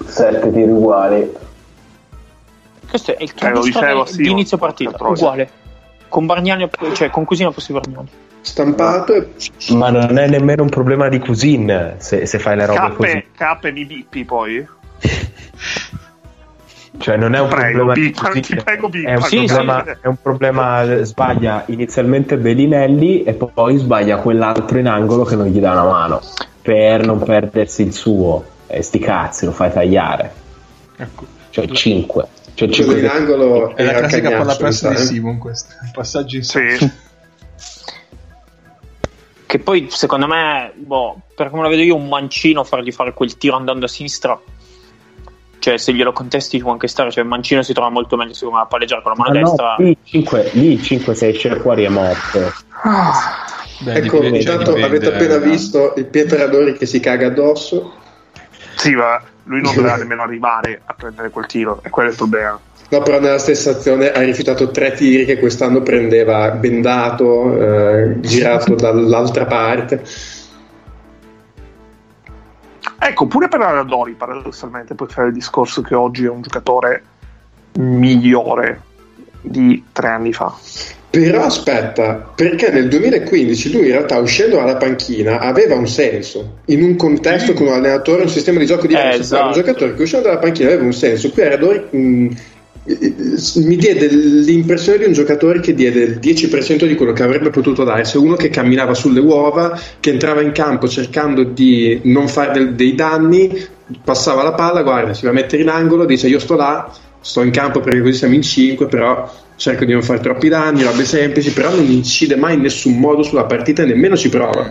[0.06, 1.32] 7 tiri uguali.
[2.88, 5.50] Questo è il cambio sì, di inizio partita, uguale.
[6.08, 8.08] Con Bargnani, cioè con Cusino posti Bargnani.
[8.40, 9.28] stampato e
[9.70, 13.24] Ma non è nemmeno un problema di Cusin se, se fai le robe così.
[13.36, 14.64] K, K mi bippi poi.
[16.98, 18.42] Cioè, non è un Prego, problema Cusin.
[18.42, 18.90] ti prego.
[18.90, 19.90] È un, Sì, problema, sì.
[20.00, 25.58] è un problema, sbaglia inizialmente Bellinelli e poi sbaglia quell'altro in angolo che non gli
[25.60, 26.20] dà una mano
[26.62, 28.44] per non perdersi il suo.
[28.66, 30.32] E sti cazzi, lo fai tagliare.
[30.96, 31.24] Ecco.
[31.50, 32.26] Cioè 5.
[32.54, 35.04] Cioè quello 5 in angolo È la classica Cagnazzo, palla persa mi di eh.
[35.04, 35.74] Simon questo.
[35.92, 36.60] Passaggio in Sì.
[39.46, 43.36] Che poi, secondo me, boh, per come la vedo io, un mancino fargli fare quel
[43.36, 44.38] tiro andando a sinistra.
[45.66, 47.10] Cioè, se glielo contesti può anche stare.
[47.10, 49.40] Cioè, il mancino si trova molto meglio, secondo me, a palleggiare con la mano Ah,
[49.40, 49.74] no, destra.
[49.78, 52.52] lì 5, lì 5 se esce fuori è morto.
[53.80, 57.94] Beh, Ecco, dipende- intanto dipende, avete appena eh, visto il Pietradori che si caga addosso.
[58.76, 62.16] Sì, ma lui non doveva nemmeno arrivare a prendere quel tiro, e quello è il
[62.16, 62.60] problema.
[62.88, 68.76] No, però nella stessa azione ha rifiutato tre tiri che quest'anno prendeva bendato, eh, girato
[68.76, 70.04] dall'altra parte.
[72.98, 77.02] Ecco, pure per Aradori, paradossalmente, puoi fare il discorso che oggi è un giocatore
[77.74, 78.80] migliore
[79.40, 80.54] di tre anni fa.
[81.08, 86.58] Però aspetta, perché nel 2015 lui in realtà uscendo dalla panchina aveva un senso.
[86.66, 89.46] In un contesto con un allenatore, un sistema di gioco diverso, Eh, esatto.
[89.46, 91.30] un giocatore che uscendo dalla panchina aveva un senso.
[91.30, 92.28] Qui Aradori mh,
[92.86, 97.82] mi diede l'impressione di un giocatore che diede il 10% di quello che avrebbe potuto
[97.82, 102.52] dare, se uno che camminava sulle uova, che entrava in campo cercando di non fare
[102.52, 103.50] del- dei danni,
[104.04, 106.88] passava la palla, guarda, si va a mettere in angolo, dice io sto là,
[107.20, 110.84] sto in campo perché così siamo in 5, però cerco di non fare troppi danni,
[110.84, 114.70] robe semplici, però non incide mai in nessun modo sulla partita e nemmeno ci prova.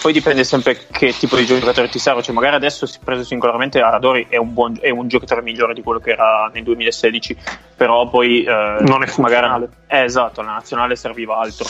[0.00, 2.22] Poi dipende sempre che tipo di giocatore ti serve.
[2.22, 5.82] Cioè, magari adesso, si- preso singolarmente, Aradori è un, buon, è un giocatore migliore di
[5.82, 7.36] quello che era nel 2016.
[7.76, 8.50] Però poi eh,
[8.80, 9.68] Non è funzionale.
[9.68, 11.68] magari, eh, esatto, la nazionale serviva altro.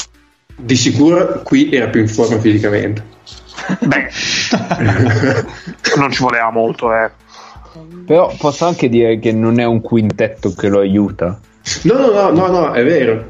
[0.55, 3.03] Di sicuro qui era più in forma fisicamente.
[3.81, 4.09] Beh,
[5.97, 7.11] non ci voleva molto, eh.
[8.07, 11.39] Però posso anche dire che non è un quintetto che lo aiuta.
[11.83, 13.27] No, no, no, no, no, è vero.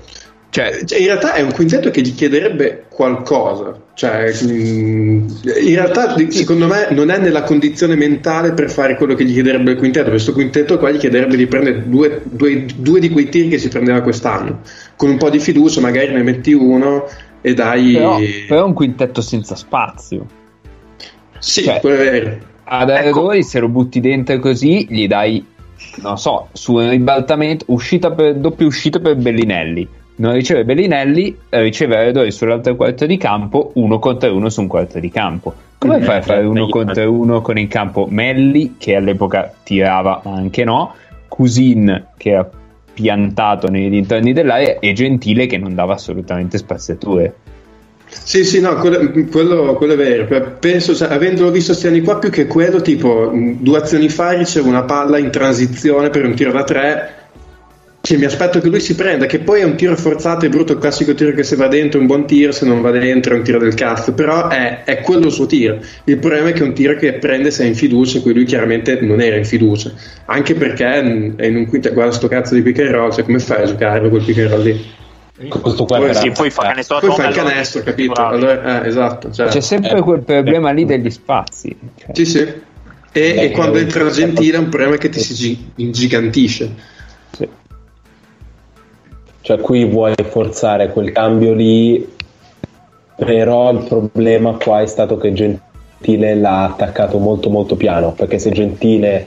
[0.50, 3.80] Cioè, Cioè, in realtà è un quintetto che gli chiederebbe qualcosa.
[3.94, 5.26] Cioè, mh,
[5.62, 9.72] in realtà, secondo me, non è nella condizione mentale per fare quello che gli chiederebbe
[9.72, 10.10] il quintetto.
[10.10, 13.68] Questo quintetto qua gli chiederebbe di prendere due, due- due di quei tiri che si
[13.68, 14.60] prendeva quest'anno.
[14.96, 17.06] Con un po' di fiducia, magari ne metti uno
[17.40, 17.92] e dai.
[17.92, 18.18] però,
[18.48, 20.26] però è un quintetto senza spazio.
[21.38, 22.38] Sì, cioè- quello è vero.
[22.64, 23.40] Ad Ecco.
[23.42, 25.44] Se lo butti dentro così, gli dai,
[26.02, 29.88] non so, su un ribaltamento, uscita per, doppia uscita per Bellinelli.
[30.20, 34.66] Non riceve Bellinelli, eh, riceve Aradori sull'altro quarto di campo, uno contro uno su un
[34.66, 35.54] quarto di campo.
[35.78, 38.96] Come Eh, fai a fare eh, uno eh, contro uno con in campo Melli, che
[38.96, 40.94] all'epoca tirava, ma anche no,
[41.26, 42.50] Cusin, che era
[42.92, 47.34] piantato nei dintorni dell'area, e Gentile, che non dava assolutamente spaziature.
[48.04, 50.56] Sì, sì, no, quello, quello- quello è vero.
[50.60, 54.68] Penso, cioè, avendolo visto questi anni qua, più che quello, tipo, due azioni fa riceve
[54.68, 57.14] una palla in transizione per un tiro da tre.
[58.02, 60.72] Che mi aspetto che lui si prenda, che poi è un tiro forzato, è brutto
[60.72, 63.34] il classico tiro che se va dentro è un buon tiro, se non va dentro
[63.34, 65.78] è un tiro del cazzo, però è, è quello il suo tiro.
[66.04, 68.32] Il problema è che è un tiro che prende se è in fiducia, e qui
[68.32, 69.92] lui chiaramente non era in fiducia,
[70.24, 73.38] anche perché è in un quinto, guarda sto cazzo di pick and roll, cioè come
[73.38, 74.98] fai a giocare quel pick and roll lì?
[75.48, 78.26] Questo qua Poi Sì, poi fa canestro da Poi fa il canestro, allora, capito?
[78.26, 79.30] Allora, eh, esatto.
[79.32, 81.74] Cioè, C'è sempre eh, quel problema lì degli spazi.
[81.96, 82.38] Cioè, Sì, sì.
[82.40, 82.62] E,
[83.12, 86.74] Beh, e quando eh, entra la Gentile è un problema che ti si gi- ingigantisce.
[87.36, 87.48] sì.
[89.50, 92.08] Cioè, qui vuoi forzare quel cambio lì,
[93.16, 98.52] però il problema qua è stato che Gentile l'ha attaccato molto molto piano, perché se
[98.52, 99.26] Gentile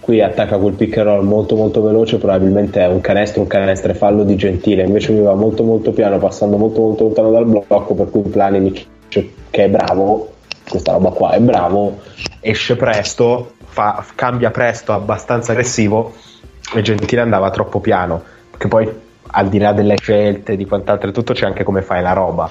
[0.00, 3.94] qui attacca quel pick and roll molto molto veloce, probabilmente è un canestro, un canestro
[3.94, 7.94] fallo di Gentile, invece lui va molto molto piano, passando molto molto lontano dal blocco,
[7.94, 10.32] per cui Plani che è bravo,
[10.68, 11.96] questa roba qua è bravo,
[12.40, 16.12] esce presto, fa- cambia presto, abbastanza aggressivo
[16.74, 21.12] e Gentile andava troppo piano, perché poi al di là delle scelte, di quant'altro e
[21.12, 22.50] tutto, c'è anche come fai la roba.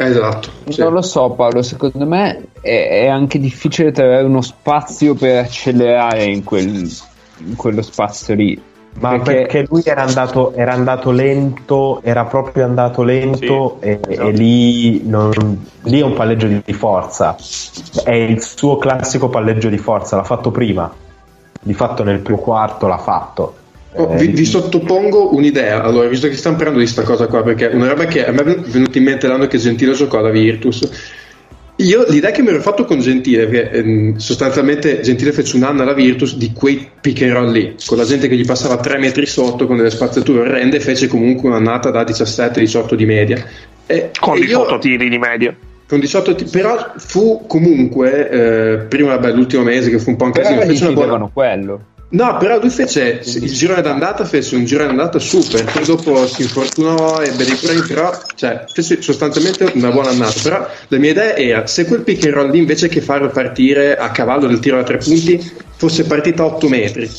[0.00, 0.48] Esatto.
[0.68, 0.80] sì.
[0.80, 6.24] Non lo so Paolo, secondo me è, è anche difficile trovare uno spazio per accelerare
[6.24, 6.88] in, quel-
[7.38, 8.62] in quello spazio lì.
[9.00, 14.28] Ma perché, lui era andato, era andato lento, era proprio andato lento Sì, e, esatto.
[14.28, 17.36] e lì, non- lì è un palleggio di, di forza.
[18.04, 20.92] È il suo classico palleggio di forza, l'ha fatto prima.
[21.60, 23.54] Di fatto nel primo quarto l'ha fatto.
[24.00, 27.42] Oh, Eh, vi, vi sottopongo un'idea, allora, visto che stiamo parlando di sta cosa qua,
[27.42, 30.30] perché una roba che a me è venuta in mente l'anno che Gentile giocò alla
[30.30, 30.88] Virtus.
[31.80, 35.82] Io l'idea che mi ero fatto con Gentile, perché ehm, sostanzialmente Gentile fece un anno
[35.82, 38.98] alla Virtus di quei pick and roll lì, con la gente che gli passava 3
[38.98, 43.44] metri sotto con delle spaziature orrende fece comunque un'annata da 17-18 di media.
[43.86, 45.54] E, Con e io- 18 tiri di media.
[45.88, 50.24] con 18 ti- però fu comunque eh, prima vabbè, l'ultimo mese che fu un po'
[50.26, 51.80] un Però casino gli fece una buona, quello.
[52.10, 56.40] No, però lui fece il girone d'andata, fece un girone d'andata super, poi dopo si
[56.40, 60.40] infortunò, ebbe dei problemi, però cioè, fece sostanzialmente una buona annata.
[60.42, 63.96] Però la mia idea era se quel pick and roll lì invece che farlo partire
[63.96, 65.38] a cavallo del tiro da tre punti
[65.76, 67.10] fosse partita a 8 metri,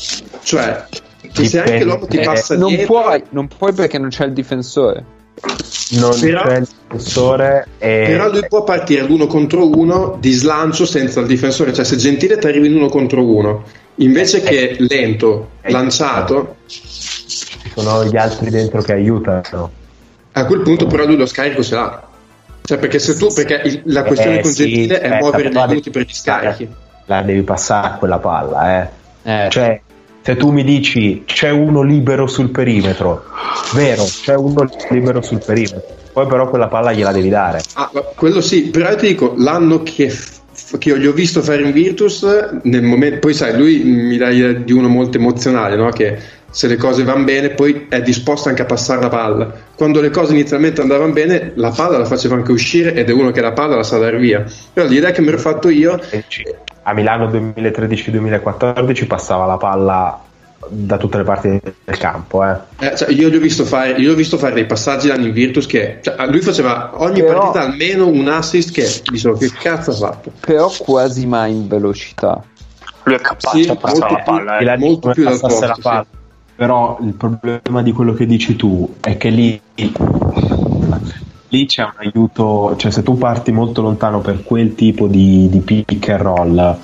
[0.42, 0.84] cioè
[1.32, 1.84] che se anche Dipende.
[1.84, 5.04] l'uomo ti Eh, passa non, dietro, puoi, non puoi perché non c'è il difensore.
[5.90, 10.84] non però- c'è il difensore e però lui può partire l'uno contro uno di slancio
[10.84, 13.62] senza il difensore, cioè se Gentile ti arrivi in uno contro uno,
[14.00, 16.80] invece che lento, Eh, lanciato, ci
[17.74, 19.70] sono gli altri dentro che aiutano.
[20.32, 22.02] A quel punto però lui lo scarico ce l'ha.
[22.62, 25.48] Cioè perché se tu, perché il- la questione Eh, con sì, Gentile è aspetta, muovere
[25.50, 26.68] gli devi per gli scarichi.
[27.06, 28.88] La devi passare quella palla, eh.
[29.22, 29.80] Eh, Cioè,
[30.22, 33.24] se tu mi dici c'è uno libero sul perimetro,
[33.74, 35.82] vero, c'è uno libero sul perimetro,
[36.12, 37.60] poi però quella palla gliela devi dare.
[37.74, 40.14] Ah, ma quello sì, però io ti dico, l'anno che
[40.78, 42.24] che io gli ho visto fare in Virtus
[42.62, 45.90] nel momento, poi sai, lui mi dà l'idea di uno molto emozionale, no?
[45.90, 46.18] che
[46.50, 49.52] se le cose vanno bene poi è disposto anche a passare la palla.
[49.74, 53.30] Quando le cose inizialmente andavano bene, la palla la faceva anche uscire ed è uno
[53.30, 54.44] che la palla la sa dar via.
[54.72, 56.00] Però l'idea che mi ero fatto io...
[56.82, 60.24] A Milano 2013-2014 passava la palla
[60.68, 61.48] da tutte le parti
[61.84, 62.44] del campo.
[62.44, 62.56] Eh.
[62.78, 65.32] Eh, cioè, io, gli ho visto fare, io ho visto fare dei passaggi l'anno in
[65.32, 69.90] Virtus che cioè, lui faceva ogni Però- partita almeno un assist che dicevo che cazzo
[69.90, 70.32] ha fatto.
[70.40, 72.42] Però quasi mai in velocità.
[73.04, 74.58] Lui è capace Sì, a passare la palla.
[74.58, 74.64] E eh.
[74.64, 75.80] la lì molto più passasse posto, la sì.
[75.80, 76.06] palla.
[76.54, 79.58] Però il problema di quello che dici tu è che lì,
[81.48, 85.60] lì c'è un aiuto, cioè se tu parti molto lontano per quel tipo di, di
[85.60, 86.78] pick and roll,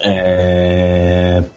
[0.00, 1.50] eh,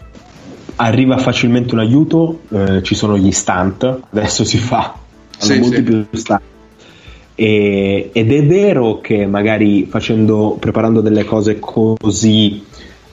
[0.82, 4.96] arriva facilmente un aiuto, eh, ci sono gli stunt, adesso si fa,
[5.38, 5.84] Sì, molti sì.
[5.84, 6.42] più stunt.
[7.36, 12.66] E- ed è vero che magari facendo, preparando delle cose così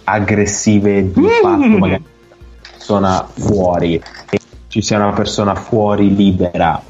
[0.04, 4.38] aggressive di fatto, magari una persona fuori, e
[4.68, 6.80] ci sia una persona fuori libera,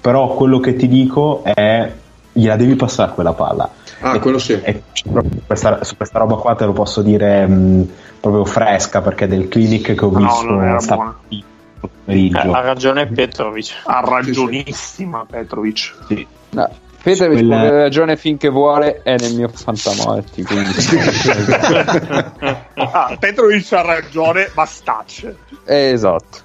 [0.00, 1.92] però quello che ti dico è
[2.32, 3.70] gliela devi passare quella palla.
[4.00, 4.52] Ah, quello sì.
[4.62, 4.82] E
[5.46, 7.88] questa, su questa roba qua te lo posso dire mh,
[8.20, 11.16] proprio fresca perché del clinic che ho No, visto non era sta- buona.
[12.04, 12.38] pomeriggio.
[12.38, 13.72] Eh, ha ragione Petrovic.
[13.84, 15.94] Ha ragionissima Petrovic.
[16.06, 16.26] Sì.
[16.50, 16.70] No,
[17.02, 20.42] Petrovic Quella- può ragione finché vuole, è nel mio fantamorti.
[20.44, 20.70] Quindi...
[22.74, 25.36] ah, Petrovic ha ragione, ma stacce.
[25.64, 26.38] Eh, esatto.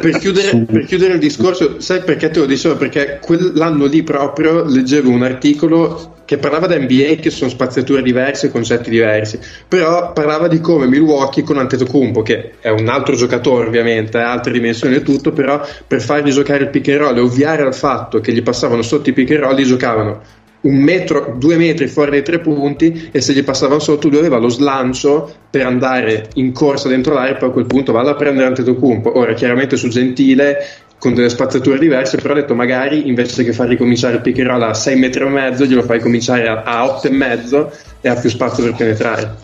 [0.00, 2.76] Per, chiudere, per chiudere il discorso, sai perché te lo dicevo?
[2.76, 8.50] Perché quell'anno lì proprio leggevo un articolo che parlava da NBA che sono spaziature diverse,
[8.50, 14.18] concetti diversi, però parlava di come Milwaukee con Antetokounmpo, che è un altro giocatore ovviamente,
[14.18, 17.62] ha altre dimensioni e tutto, però per fargli giocare il pick and roll e ovviare
[17.62, 20.20] al fatto che gli passavano sotto i pick and roll, gli giocavano
[20.66, 24.38] un metro, due metri fuori dai tre punti e se gli passavano sotto lui aveva
[24.38, 28.14] lo slancio per andare in corsa dentro l'area e poi a quel punto vado a
[28.14, 29.16] prendere Antetokounmpo.
[29.16, 30.56] Ora chiaramente su Gentile
[30.98, 34.48] con delle spazzature diverse però ho detto magari invece che far ricominciare il pick and
[34.48, 37.70] roll a 6 metri e mezzo glielo fai cominciare a, a 8 e mezzo
[38.00, 39.34] e ha più spazio per penetrare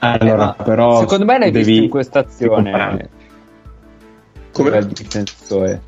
[0.00, 3.08] Allora, Ma però secondo me l'hai devi- visto in questa azione.
[4.52, 4.78] Come?
[4.78, 5.82] il difensore.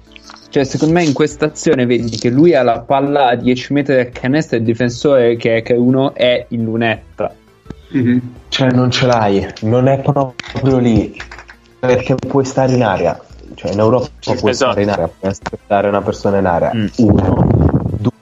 [0.50, 3.94] Cioè, secondo me in questa azione vedi che lui ha la palla a 10 metri
[3.94, 7.34] dal canestro e il difensore che, che uno è in lunetta.
[7.88, 8.34] Mhm.
[8.48, 11.16] Cioè, non ce l'hai, non è proprio lì
[11.80, 13.18] perché puoi stare in aria.
[13.54, 14.54] Cioè, in Europa puoi esatto.
[14.54, 16.72] stare in aria, puoi aspettare una persona in aria.
[16.74, 16.86] Mm.
[16.96, 17.46] Uno,
[17.98, 18.12] due.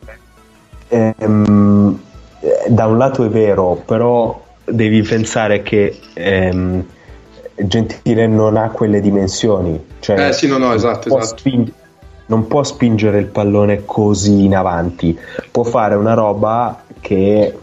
[0.89, 2.01] ehm,
[2.40, 6.85] eh, da un lato è vero, però devi pensare che ehm,
[7.55, 9.86] Gentile non ha quelle dimensioni.
[10.01, 11.73] Cioè, eh sì no no esatto può esatto sping-
[12.27, 15.19] non può spingere il pallone così in avanti,
[15.51, 17.59] può fare una roba che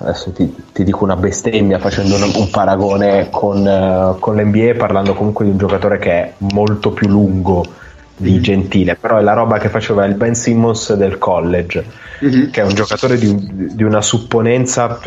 [0.00, 5.14] adesso ti, ti dico una bestemmia facendo un, un paragone con, eh, con l'NBA parlando
[5.14, 7.64] comunque di un giocatore che è molto più lungo
[8.16, 11.84] di Gentile, però è la roba che faceva il Ben Simmons del college,
[12.20, 12.50] Mhm.
[12.50, 14.98] che è un giocatore di, di una supponenza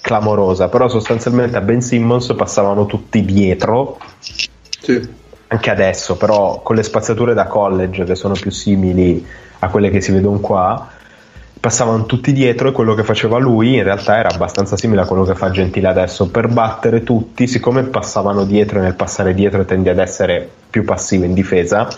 [0.00, 5.08] clamorosa, però sostanzialmente a Ben Simmons passavano tutti dietro sì.
[5.46, 9.24] anche adesso, però con le spazzature da college che sono più simili
[9.60, 10.90] a quelle che si vedono qua,
[11.58, 15.24] passavano tutti dietro e quello che faceva lui in realtà era abbastanza simile a quello
[15.24, 16.28] che fa Gentile adesso.
[16.28, 21.24] Per battere tutti, siccome passavano dietro e nel passare dietro tendi ad essere più passivo
[21.24, 21.88] in difesa,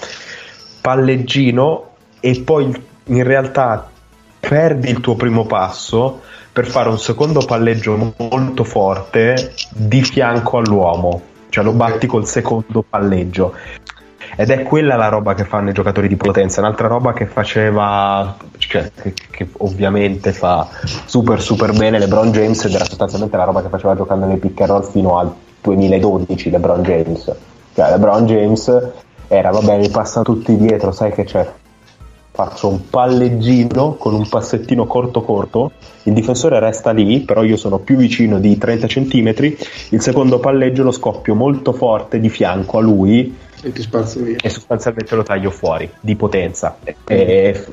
[0.80, 1.90] palleggino
[2.20, 2.72] e poi
[3.05, 3.90] in realtà
[4.40, 6.20] perdi il tuo primo passo
[6.52, 12.85] per fare un secondo palleggio molto forte di fianco all'uomo, cioè lo batti col secondo
[12.89, 13.55] palleggio.
[14.40, 18.36] Ed è quella la roba che fanno i giocatori di potenza, un'altra roba che faceva,
[18.59, 20.69] cioè, che, che ovviamente fa
[21.06, 24.60] super super bene LeBron James ed era sostanzialmente la roba che faceva giocando nei pick
[24.60, 27.35] and roll fino al 2012 LeBron James.
[27.74, 28.89] Cioè LeBron James
[29.27, 31.52] era vabbè mi passano tutti dietro, sai che c'è?
[32.39, 35.73] Faccio un palleggino con un passettino corto corto,
[36.05, 39.35] il difensore resta lì, però io sono più vicino di 30 cm,
[39.89, 44.36] il secondo palleggio lo scoppio molto forte di fianco a lui e ti spazzo via.
[44.40, 46.77] e sostanzialmente lo taglio fuori di potenza.
[46.85, 47.65] E, e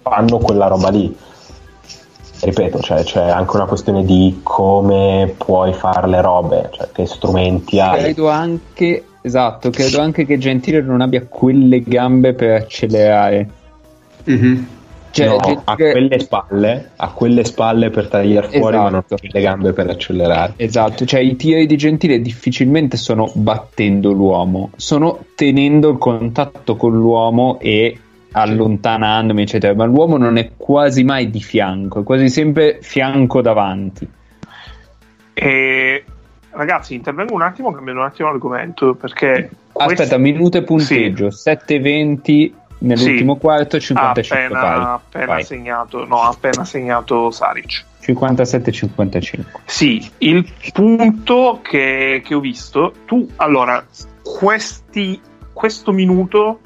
[0.00, 1.12] fanno quella roba lì.
[2.42, 7.80] Ripeto cioè, c'è anche una questione di come puoi fare le robe cioè che strumenti
[7.80, 8.02] hai.
[8.02, 13.48] Credo anche, esatto, credo anche che Gentile non abbia quelle gambe per accelerare.
[14.24, 14.66] Mhm.
[15.12, 19.28] Cioè, No, Gentile- a quelle spalle a quelle spalle per tagliare fuori ma non Esatto.
[19.30, 25.18] le gambe per accelerare Esatto, cioè i tiri di Gentile difficilmente sono battendo l'uomo, sono
[25.34, 27.94] tenendo il contatto con l'uomo e
[28.34, 29.74] allontanandomi, eccetera.
[29.74, 34.08] Ma l'uomo non è quasi mai di fianco, è quasi sempre fianco davanti.
[35.34, 36.04] E
[36.50, 42.54] ragazzi, intervengo un attimo, cambiando un attimo argomento perché Aspetta, questo- minuto e punteggio, 7-20
[42.82, 43.40] nell'ultimo Sì.
[43.40, 44.82] quarto, ha 55 appena, pari.
[44.82, 45.44] appena Vai.
[45.44, 47.84] segnato, no, appena segnato Saric.
[48.02, 49.44] 57-55.
[49.64, 53.84] Sì, il punto che, che ho visto, tu allora,
[54.22, 55.20] questi,
[55.52, 56.60] questo minuto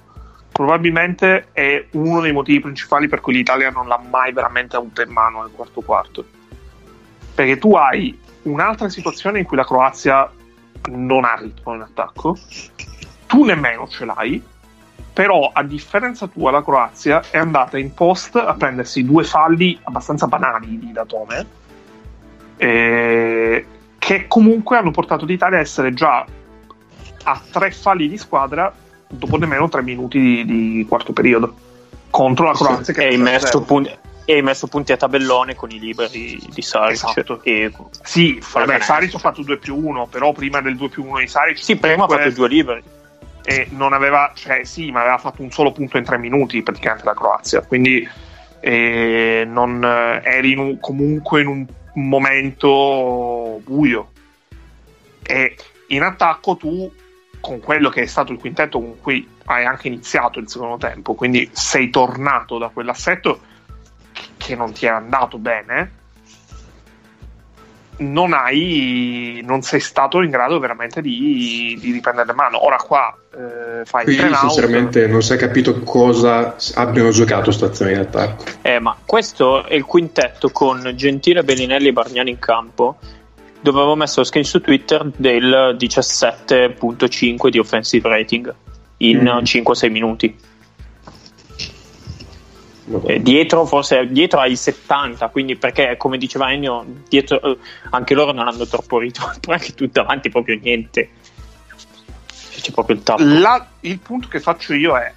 [0.50, 5.10] probabilmente è uno dei motivi principali per cui l'Italia non l'ha mai veramente avuta in
[5.10, 6.24] mano nel quarto quarto.
[7.34, 10.30] Perché tu hai un'altra situazione in cui la Croazia
[10.88, 12.38] non ha ritmo in attacco,
[13.26, 14.42] tu nemmeno ce l'hai,
[15.16, 20.26] però a differenza tua la Croazia è andata in post a prendersi due falli abbastanza
[20.26, 21.46] banali di Datome
[22.58, 23.66] eh,
[23.96, 26.22] che comunque hanno portato l'Italia a essere già
[27.22, 28.70] a tre falli di squadra
[29.08, 31.54] dopo nemmeno tre minuti di, di quarto periodo
[32.10, 33.90] contro la Croazia che hai, è messo punti,
[34.26, 36.92] e hai messo punti a tabellone con i liberi di Saric.
[36.92, 37.40] Esatto.
[37.42, 37.72] E,
[38.02, 38.80] sì, vabbè.
[38.80, 41.76] Saric ha fatto 2 più 1 però prima del 2 più 1 di Saric sì,
[41.76, 42.82] prima ha fatto due liberi.
[43.48, 47.04] E non aveva, cioè sì, ma aveva fatto un solo punto in tre minuti praticamente
[47.04, 48.06] la Croazia, quindi
[48.58, 54.10] eh, non, eh, eri in un- comunque in un momento buio.
[55.22, 55.56] E
[55.88, 56.92] in attacco tu,
[57.38, 61.14] con quello che è stato il quintetto con cui hai anche iniziato il secondo tempo,
[61.14, 63.40] quindi sei tornato da quell'assetto
[64.36, 65.92] che non ti è andato bene,
[67.98, 73.84] non hai non sei stato in grado veramente di, di riprendere mano ora qua eh,
[73.84, 78.44] fai Qui sinceramente non si è capito cosa abbiano giocato stazioni in attacco.
[78.62, 82.96] Eh, ma questo è il quintetto con Gentile, Bellinelli e Bargnani in campo.
[83.60, 88.54] Dove avevo messo lo screen su Twitter del 17.5 di offensive rating
[88.98, 89.42] in Mm.
[89.42, 90.36] 5-6 minuti.
[93.04, 97.58] Eh, dietro forse dietro ai 70 quindi perché come diceva Ennio dietro eh,
[97.90, 99.10] anche loro non hanno troppo però
[99.54, 101.10] anche tu davanti proprio niente.
[102.60, 103.22] C'è proprio il tappo.
[103.24, 105.12] La- il punto che faccio io è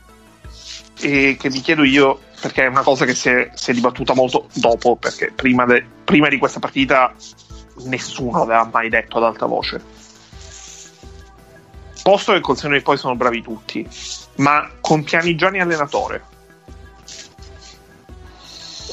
[1.02, 4.14] e che mi chiedo io perché è una cosa che si è, si è dibattuta
[4.14, 7.14] molto dopo perché prima, de- prima di questa partita
[7.86, 9.82] nessuno aveva mai detto ad alta voce.
[12.02, 13.88] Posto che col senno di poi sono bravi tutti
[14.38, 16.38] ma con Pianigiani allenatore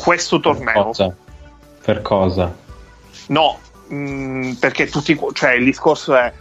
[0.06, 1.16] questo torneo Cosa?
[1.82, 2.56] Per cosa?
[3.26, 3.58] No,
[3.88, 6.32] mh, perché tutti, cioè il discorso è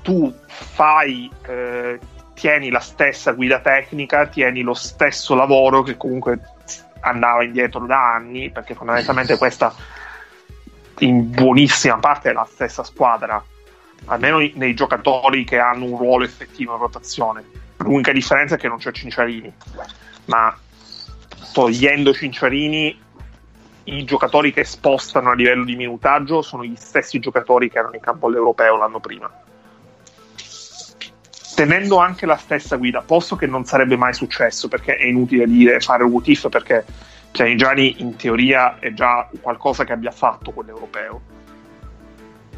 [0.00, 1.98] tu fai, eh,
[2.32, 6.40] tieni la stessa guida tecnica, tieni lo stesso lavoro che comunque
[7.00, 9.74] andava indietro da anni, perché fondamentalmente questa
[11.00, 13.42] in buonissima parte è la stessa squadra,
[14.06, 17.44] almeno nei giocatori che hanno un ruolo effettivo in rotazione.
[17.78, 19.52] L'unica differenza è che non c'è Cinciarini,
[20.26, 20.56] ma
[21.52, 23.02] togliendo Cinciarini
[23.84, 28.00] i giocatori che spostano a livello di minutaggio sono gli stessi giocatori che erano in
[28.00, 29.30] campo all'europeo l'anno prima.
[31.54, 35.80] Tenendo anche la stessa guida, posto che non sarebbe mai successo perché è inutile dire
[35.80, 36.84] fare un what if perché
[37.30, 41.20] Pianigiani in teoria è già qualcosa che abbia fatto quell'europeo.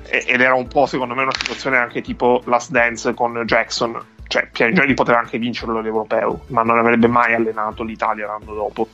[0.03, 4.15] E- ed era un po' secondo me una situazione anche tipo Last Dance con Jackson.
[4.29, 8.89] Cioè, Pianigiani poteva anche vincerlo l'europeo, ma non avrebbe mai allenato l'Italia l'anno dopo.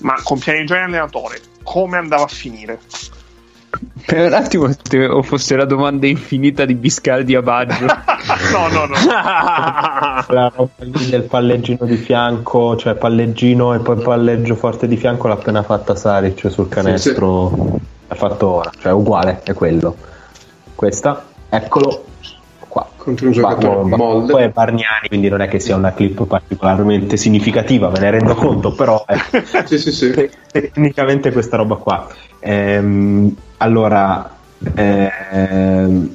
[0.00, 2.78] Ma con Pianigiani allenatore, come andava a finire?
[4.04, 7.86] Per un attimo se o fosse la domanda infinita di Biscardi a Baggio.
[8.52, 8.94] no, no, no.
[10.28, 15.28] La roba lì del palleggino di fianco, cioè palleggino e poi palleggio forte di fianco
[15.28, 17.78] l'ha appena fatta Saric sul canestro.
[18.08, 19.96] L'ha fatto ora, cioè uguale, è quello.
[20.74, 22.04] Questa, eccolo.
[23.02, 24.32] Contro un giocatore Ma- molde.
[24.32, 28.34] Poi è Bargnani, quindi non è che sia una clip particolarmente significativa, me ne rendo
[28.36, 29.16] conto, però è
[29.66, 30.12] Sì, sì, sì.
[30.12, 32.06] te- tecnicamente questa roba qua.
[32.38, 34.36] Ehm, allora,
[34.74, 36.14] ehm,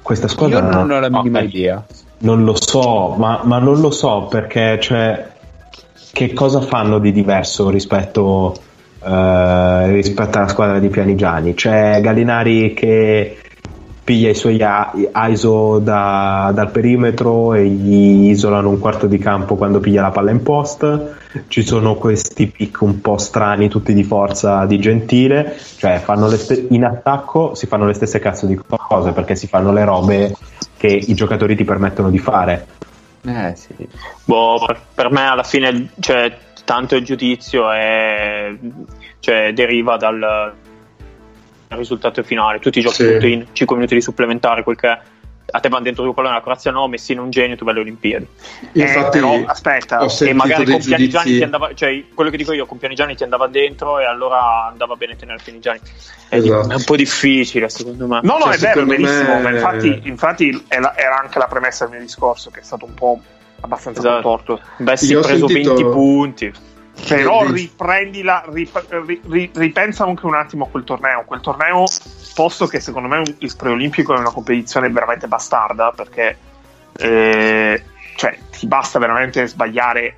[0.00, 1.84] questa squadra Io non ho la minima eh, idea.
[2.18, 5.26] Non lo so, ma, ma non lo so perché, cioè,
[6.12, 8.54] che cosa fanno di diverso rispetto,
[9.02, 11.54] eh, rispetto alla squadra di Pianigiani?
[11.54, 13.38] C'è Gallinari che
[14.10, 14.90] piglia i suoi a-
[15.28, 20.32] ISO da- dal perimetro e gli isolano un quarto di campo quando piglia la palla
[20.32, 21.16] in post.
[21.46, 26.38] Ci sono questi pick un po' strani, tutti di forza di gentile, cioè fanno le
[26.38, 30.34] ste- in attacco si fanno le stesse cazzo di cose perché si fanno le robe
[30.76, 32.66] che i giocatori ti permettono di fare.
[33.24, 33.86] Eh sì.
[34.24, 38.52] Boh, per, per me alla fine cioè, tanto il giudizio è,
[39.20, 40.52] cioè, deriva dal
[41.76, 42.58] risultato finale.
[42.58, 43.14] Tutti giocano Sì.
[43.14, 44.98] tutto in 5 minuti di supplementare, quel che è.
[45.52, 47.72] a te vanno dentro due palloni, la Croazia no, Messina è un genio, tu vai
[47.72, 48.24] alle Olimpiadi.
[48.74, 52.66] Infatti, Eh, però aspetta, e magari con Pianigiani ti andava, cioè quello che dico io,
[52.66, 55.80] con Pianigiani ti andava dentro e allora andava bene tenere Pianigiani.
[56.28, 56.70] È, Esatto.
[56.70, 58.20] è un po' difficile secondo me.
[58.22, 59.34] No, no, Cioè, è vero, è secondo verissimo.
[59.34, 62.62] me- ma infatti, infatti è la- era anche la premessa del mio discorso, che è
[62.62, 63.20] stato un po'
[63.62, 64.22] abbastanza Esatto.
[64.22, 64.60] contorto.
[64.76, 66.52] Beh, si è Io ho preso sentito- 20 punti.
[67.06, 71.24] Però riprendila, rip- ri- ri- ripensa anche un attimo a quel torneo.
[71.24, 71.84] Quel torneo,
[72.34, 76.36] posto che secondo me il preolimpico è una competizione veramente bastarda, perché
[76.96, 77.82] eh,
[78.16, 80.14] cioè, ti basta veramente sbagliare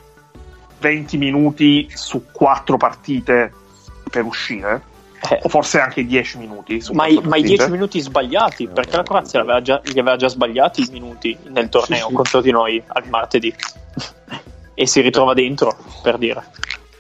[0.81, 3.53] 20 minuti su 4 partite
[4.11, 4.83] per uscire,
[5.31, 6.81] Eh, o forse anche 10 minuti.
[6.81, 7.49] Su ma, i, ma i partite.
[7.49, 11.99] 10 minuti sbagliati, perché la Croazia già- li aveva già sbagliati i minuti nel torneo
[12.01, 12.13] Sì, sì.
[12.13, 13.55] contro di noi al martedì.
[14.75, 16.43] e si ritrova dentro, per dire.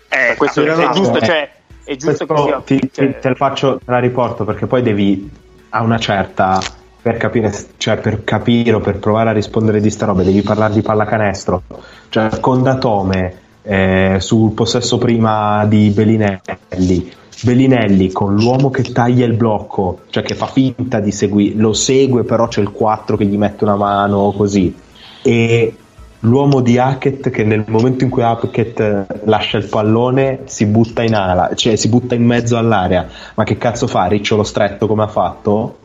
[0.08, 1.50] Eh, questo è, giusto, eh, cioè,
[1.84, 2.62] è giusto che sia...
[2.64, 5.30] ti- cioè- te, la faccio, te la riporto perché poi devi
[5.70, 6.60] a una certa
[7.00, 10.74] per capire, cioè per capire o per provare a rispondere di sta roba devi parlare
[10.74, 11.62] di pallacanestro.
[12.08, 17.12] Cioè con Datome eh, sul possesso prima di Bellinelli
[17.42, 22.24] Bellinelli con l'uomo che taglia il blocco cioè che fa finta di seguire lo segue
[22.24, 24.74] però c'è il 4 che gli mette una mano così.
[25.22, 25.74] E
[26.22, 31.02] l'uomo di Hackett che nel momento in cui Hackett eh, lascia il pallone si butta
[31.02, 33.08] in ala, cioè si butta in mezzo all'area.
[33.34, 35.78] Ma che cazzo fa Ricciolo stretto come ha fatto?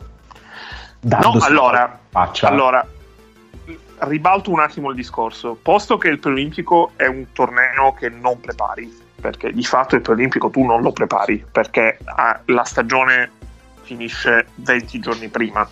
[0.99, 1.99] No, Dandosi allora,
[2.41, 2.85] allora,
[3.99, 5.57] ribalto un attimo il discorso.
[5.61, 10.49] Posto che il preolimpico è un torneo che non prepari, perché di fatto il preolimpico
[10.49, 13.31] tu non lo prepari, perché ah, la stagione
[13.83, 15.67] finisce 20 giorni prima,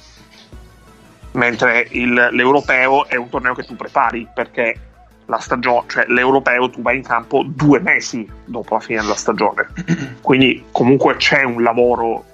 [1.35, 4.79] mentre il- l'europeo è un torneo che tu prepari, perché
[5.25, 9.67] la stagione, cioè l'europeo tu vai in campo due mesi dopo la fine della stagione.
[10.21, 12.25] Quindi comunque c'è un lavoro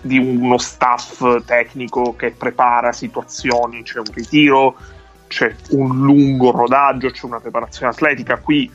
[0.00, 4.76] di uno staff tecnico che prepara situazioni, c'è un ritiro,
[5.28, 8.38] c'è un lungo rodaggio, c'è una preparazione atletica.
[8.38, 8.70] Qui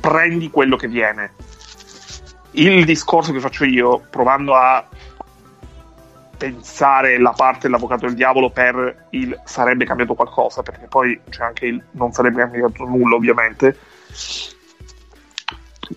[0.00, 1.32] prendi quello che viene.
[2.52, 4.84] Il discorso che faccio io, provando a
[6.42, 11.66] pensare la parte dell'avvocato del diavolo per il sarebbe cambiato qualcosa, perché poi c'è anche
[11.66, 13.78] il non sarebbe cambiato nulla, ovviamente.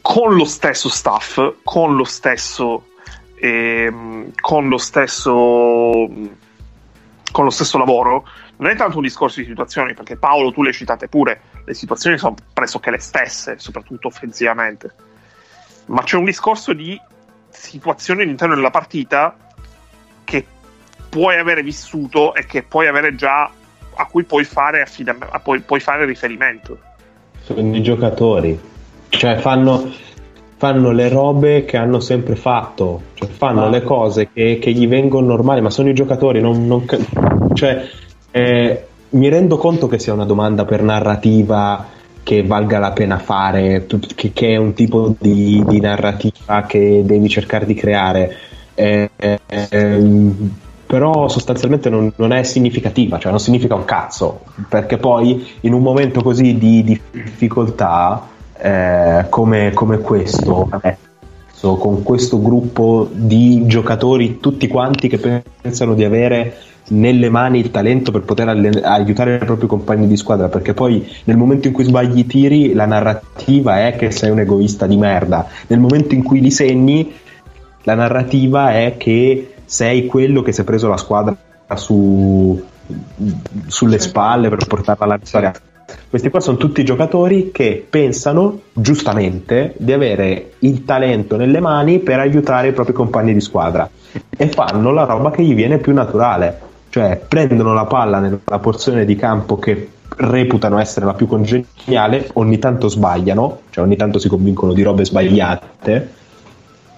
[0.01, 2.89] Con lo stesso staff, con lo stesso
[3.39, 6.07] ehm, con lo stesso
[7.31, 8.27] con lo stesso lavoro
[8.57, 12.17] non è tanto un discorso di situazioni perché Paolo tu le citate pure le situazioni
[12.17, 14.93] sono pressoché le stesse soprattutto offensivamente
[15.88, 16.99] ma c'è un discorso di
[17.49, 19.44] situazioni all'interno della partita
[20.26, 20.45] che
[21.10, 23.49] puoi avere vissuto e che puoi avere già
[23.97, 26.77] a cui puoi fare, affidam- a puoi, puoi fare riferimento
[27.41, 28.60] Sono i giocatori,
[29.07, 29.89] cioè fanno,
[30.57, 33.69] fanno le robe che hanno sempre fatto, cioè fanno Ah.
[33.69, 36.85] le cose che, che gli vengono normali, ma sono i giocatori, non, non
[37.53, 37.88] cioè,
[38.31, 43.85] eh, mi rendo conto che sia una domanda per narrativa che valga la pena fare,
[44.15, 48.35] che, che è un tipo di, di narrativa che devi cercare di creare.
[48.76, 50.53] Eh, eh, ehm,
[50.85, 55.81] però sostanzialmente non, non è significativa, cioè non significa un cazzo, perché poi in un
[55.81, 58.27] momento così di difficoltà
[58.57, 66.03] eh, come, come questo, adesso, con questo gruppo di giocatori tutti quanti che pensano di
[66.03, 66.57] avere
[66.89, 71.03] nelle mani il talento per poter allen- aiutare i propri compagni di squadra perché poi
[71.23, 74.97] nel momento in cui sbagli i tiri la narrativa è che sei un egoista di
[74.97, 75.47] merda.
[75.68, 77.11] Nel momento in cui li segni
[77.85, 81.35] la narrativa è che sei quello che si è preso la squadra
[81.75, 82.63] su,
[83.67, 85.53] sulle spalle per portarla alla vittoria.
[86.09, 92.19] Questi qua sono tutti giocatori che pensano giustamente di avere il talento nelle mani per
[92.19, 93.87] aiutare i propri compagni di squadra
[94.35, 96.59] e fanno la roba che gli viene più naturale,
[96.89, 102.57] cioè prendono la palla nella porzione di campo che reputano essere la più congeniale, ogni
[102.57, 106.23] tanto sbagliano, cioè ogni tanto si convincono di robe sbagliate.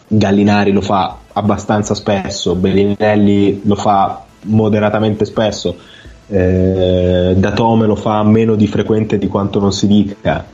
[0.07, 5.75] Gallinari lo fa abbastanza spesso, Bellinelli lo fa moderatamente spesso,
[6.27, 10.45] eh, Datome lo fa meno di frequente di quanto non si dica,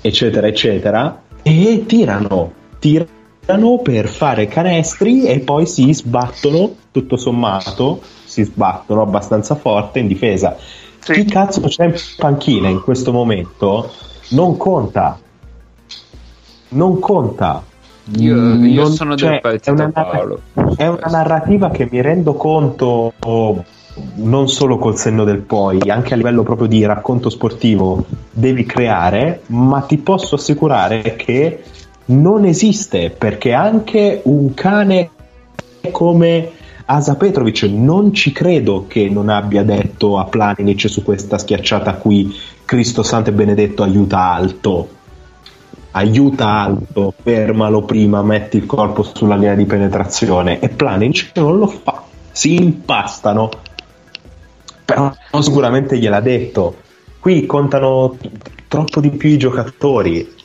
[0.00, 8.42] eccetera, eccetera, e tirano, tirano per fare canestri e poi si sbattono, tutto sommato, si
[8.42, 10.56] sbattono abbastanza forte in difesa.
[10.98, 11.12] Sì.
[11.12, 13.90] Chi cazzo c'è in panchina in questo momento
[14.30, 15.18] non conta.
[16.70, 17.64] Non conta.
[18.16, 20.40] Io, Mm, io sono cioè, del è partito una, Paolo.
[20.76, 23.12] è una narrativa che mi rendo conto
[24.14, 29.42] non solo col senno del poi, anche a livello proprio di racconto sportivo devi creare,
[29.46, 31.62] ma ti posso assicurare che
[32.06, 35.10] non esiste perché anche un cane
[35.90, 36.50] come
[36.86, 42.34] Asa Petrovic non ci credo che non abbia detto a Planinic su questa schiacciata qui
[42.64, 44.88] Cristo Santo e Benedetto aiuta alto
[45.98, 50.60] aiuta alto, fermalo prima, metti il corpo sulla linea di penetrazione.
[50.60, 53.50] E Planinic non lo fa, si impastano.
[54.84, 56.76] Però sicuramente gliel'ha detto.
[57.18, 58.16] Qui contano
[58.68, 60.36] troppo di più i giocatori.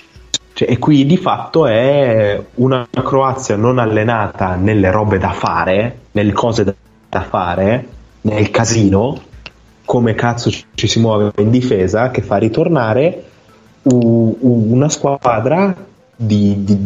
[0.54, 6.34] Cioè, e qui di fatto è una Croazia non allenata nelle robe da fare, nelle
[6.34, 7.88] cose da, fare,
[8.22, 9.20] nel casino,
[9.86, 13.32] come cazzo ci si muove in difesa, che fa ritornare
[13.84, 15.76] una squadra
[16.15, 16.77] di, di,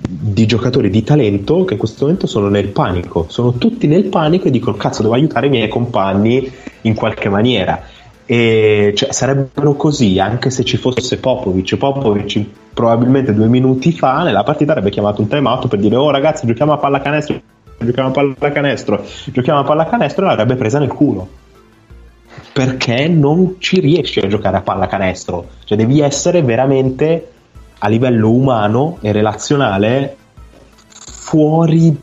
[0.00, 4.48] di, giocatori di talento che in questo momento sono nel panico, sono tutti nel panico
[4.48, 6.50] e dicono cazzo devo aiutare i miei compagni
[6.82, 7.82] in qualche maniera.
[8.24, 11.76] E cioè, sarebbero così anche se ci fosse Popovic.
[11.76, 12.44] Popovic
[12.78, 16.46] probabilmente due minuti fa nella partita avrebbe chiamato un time out per dire oh ragazzi
[16.46, 17.40] giochiamo a pallacanestro
[17.76, 21.28] giochiamo a pallacanestro giochiamo a pallacanestro e l'avrebbe presa nel culo
[22.58, 27.30] perché non ci riesci a giocare a pallacanestro cioè devi essere veramente
[27.78, 30.16] a livello umano e relazionale
[30.88, 31.96] fuori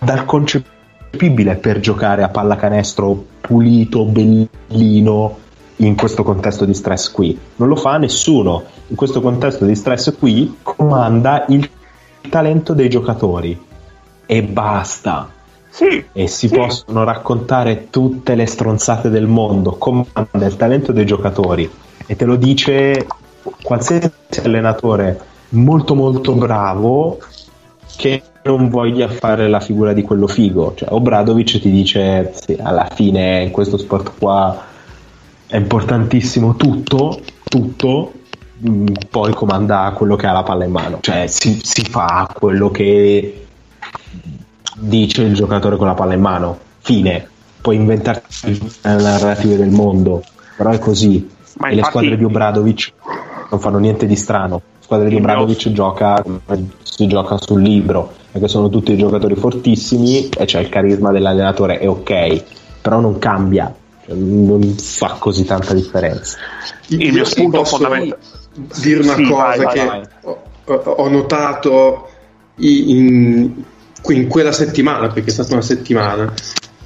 [0.00, 5.38] dal concepibile per giocare a pallacanestro pulito, bellino
[5.76, 7.38] in questo contesto di stress qui.
[7.56, 8.64] Non lo fa nessuno.
[8.88, 11.68] In questo contesto di stress qui comanda il
[12.28, 13.58] talento dei giocatori
[14.26, 15.36] e basta.
[15.70, 16.54] Sì, e si sì.
[16.54, 21.70] possono raccontare tutte le stronzate del mondo, comanda il talento dei giocatori
[22.06, 23.06] e te lo dice
[23.62, 24.10] qualsiasi
[24.42, 25.20] allenatore
[25.50, 27.18] molto molto bravo
[27.96, 30.74] che non voglia fare la figura di quello figo.
[30.76, 34.66] Cioè, Obradovic ti dice sì, alla fine in questo sport qua
[35.46, 38.12] è importantissimo tutto, tutto,
[38.58, 40.98] mh, poi comanda quello che ha la palla in mano.
[41.00, 43.46] Cioè, si, si fa quello che
[44.78, 46.58] dice il giocatore con la palla in mano.
[46.80, 47.28] Fine.
[47.60, 50.22] Puoi inventarti le narrative del mondo,
[50.56, 51.28] però è così.
[51.58, 52.92] Ma e le squadre di Obradovic
[53.50, 54.54] non fanno niente di strano.
[54.78, 56.40] La squadra di Obradovic mio- gioca come
[56.82, 61.88] si gioca sul libro, perché sono tutti giocatori fortissimi e c'è il carisma dell'allenatore, è
[61.88, 62.44] ok,
[62.80, 63.74] però non cambia,
[64.06, 66.38] cioè, non fa così tanta differenza.
[66.86, 68.20] Il Io mio posso fondamentale.
[68.80, 70.02] dire una Sì, cosa vai, vai, che vai.
[70.22, 72.08] Ho, ho- ho notato
[72.56, 73.52] in,
[74.12, 76.32] in quella settimana, perché è stata una settimana,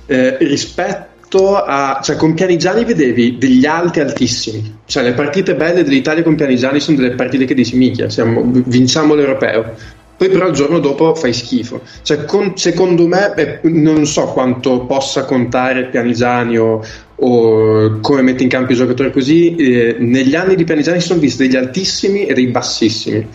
[0.07, 2.01] eh, rispetto a...
[2.03, 6.99] cioè con Pianigiani vedevi degli alti altissimi, cioè le partite belle dell'Italia con Pianigiani sono
[6.99, 10.01] delle partite che dici minchia, siamo- vinciamo l'Europeo.
[10.23, 11.81] Poi però il giorno dopo fai schifo.
[12.03, 16.85] Cioè, con- secondo me, eh, non so quanto possa contare Pianigiani o,
[17.17, 19.57] o come mette in campo i giocatori così.
[19.57, 23.27] eh, negli anni di Pianigiani si sono visti degli altissimi e dei bassissimi.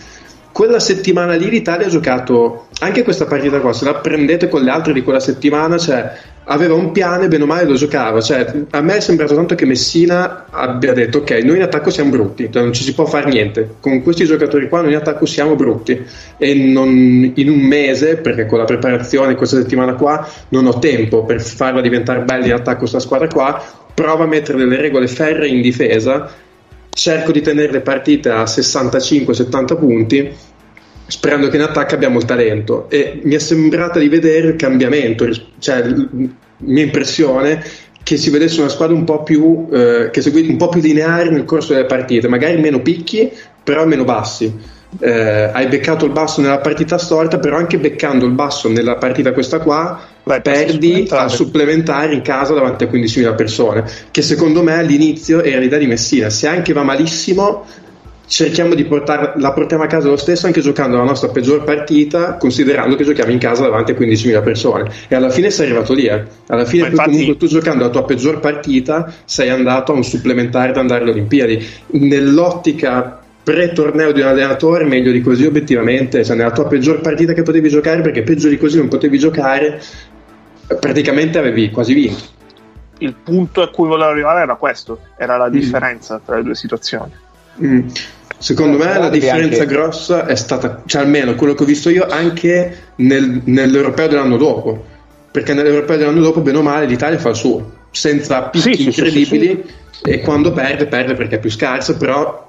[0.57, 3.73] Quella settimana lì l'Italia ha giocato anche questa partita qua.
[3.73, 6.11] Se la prendete con le altre di quella settimana, cioè,
[6.45, 8.21] aveva un piano e bene o male lo giocava.
[8.21, 12.09] Cioè, a me è sembrato tanto che Messina abbia detto: Ok, noi in attacco siamo
[12.09, 13.75] brutti, cioè non ci si può fare niente.
[13.79, 16.03] Con questi giocatori qua, noi in attacco siamo brutti.
[16.39, 21.23] E non- in un mese, perché con la preparazione questa settimana qua non ho tempo
[21.23, 23.63] per farla diventare bella in attacco questa squadra qua.
[23.93, 26.27] Prova a mettere delle regole ferre in difesa.
[26.97, 30.33] Cerco di tenere le partite a 65-70 punti
[31.05, 32.89] sperando che in attacco abbiamo il talento.
[32.89, 35.29] E mi è sembrata di vedere il cambiamento
[35.59, 35.83] cioè
[36.57, 37.63] mia impressione
[38.01, 41.29] che si vedesse una squadra un po' più eh, che segui un po' più lineare
[41.29, 43.31] nel corso delle partite magari meno picchi
[43.63, 44.51] però meno bassi
[44.99, 49.31] Eh, hai beccato il basso nella partita storta però anche beccando il basso nella partita
[49.31, 51.21] questa qua passo perdi supplementare.
[51.21, 55.85] al supplementare in casa davanti a 15.000 persone che secondo me all'inizio era l'idea di
[55.85, 57.63] Messina se anche va malissimo
[58.25, 62.33] cerchiamo di portare, la portiamo a casa lo stesso anche giocando la nostra peggior partita
[62.33, 66.07] considerando che giochiamo in casa davanti a 15.000 persone e alla fine sei arrivato lì
[66.07, 66.23] eh.
[66.47, 70.71] alla fine infatti- comunque tu giocando la tua peggior partita sei andato a un supplementare
[70.71, 76.51] da andare alle Olimpiadi nell'ottica pre-torneo di un allenatore meglio di così obiettivamente cioè nella
[76.51, 79.81] tua peggior partita che potevi giocare perché peggio di così non potevi giocare
[80.81, 82.23] praticamente avevi quasi vinto
[82.97, 85.51] Il punto a cui volevo arrivare era questo, era la Mm.
[85.51, 87.11] differenza tra le due situazioni.
[87.63, 87.87] Mm.
[88.37, 92.05] Secondo me la differenza anche- grossa è stata, cioè almeno quello che ho visto io,
[92.07, 94.83] anche nel- nell'europeo dell'anno dopo.
[95.31, 98.91] Perché nell'europeo dell'anno dopo, bene o male, l'Italia fa il suo, senza picchi Sì, sì,
[98.91, 99.63] sì, incredibili.
[100.03, 102.47] E quando perde, perde perché è più scarsa, però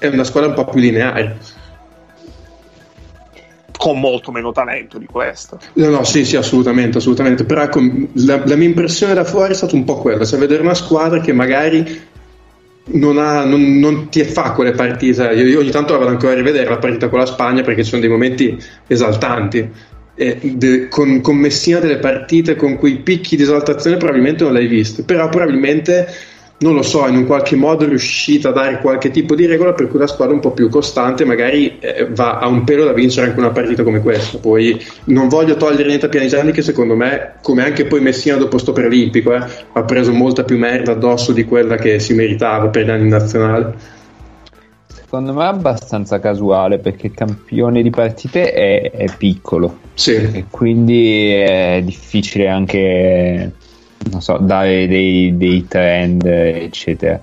[0.00, 1.36] è una squadra un po' più lineare.
[3.78, 5.60] Con molto meno talento di questo.
[5.74, 7.44] No, no, sì, sì, assolutamente, assolutamente.
[7.44, 7.80] Però ecco,
[8.14, 11.20] la, la mia impressione da fuori è stata un po' quella, cioè vedere una squadra
[11.20, 12.08] che magari
[12.92, 15.22] non, ha, non, non ti fa quelle partite.
[15.34, 17.82] Io, io ogni tanto la vado ancora a rivedere la partita con la Spagna perché
[17.84, 19.70] ci sono dei momenti esaltanti.
[20.14, 25.04] de- con, con Messina delle partite con quei picchi di esaltazione probabilmente non l'hai visto,
[25.04, 26.06] però probabilmente
[26.60, 29.88] non lo so, in un qualche modo riuscita a dare qualche tipo di regola per
[29.88, 33.28] cui la squadra un po' più costante magari eh, va a un pelo da vincere
[33.28, 34.36] anche una partita come questa.
[34.38, 38.58] Poi non voglio togliere niente a Pianigiani che secondo me, come anche poi Messina dopo
[38.58, 39.42] sto preolimpico, eh,
[39.72, 43.72] ha preso molta più merda addosso di quella che si meritava per gli anni nazionali.
[44.86, 50.44] Secondo me è abbastanza casuale perché il campione di partite è, è piccolo Sì, e
[50.50, 53.52] quindi è difficile anche
[54.10, 57.20] non so, dare dei, dei trend, eccetera.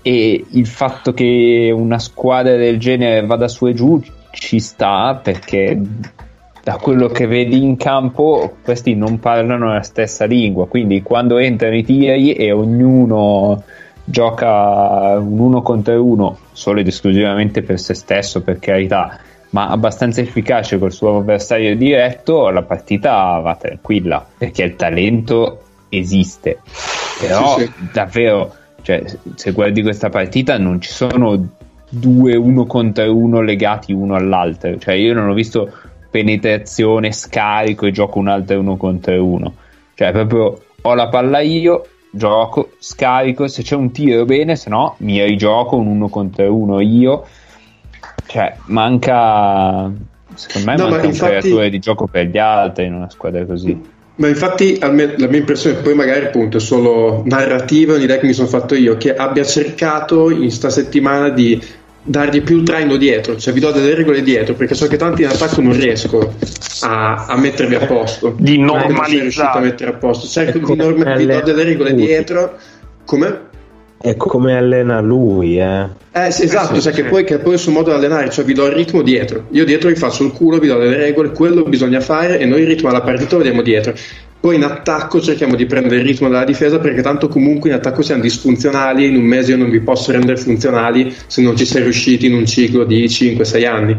[0.00, 5.80] E il fatto che una squadra del genere vada su e giù ci sta perché
[6.62, 11.76] da quello che vedi in campo questi non parlano la stessa lingua, quindi quando entrano
[11.76, 13.62] i tiri e ognuno
[14.04, 19.18] gioca un uno contro uno solo ed esclusivamente per se stesso, per carità,
[19.50, 25.60] ma abbastanza efficace col suo avversario diretto, la partita va tranquilla perché il talento
[25.98, 26.60] esiste.
[27.18, 27.72] Però Sì, sì.
[27.92, 29.04] davvero, cioè,
[29.34, 31.48] se guardi questa partita non ci sono
[31.88, 35.72] due uno contro uno legati uno all'altro, cioè io non ho visto
[36.10, 39.54] penetrazione, scarico e gioco un altro uno contro uno.
[39.94, 44.94] Cioè, proprio ho la palla io, gioco, scarico, se c'è un tiro bene, se no
[44.98, 47.24] mi rigioco un uno contro uno io.
[48.26, 49.90] Cioè, manca
[50.34, 53.10] secondo me No, ma manca un infatti- creatore di gioco per gli altri in una
[53.10, 53.80] squadra così.
[54.16, 58.32] Ma infatti me- la mia impressione, poi magari appunto è solo narrativa, un'idea che mi
[58.32, 61.60] sono fatto io, che abbia cercato in sta settimana di
[62.06, 65.22] dargli più il traino dietro, cioè vi do delle regole dietro, perché so che tanti
[65.22, 66.32] in attacco non riesco
[66.82, 68.34] a, a mettervi a posto.
[68.38, 69.60] Di Non sei riuscito a normalizzare.
[69.60, 70.26] mettere a posto.
[70.28, 72.56] Cerco È di come norma- vi do delle regole dietro.
[73.04, 73.40] Come?
[74.04, 75.86] È come allena lui, eh.
[76.12, 76.92] Eh sì, esatto, cioè.
[76.92, 79.46] Che, poi, che poi il suo modo di allenare, cioè vi do il ritmo dietro.
[79.52, 82.60] Io dietro vi faccio il culo, vi do delle regole, quello bisogna fare e noi
[82.60, 83.94] il ritmo alla partita lo vediamo dietro.
[84.38, 88.02] Poi in attacco cerchiamo di prendere il ritmo della difesa perché tanto comunque in attacco
[88.02, 91.82] siamo disfunzionali, in un mese io non vi posso rendere funzionali se non ci sei
[91.82, 93.96] riusciti in un ciclo di 5-6 anni.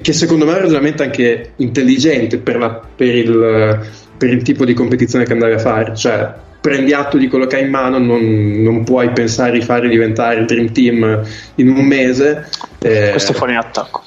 [0.00, 3.80] Che secondo me è un ragionamento anche intelligente per, la- per il,
[4.16, 5.94] per il tipo di competizione che andavi a fare.
[5.96, 8.20] Cioè prendi atto di quello che hai in mano, non,
[8.62, 11.22] non puoi pensare di fare diventare il Dream Team
[11.56, 12.48] in un mese.
[12.80, 14.02] eh, Questo è fuori in attacco.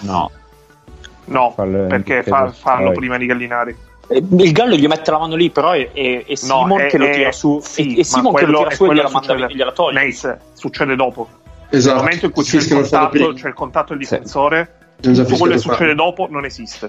[0.00, 0.30] No,
[1.26, 3.76] No, Fallo- perché fa- fanno prima di Gallinari.
[4.08, 6.96] Eh, Il Gallo gli mette la mano lì, però è, è, è Simon è- che
[6.96, 7.60] lo è- tira su.
[7.62, 9.32] sì, è, è Simon ma che lo quello- tira è su e quello gliela, manda,
[9.34, 10.04] succede- gliela toglie.
[10.04, 11.28] Nace, succede dopo.
[11.68, 11.94] esatto.
[11.96, 14.10] Nel momento in cui c'è il, contatto, c'è il contatto del Sì.
[14.14, 14.72] difensore,
[15.02, 16.88] tutto quello che succede dopo non esiste.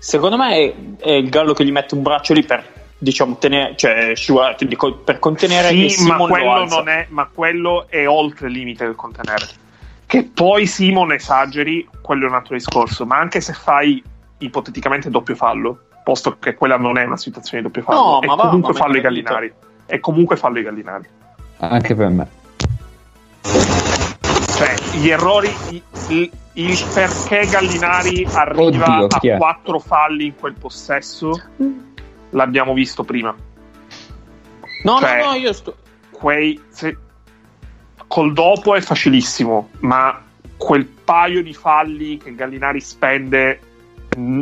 [0.00, 2.64] Secondo me è, è il Gallo che gli mette un braccio lì per
[2.96, 8.08] diciamo tenere, cioè scivolare, dico, per contenere Sì, ma quello, non è, ma quello è
[8.08, 9.46] oltre il limite del contenere.
[10.06, 13.04] Che poi Simon esageri, quello è un altro discorso.
[13.04, 14.02] Ma anche se fai
[14.38, 18.26] ipoteticamente doppio fallo, posto che quella non è una situazione di doppio fallo, No, è
[18.26, 19.52] ma va, comunque ma fallo i gallinari.
[19.86, 21.04] È comunque fallo i gallinari.
[21.58, 22.28] anche per me.
[23.42, 25.50] Cioè, gli errori,
[26.08, 26.30] i-
[26.64, 31.30] il perché Gallinari arriva Oddio, a quattro falli in quel possesso,
[32.30, 33.34] l'abbiamo visto prima.
[34.82, 35.76] No, Cioè- no, no, io sto.
[36.10, 36.96] quei se-
[38.06, 40.20] col dopo è facilissimo, ma
[40.56, 43.60] quel paio di falli che Gallinari spende
[44.16, 44.40] mh,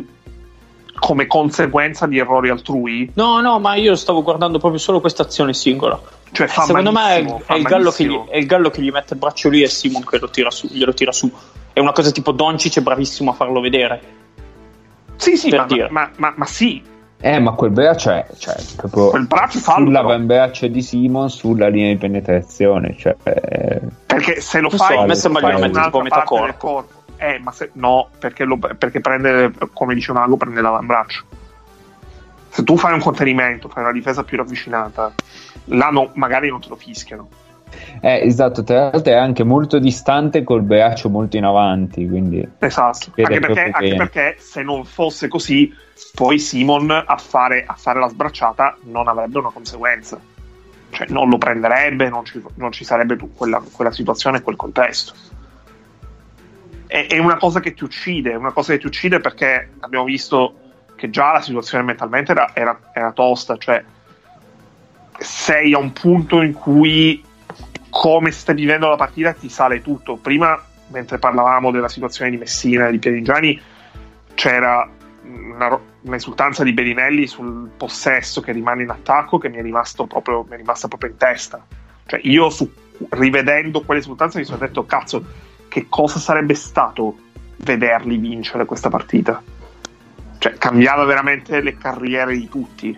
[0.98, 5.54] come conseguenza di errori altrui, No, no, ma io stavo guardando proprio solo questa azione
[5.54, 6.00] singola.
[6.32, 8.90] cioè fa Secondo me è, è il gallo che gli, è il gallo che gli
[8.90, 11.30] mette il braccio lì e Simon che lo tira su, glielo tira su.
[11.72, 14.00] È una cosa tipo Doncic è bravissimo a farlo vedere.
[15.16, 15.88] Sì, sì, per ma, dire.
[15.90, 16.82] ma- ma- ma sì,
[17.20, 21.92] Eh, ma quel braccio è cioè, proprio quel braccio fallo sull'avambraccio di Simon sulla linea
[21.92, 22.96] di penetrazione.
[22.96, 25.84] Cioè, eh, perché se lo Non so, fai a me in sembra glielo un'altra mette
[25.90, 26.66] tipo metà parte del corpo.
[26.68, 26.96] corpo.
[27.20, 31.24] Eh, ma se, no, perché, lo- perché prende, come dice Mago, prende l'avambraccio.
[32.50, 35.12] Se tu fai un contenimento, fai una difesa più ravvicinata,
[35.66, 37.28] là no- magari non te lo fischiano.
[38.00, 43.12] Eh, esatto, tra l'altro è anche molto distante col braccio molto in avanti, quindi Esatto,
[43.16, 45.74] anche perché, anche che- perché se non fosse così,
[46.14, 50.20] poi Simon a fare, a fare la sbracciata non avrebbe una conseguenza.
[50.90, 55.12] Cioè non lo prenderebbe, non ci, non ci sarebbe tu- quella, quella situazione, quel contesto.
[56.86, 60.04] È, è una cosa che ti uccide, è una cosa che ti uccide perché abbiamo
[60.06, 60.54] visto
[60.94, 63.84] che già la situazione mentalmente era, era- era tosta, cioè
[65.18, 67.22] sei a un punto in cui
[67.90, 70.16] come stai vivendo la partita ti sale tutto.
[70.16, 73.60] Prima, mentre parlavamo della situazione di Messina e di Pianigiani,
[74.34, 74.88] c'era
[75.22, 80.54] una, un'esultanza di Berinelli sul possesso che rimane in attacco che mi è, proprio, mi
[80.54, 81.64] è rimasta proprio in testa.
[82.06, 82.72] Cioè, io su-
[83.10, 85.24] rivedendo quell'esultanza mi sono detto, cazzo,
[85.68, 87.16] che cosa sarebbe stato
[87.56, 89.42] vederli vincere questa partita?
[90.38, 92.96] cioè cambiava veramente le carriere di tutti.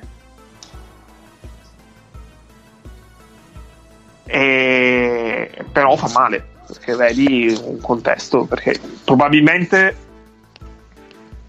[4.31, 5.51] E...
[5.73, 9.97] Però fa male perché vedi un contesto perché probabilmente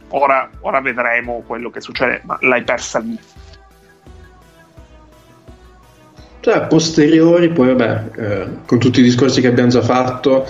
[0.10, 3.18] ora, ora vedremo quello che succede, ma l'hai persa lì.
[6.40, 10.48] Cioè, a posteriori, poi vabbè, eh, con tutti i discorsi che abbiamo già fatto,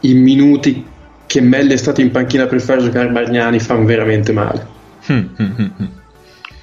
[0.00, 0.86] i minuti
[1.26, 4.66] che Melli è stato in panchina per far giocare Bargnani fanno veramente male.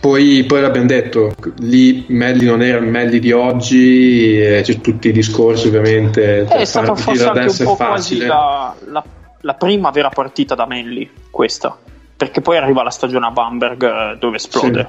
[0.02, 5.10] Poi, poi l'abbiamo detto, lì Melli non era il Melli di oggi, eh, c'è tutti
[5.10, 6.44] i discorsi ovviamente.
[6.46, 9.04] È stata forse anche un po' quasi la, la,
[9.42, 11.78] la, prima vera partita da Melli, questa,
[12.18, 14.88] perché poi arriva la stagione a Bamberg eh, dove esplode.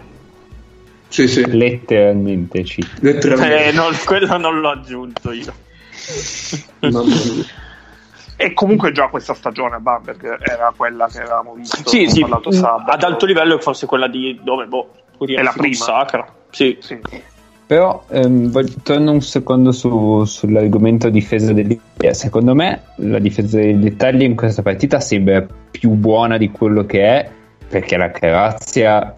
[1.08, 1.28] Sì.
[1.28, 1.56] Sì, sì.
[1.58, 2.82] Letteralmente, sì.
[3.00, 3.66] Letteralmente.
[3.66, 5.52] Eh, no, quello non l'ho aggiunto io.
[8.36, 11.86] E comunque già questa stagione a Bamberg era quella che avevamo visto.
[11.86, 14.90] Sì, sì, ad alto livello forse quella di dove boh,
[15.24, 15.74] è la prima.
[15.74, 16.26] Sacra.
[16.50, 16.76] Sì.
[16.80, 16.98] sì.
[17.66, 22.12] Però ehm, torno un secondo su, sull'argomento difesa dell'Italia.
[22.12, 27.30] Secondo me la difesa dell'Italia in questa partita sembra più buona di quello che è,
[27.68, 29.16] perché la Croazia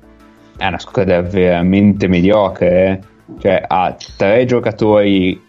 [0.57, 2.87] è una squadra veramente mediocre.
[2.87, 3.01] Eh?
[3.41, 5.43] Cioè ha tre giocatori,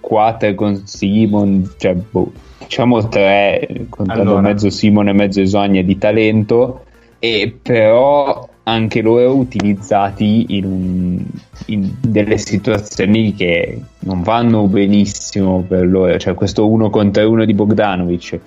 [0.00, 4.40] quattro con Simon, cioè boh, diciamo tre, contando allora.
[4.40, 6.84] mezzo Simon e mezzo Esogna di talento,
[7.20, 11.24] e però anche loro utilizzati in,
[11.66, 17.54] in, delle situazioni che non vanno benissimo per loro, cioè questo uno contro uno di
[17.54, 18.40] Bogdanovic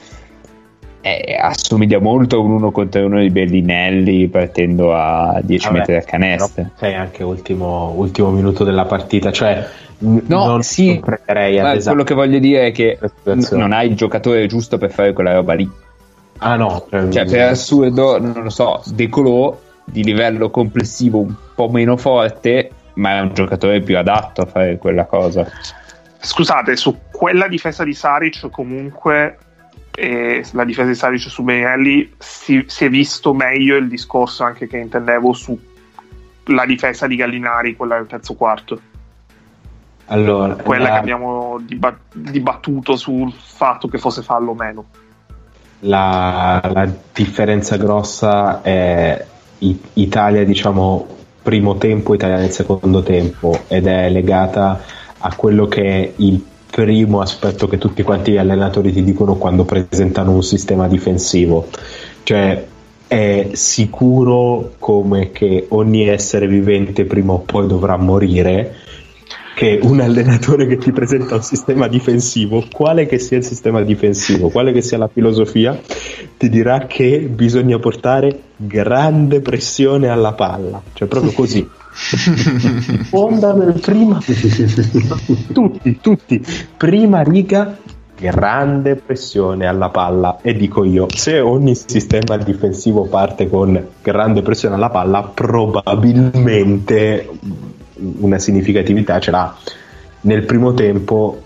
[1.01, 5.93] eh, assomiglia molto a un uno contro uno di Bellinelli partendo a 10 Vabbè, metri
[5.95, 6.65] da canestro.
[6.75, 9.67] Sei anche ultimo, ultimo, minuto della partita, cioè
[9.97, 13.95] no, non sì, prenderei ad quello che voglio dire è che n- non hai il
[13.95, 15.69] giocatore giusto per fare quella roba lì.
[16.37, 21.35] Ah no, cioè, cioè per assurdo, non lo so, De Colò di livello complessivo un
[21.55, 25.49] po' meno forte, ma è un giocatore più adatto a fare quella cosa.
[26.19, 29.37] Scusate, su quella difesa di Saric comunque
[29.93, 34.67] e la difesa di Saric su Benelli si, si, è visto meglio il discorso anche
[34.67, 38.79] che intendevo sulla difesa di Gallinari, quella del terzo quarto.
[40.05, 40.93] Allora, quella la...
[40.93, 44.85] che abbiamo dibat- dibattuto sul fatto che fosse fallo o meno.
[45.79, 49.25] La, la differenza grossa è
[49.93, 51.07] Italia, diciamo,
[51.41, 54.81] primo tempo, Italia nel secondo tempo ed è legata
[55.17, 59.65] a quello che è il primo aspetto che tutti quanti gli allenatori ti dicono quando
[59.65, 61.67] presentano un sistema difensivo.
[62.23, 62.65] Cioè,
[63.07, 68.75] è sicuro come che ogni essere vivente prima o poi dovrà morire
[69.55, 74.49] che un allenatore che ti presenta un sistema difensivo, quale che sia il sistema difensivo,
[74.49, 75.79] quale che sia la filosofia,
[76.37, 81.67] ti dirà che bisogna portare grande pressione alla palla, cioè proprio così.
[83.09, 84.19] Fonda nel prima
[85.51, 86.41] tutti, tutti,
[86.77, 87.77] prima riga
[88.21, 94.75] grande pressione alla palla e dico io se ogni sistema difensivo parte con grande pressione
[94.75, 97.27] alla palla probabilmente
[98.19, 99.55] una significatività ce l'ha
[100.21, 101.41] nel primo tempo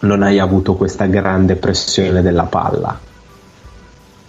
[0.00, 3.00] non hai avuto questa grande pressione della palla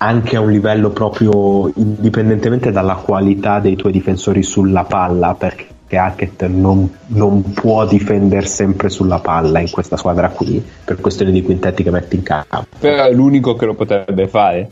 [0.02, 6.46] anche a un livello proprio indipendentemente dalla qualità dei tuoi difensori sulla palla, perché Hackett
[6.46, 11.84] non, non, può difendere sempre sulla palla in questa squadra qui, per questione di quintetti
[11.84, 12.66] che metti in campo.
[12.80, 14.72] Però è l'unico che lo potrebbe fare.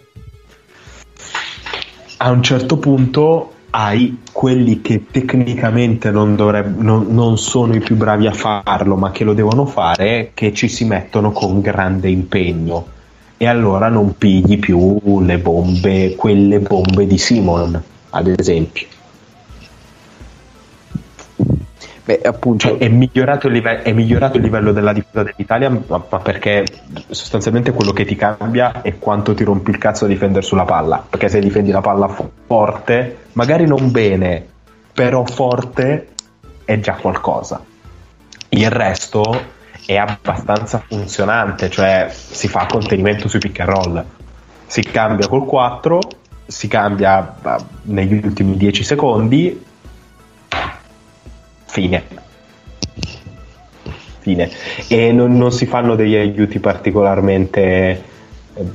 [2.19, 7.95] A un certo punto hai quelli che tecnicamente non, dovrebbe, non, non, sono i più
[7.95, 12.95] bravi a farlo, ma che lo devono fare, che ci si mettono con grande impegno
[13.37, 18.87] e allora non pigli più le bombe, quelle bombe di Simon, ad esempio.
[22.07, 26.19] Beh, appunto, cioè, è, migliorato live- è, migliorato il livello della difesa dell'Italia, ma, ma,
[26.19, 26.63] perché
[27.09, 31.05] sostanzialmente quello che ti cambia è quanto ti rompi il cazzo a difendere sulla palla.
[31.09, 32.07] Perché se difendi la palla
[32.45, 34.41] forte, magari non bene,
[34.93, 36.07] però forte
[36.63, 37.61] è già qualcosa.
[38.49, 39.41] Il resto
[39.85, 44.05] è abbastanza funzionante, cioè si fa contenimento sui pick and roll,
[44.65, 45.99] si cambia col 4,
[46.45, 49.65] si cambia uh, negli ultimi 10 secondi,
[51.77, 52.03] fine.
[54.19, 54.49] Fine.
[54.87, 58.03] E non, non si fanno degli aiuti particolarmente
[58.53, 58.65] eh,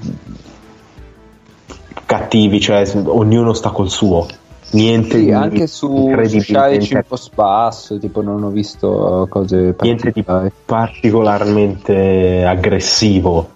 [2.07, 4.29] cattivi, cioè ognuno sta col suo
[4.74, 10.24] niente sì, anche su Shaic un po' spasso tipo non ho visto cose niente di
[10.65, 13.51] particolarmente aggressivo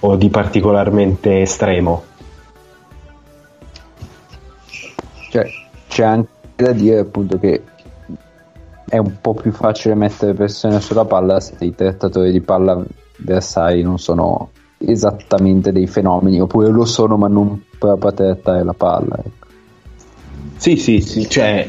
[0.00, 2.02] o di particolarmente estremo
[5.30, 5.46] cioè
[5.86, 7.62] c'è anche da dire appunto che
[8.88, 12.82] è un po' più facile mettere pressione sulla palla se i trattatori di palla
[13.20, 18.74] avversari non sono esattamente dei fenomeni, oppure lo sono ma non proprio a trattare la
[18.74, 19.16] palla.
[19.18, 19.46] Ecco.
[20.56, 21.68] Sì, sì, sì, cioè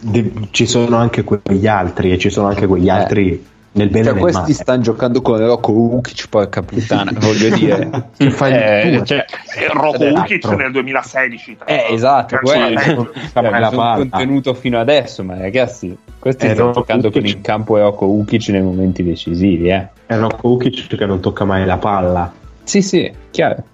[0.00, 2.90] de- ci sono anche quegli altri e ci sono anche quegli Eh.
[2.90, 4.52] altri nel bene Cioè, questi male.
[4.52, 8.08] stanno giocando con Rocco Ukic, porca puttana, voglio dire.
[8.16, 9.04] Che fai Eh, tu?
[9.04, 9.24] cioè,
[9.58, 10.20] E Rocco Esatto.
[10.20, 11.56] Ukic nel 2016.
[11.56, 12.84] tra Eh, esatto, Calcio quello è.
[13.32, 17.34] Cioè, contenuto fino adesso, ma ragazzi, questi Eh, stanno Rocco giocando con Ukic.
[17.34, 19.88] in campo Rocco Ukic nei momenti decisivi, eh.
[20.06, 22.32] È Rocco Ukic che non tocca mai la palla.
[22.64, 23.64] Sì, sì, chiaro.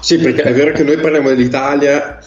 [0.00, 2.18] Sì, perché è vero che noi parliamo dell'Italia,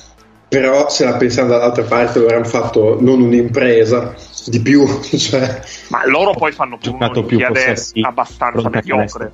[0.48, 4.15] però se la pensiamo dall'altra parte loro hanno fatto non un'impresa
[4.45, 4.88] di più,
[5.18, 9.32] cioè, Ma loro poi fanno più Giocato più un'Olimpiade possessi, abbastanza mediocre.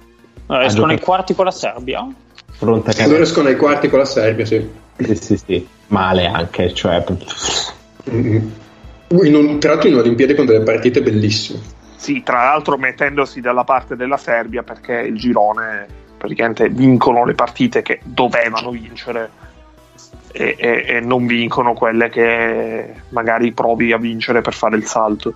[0.49, 2.07] Eh, escono giocato- i quarti con la Serbia.
[2.52, 3.22] Fronte a loro canestro.
[3.22, 4.69] escono ai quarti con la Serbia, sì.
[4.98, 5.68] Sì, sì, sì.
[5.88, 7.03] Male anche, cioè.
[8.10, 8.48] Mm.
[9.23, 11.60] In un, tra l'altro in Olimpiadi con delle partite bellissime.
[11.95, 15.88] Sì, tra l'altro mettendosi dalla parte della Serbia perché il girone
[16.18, 19.30] praticamente vincono le partite che dovevano vincere
[20.34, 25.34] e, e- e non vincono quelle che magari provi a vincere per fare il salto.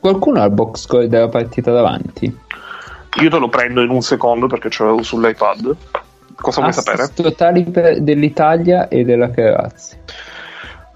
[0.00, 2.36] Qualcuno ha il box score della partita davanti?
[3.20, 5.76] Io te lo prendo in un secondo perché ce l'avevo sull'iPad.
[6.36, 7.02] Cosa vuoi sapere?
[7.02, 7.64] Assist totali
[8.00, 9.98] dell'Italia e della Croazia.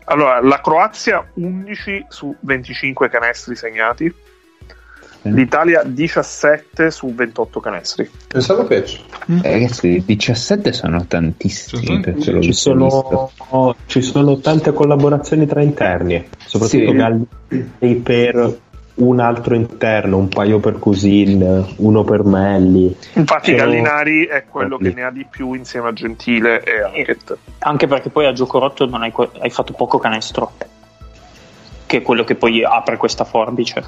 [0.04, 4.12] Allora, la Croazia 11 su 25 canestri segnati,
[5.23, 8.11] l'Italia 17 su 28 canestri.
[8.28, 8.99] Pensavo peggio.
[9.43, 13.31] Eh, ragazzi, 17 sono tantissimi Sono Ci che sono,
[13.86, 16.97] ci sono tante collaborazioni tra interni, soprattutto Sì.
[16.97, 18.59] Galli per
[18.94, 22.94] un altro interno, un paio per Cusin, uno per Melli.
[23.15, 24.94] Infatti, Gallinari è quello che Lì.
[24.94, 27.36] ne ha di più insieme a Gentile e Hackett.
[27.61, 30.53] Anche perché poi a gioco rotto non hai, hai fatto poco canestro.
[31.86, 33.85] Che è quello che poi apre questa forbice.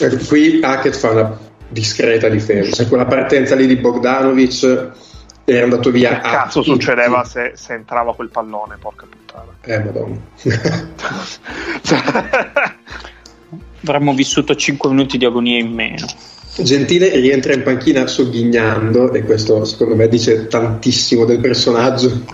[0.00, 1.38] Eh, Qui Hackett fa una
[1.68, 2.86] discreta difesa.
[2.86, 4.90] Quella partenza lì di Bogdanovic
[5.44, 6.16] era andato via.
[6.16, 6.72] Che cazzo tutti.
[6.72, 8.76] succedeva se, se entrava quel pallone?
[8.78, 9.46] Porca puttana.
[9.62, 10.16] Eh, madonna.
[13.82, 16.06] Avremmo vissuto 5 minuti di agonia in meno.
[16.56, 22.24] Gentile rientra in panchina sogghignando e questo secondo me dice tantissimo del personaggio.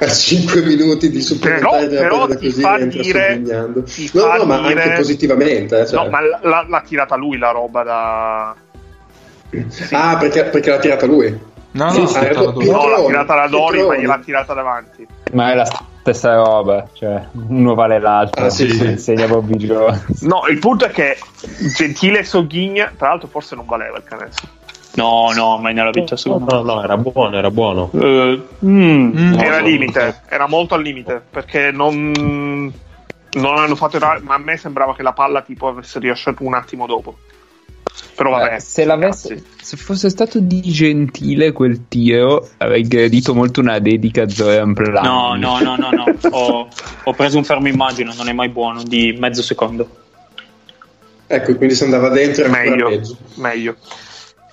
[0.00, 4.44] A 5 minuti di supplementare Però- però ti così fa dire- ti No, fa no,
[4.44, 5.80] ma dire- anche positivamente.
[5.80, 6.04] eh, cioè.
[6.04, 8.54] No, ma l- l'ha, l'ha tirata lui la roba da.
[9.92, 11.54] Ah, perché, perché l'ha tirata lui.
[11.72, 15.06] No, Sì, no, sì, la No, l'ha tirata da Dori, ma gliel'ha tirata davanti.
[15.32, 15.64] Ma è la
[16.00, 18.46] stessa roba, cioè uno vale l'altro.
[18.46, 18.84] Ah, sì, sì.
[18.86, 20.22] Insegna Bobby Jones.
[20.22, 21.18] No, il punto è che
[21.76, 24.48] Gentile e Soghigna, tra l'altro, forse non valeva il canestro.
[24.96, 27.90] No, no, mai nella vita No, secondo no, no, era buono, era buono.
[27.94, 28.68] Eh, mm,
[29.16, 29.32] Mm.
[29.34, 29.66] no, era no.
[29.66, 34.94] limite, era molto al limite perché non, non hanno fatto errare, ma a me sembrava
[34.94, 37.16] che la palla tipo avesse rilasciato un attimo dopo.
[38.14, 43.78] Però vabbè, Eh, se, se fosse stato di gentile quel tiro, avrei gradito molto una
[43.78, 45.06] dedica a Zoran Plani.
[45.06, 46.04] No, no, no, no, no.
[46.30, 46.68] Ho,
[47.04, 49.88] ho preso un fermo immagine, non è mai buono, di mezzo secondo.
[51.26, 53.00] Ecco, quindi se andava dentro era meglio,
[53.36, 53.76] meglio.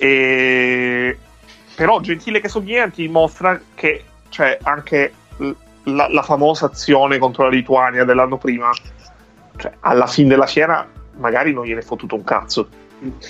[0.04, 1.18] E...
[1.76, 5.14] Però Gentile che Soghigna ti mostra che cioè, anche
[5.84, 8.70] la, la famosa azione contro la Lituania dell'anno prima,
[9.56, 10.86] cioè, alla fine della fiera
[11.18, 12.68] magari non gliene è fottuto un cazzo.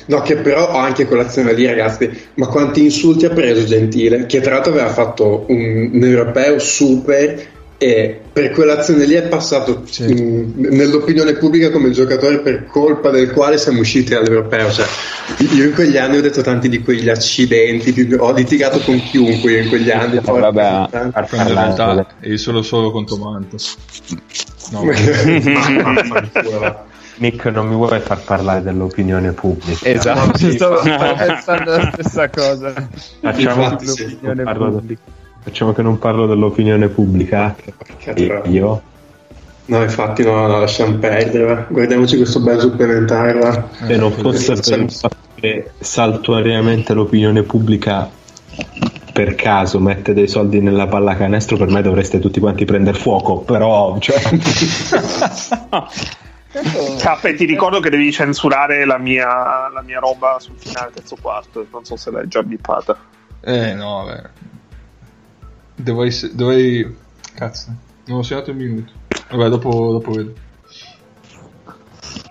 [0.08, 2.10] No, che però anche quell'azione lì, ragazzi.
[2.36, 4.26] Ma quanti insulti ha preso Gentile?
[4.26, 9.82] Che tra l'altro aveva fatto un, un europeo super e per quell'azione lì è passato
[9.86, 10.04] Sì.
[10.10, 14.72] in- nell'opinione pubblica come giocatore per colpa del quale siamo usciti dall'europeo.
[14.72, 14.86] Cioè,
[15.54, 19.62] io in quegli anni ho detto tanti di quegli accidenti, ho litigato con chiunque io
[19.64, 20.22] in quegli anni.
[20.22, 20.88] porca vabbè.
[21.32, 23.58] in realtà è solo solo contro Manta.
[24.72, 24.84] No.
[27.16, 29.88] Nick, non mi vuoi far parlare dell'opinione pubblica?
[29.88, 32.74] Esatto, No, sì, stavo pensando la stessa cosa.
[33.22, 34.02] Facciamo, Infatti, sì.
[34.04, 35.02] L'opinione non parlo- pubblica.
[35.44, 37.56] Facciamo che non parlo dell'opinione pubblica.
[38.00, 38.42] Troia.
[38.46, 38.82] io
[39.66, 41.44] No, infatti, no, no, lasciamo perdere.
[41.46, 41.66] va.
[41.70, 43.34] Guardiamoci questo bel supplementare.
[43.34, 43.70] va.
[43.86, 48.10] se non fosse per il fatto che saltuariamente l'opinione pubblica
[49.14, 53.98] per caso mette dei soldi nella pallacanestro per me dovreste tutti quanti prendere fuoco però
[54.00, 54.20] cioè,
[57.00, 61.66] Cappe, ti ricordo che devi censurare la mia, la mia roba sul finale terzo quarto.
[61.72, 62.96] Non so se l'hai già bippata.
[63.42, 64.30] Eh no, vabbè.
[65.76, 66.98] Dovrei, dovrei...
[67.34, 67.74] Cazzo,
[68.06, 68.92] non ho segnato un minuto.
[69.30, 70.34] Vabbè, dopo, dopo vedo.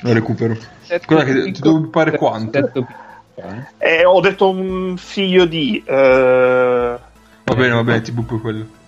[0.02, 0.56] Lo recupero.
[1.00, 2.70] Scusa, che ti devo fare quanto?
[3.78, 5.82] Eh, ho detto un figlio di...
[5.86, 5.90] Uh...
[5.92, 8.80] Va bene, va bene, ti buco quello.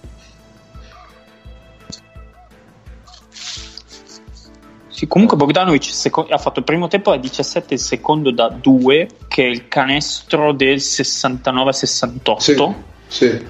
[4.89, 9.09] Sì, comunque Bogdanovic seco- ha fatto il primo tempo a 17, il secondo da 2,
[9.27, 12.37] che è il canestro del 69-68.
[12.39, 12.75] Sì,
[13.09, 13.47] sì.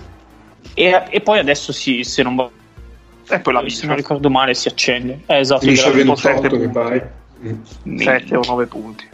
[0.74, 2.50] E, e poi adesso si, se non va-
[3.28, 3.86] E poi la se vince.
[3.86, 5.20] non ricordo male si accende.
[5.26, 7.12] Eh, esatto, Finisce a gliela- 28 mi pare.
[7.86, 7.96] Mm.
[7.98, 9.06] 7 o 9 punti.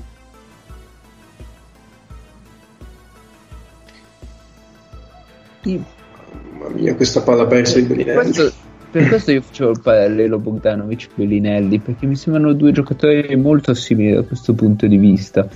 [6.58, 8.14] Mamma mia, questa palla persa di Bellinelli.
[8.32, 8.52] Questo-
[8.90, 14.22] per questo io facevo il parallelo Bogdanovic-Bellinelli, perché mi sembrano due giocatori molto simili da
[14.22, 15.48] questo punto di vista.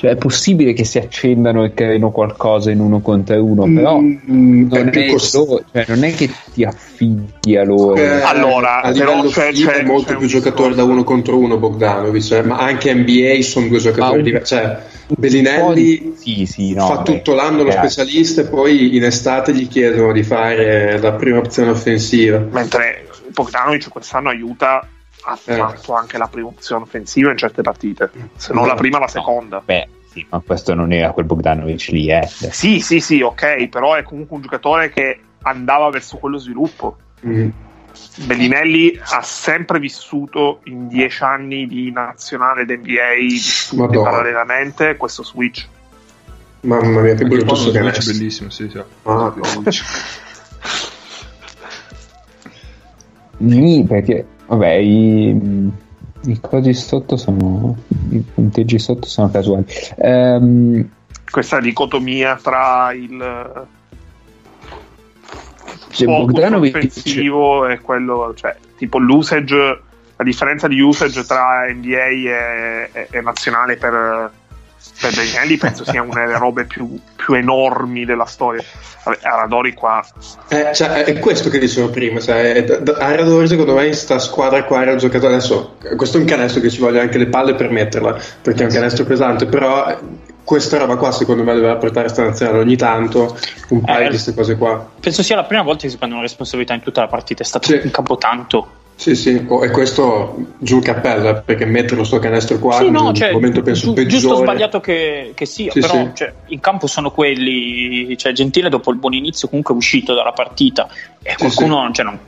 [0.00, 4.68] Cioè, è possibile che si accendano e creino qualcosa in uno contro uno, però Mm,
[4.70, 7.96] non è è, cost- loro- cioè, non è che ti affidi a loro.
[7.96, 10.74] Eh, Allora, a però livello c'è- c'è- molto c'è più discorso.
[10.74, 14.54] da uno contro uno Bogdanovic, eh, ma anche NBA sono due giocatori un- diversi.
[14.54, 14.78] Cioè,
[15.08, 17.12] Bellinelli sì, sì, no, fa vabbè.
[17.12, 21.70] tutto l'anno lo specialista e poi in estate gli chiedono di fare la prima opzione
[21.72, 22.38] offensiva.
[22.50, 24.86] Mentre Bogdanovic quest'anno aiuta
[25.30, 28.10] ha fatto anche la prima opzione offensiva in certe partite.
[28.36, 29.62] Se non la prima, la seconda.
[29.64, 32.26] Beh, sì, ma questo non era quel Bogdanovic lì, eh.
[32.26, 36.96] Sì, sì, sì, ok, però è comunque un giocatore che andava verso quello sviluppo.
[37.26, 37.48] Mm.
[38.24, 45.68] Bellinelli ha sempre vissuto in dieci anni di nazionale d'NBA vissuti parallelamente questo switch.
[46.62, 48.12] Mamma mia, che Anche brutto qua sto uno switch canestro.
[48.12, 48.82] bellissimo, sì, sì.
[49.02, 49.34] Ah.
[53.38, 55.70] Nì, perché, vabbè, i,
[56.26, 57.76] i cosi sotto sono.
[58.10, 59.64] I punteggi sotto sono casuali.
[59.98, 60.88] Ehm,
[61.30, 63.66] Questa dicotomia tra il
[65.90, 69.80] Cioè, Bogdanovic- offensivo e quello, cioè, tipo l'usage,
[70.16, 74.32] la differenza di usage tra NBA e, e- e nazionale per,
[75.00, 78.62] per Bellinelli penso sia una delle robe più, più enormi della storia.
[79.22, 80.04] Aradori qua
[80.48, 82.20] Eh, cioè, è questo che dicevo prima.
[82.20, 85.34] Cioè, Aradori, secondo me, in sta squadra qua era un giocatore.
[85.34, 88.66] Adesso, questo è un canestro che ci vogliono anche le palle per metterla, perché è
[88.66, 89.46] un canestro pesante.
[89.46, 89.98] Però,
[90.44, 93.38] questa roba qua, secondo me, doveva portare sta nazionale ogni tanto.
[93.68, 94.86] Un paio Eh, di queste cose qua.
[95.00, 97.42] Penso sia la prima volta che si prendono responsabilità in tutta la partita.
[97.42, 97.80] È stato Sì.
[97.82, 98.72] in campo tanto.
[99.00, 103.14] Sì, sì, e questo giù il cappello, eh, perché metterlo sto canestro qua sì, no,
[103.14, 104.14] cioè, momento penso giu- peggiore.
[104.20, 106.10] giusto o sbagliato che, che sia, Sì, però sì.
[106.12, 108.14] cioè, in campo sono quelli.
[108.18, 110.86] Cioè, Gentile dopo il buon inizio comunque è uscito dalla partita
[111.22, 112.18] e qualcuno, cioè, non,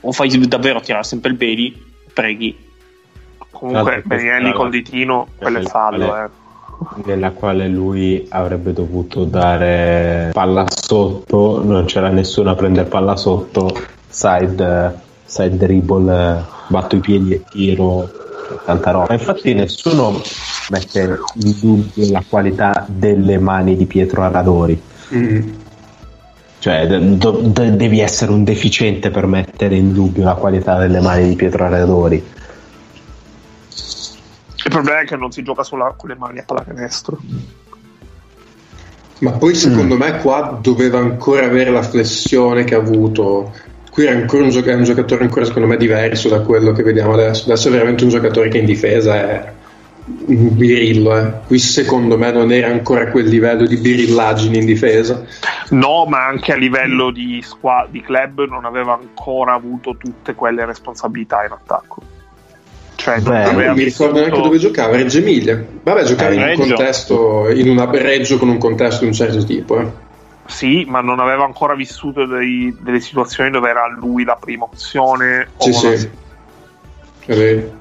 [0.00, 2.56] o fai davvero tirare sempre il Bailey, preghi.
[3.50, 6.16] comunque questa- col ditino, quello è il fallo.
[6.16, 6.28] Eh.
[7.04, 13.68] nella quale lui avrebbe dovuto dare palla sotto, non c'era nessuno a prendere palla sotto,
[14.08, 18.10] side, side dribble, batto i piedi e tiro,
[18.64, 19.12] tanta roba.
[19.12, 20.20] Infatti nessuno
[20.70, 24.80] mette in dubbio la qualità delle mani di Pietro Aradori.
[25.14, 25.48] Mm.
[26.58, 31.28] Cioè, do- de- devi essere un deficiente per mettere in dubbio la qualità delle mani
[31.28, 32.22] di Pietro Aradori.
[34.62, 37.18] Il problema è che non si gioca solo con le mani a pallacanestro.
[39.20, 43.52] Ma poi secondo me qua doveva ancora avere la flessione che ha avuto.
[43.90, 46.82] Qui era ancora un, gioca- è un giocatore ancora secondo me diverso da quello che
[46.82, 47.44] vediamo adesso.
[47.44, 49.52] Adesso è veramente un giocatore che in difesa è
[50.26, 51.16] un birillo.
[51.18, 51.32] eh.
[51.46, 55.24] Qui secondo me non era ancora a quel livello di birillaggine in difesa.
[55.70, 60.64] No, ma anche a livello di, squa- di club non aveva ancora avuto tutte quelle
[60.64, 62.00] responsabilità in attacco.
[62.94, 65.64] Cioè, non Beh, non mi ricordo neanche dove giocava, Reggio Emilia.
[65.82, 66.62] Vabbè, giocava Eh, in un Reggio.
[66.74, 69.80] contesto, in una Reggio con un contesto di un certo tipo.
[69.80, 70.08] eh.
[70.50, 75.48] Sì, ma non aveva ancora vissuto dei- delle situazioni dove era lui la prima opzione.
[75.58, 76.10] Sì, una- sì.
[77.26, 77.78] È vero.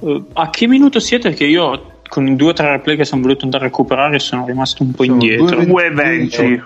[0.00, 1.32] Eh, a che minuto siete?
[1.32, 4.46] Che io con i due o tre replay che sono voluto andare a recuperare sono
[4.46, 5.46] rimasto un po' Siamo indietro.
[5.64, 6.62] due- 2,20.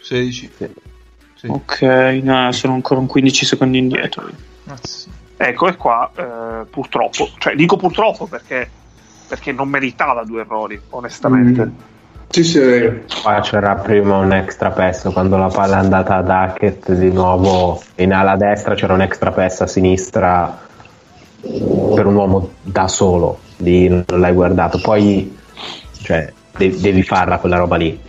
[0.00, 0.50] 16.
[0.56, 1.46] Sì.
[1.46, 1.80] Ok,
[2.22, 4.28] no, sono ancora un 15 secondi indietro.
[4.66, 4.78] Ah.
[5.36, 8.70] Ecco, e qua eh, purtroppo, cioè dico purtroppo perché,
[9.26, 11.64] perché non meritava due errori, onestamente.
[11.64, 11.70] Mm.
[12.32, 13.00] Sì, sì, è vero.
[13.22, 17.82] Qua c'era prima un extra pass quando la palla è andata ad Hackett di nuovo
[17.96, 20.58] in ala destra c'era un extra pass a sinistra
[21.42, 24.80] per un uomo da solo lì non l'hai guardato.
[24.80, 25.36] Poi
[26.02, 28.00] cioè, de- devi farla quella roba lì.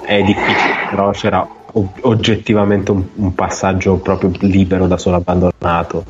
[0.00, 1.44] È difficile però c'era
[2.02, 6.04] oggettivamente un, un passaggio proprio libero da solo abbandonato.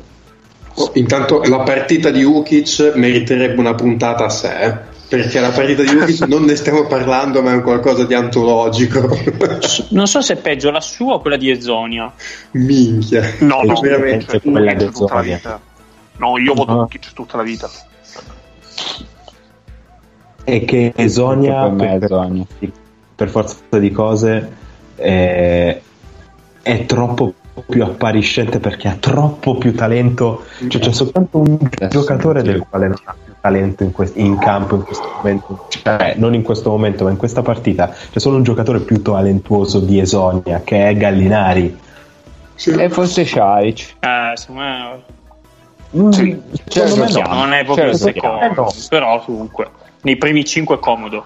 [0.75, 4.77] Oh, intanto la partita di Ukic meriterebbe una puntata a sé, eh,
[5.11, 9.09] perché la partita di Ukic non ne stiamo parlando, ma è un qualcosa di antologico.
[9.89, 12.13] Non so se è peggio la sua o quella di Ezonia.
[12.51, 13.35] Minchia.
[13.39, 14.37] No, no, veramente.
[14.37, 15.35] È quella Ukic del tutta la Zonia.
[15.35, 15.61] vita.
[16.15, 16.71] No, io voto.
[16.71, 17.69] Ukic tutta la vita.
[20.45, 22.71] e che Esonia Per è per,
[23.15, 24.51] per forza di cose
[24.95, 25.81] eh,
[26.61, 27.33] è troppo
[27.67, 30.45] più appariscente perché ha troppo più talento.
[30.69, 31.57] Cioè, c'è soltanto un
[31.89, 35.67] giocatore del quale non ha più talento in, quest- in campo in questo momento.
[35.69, 37.87] Cioè, non in questo momento, ma in questa partita.
[38.11, 41.77] C'è solo un giocatore più talentuoso di Esonia, che è Gallinari.
[42.63, 43.95] E forse Sharic.
[43.99, 45.19] Eh, secondo me
[45.97, 47.35] Mm, Sì, secondo me certo, no.
[47.35, 48.71] non è proprio Certo, secondo, eh, no.
[48.87, 49.67] però comunque
[50.03, 51.23] nei primi 5 è comodo.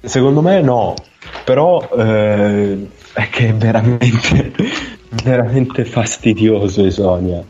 [0.00, 0.94] Secondo me no,
[1.44, 4.52] però eh, è che è veramente,
[5.22, 7.44] veramente fastidioso Esonia.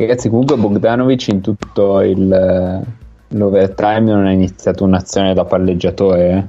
[0.00, 2.86] Ragazzi, comunque Bogdanovic in tutto il,
[3.28, 6.30] l'overtime non ha iniziato un'azione da palleggiatore.
[6.30, 6.44] eh.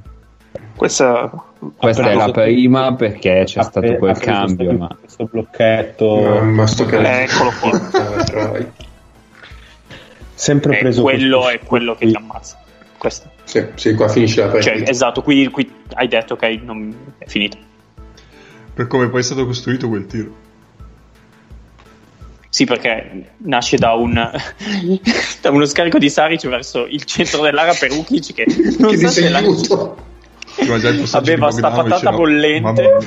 [0.75, 1.29] Questa
[1.75, 4.71] Questa è la prima perché c'è Ha stato pre- quel cambio.
[4.77, 8.67] Ma Questo blocchetto, Mamma, sto Eh, eccolo qua.
[10.35, 12.57] sempre E preso quello questo- è quello che ti ammazza.
[12.97, 13.29] Questo.
[13.43, 14.91] Sì, sì, qua finisce la Cioè, partita.
[14.91, 17.57] esatto, qui, qui hai detto ok, non, è finito.
[18.73, 20.47] Per come poi è stato costruito quel tiro.
[22.49, 24.13] Sì, perché nasce da, un,
[25.41, 28.45] da uno scarico di Saric verso il centro dell'area per Ukic che
[28.79, 29.41] non che so se la-
[31.11, 32.97] Aveva sta patata bollente.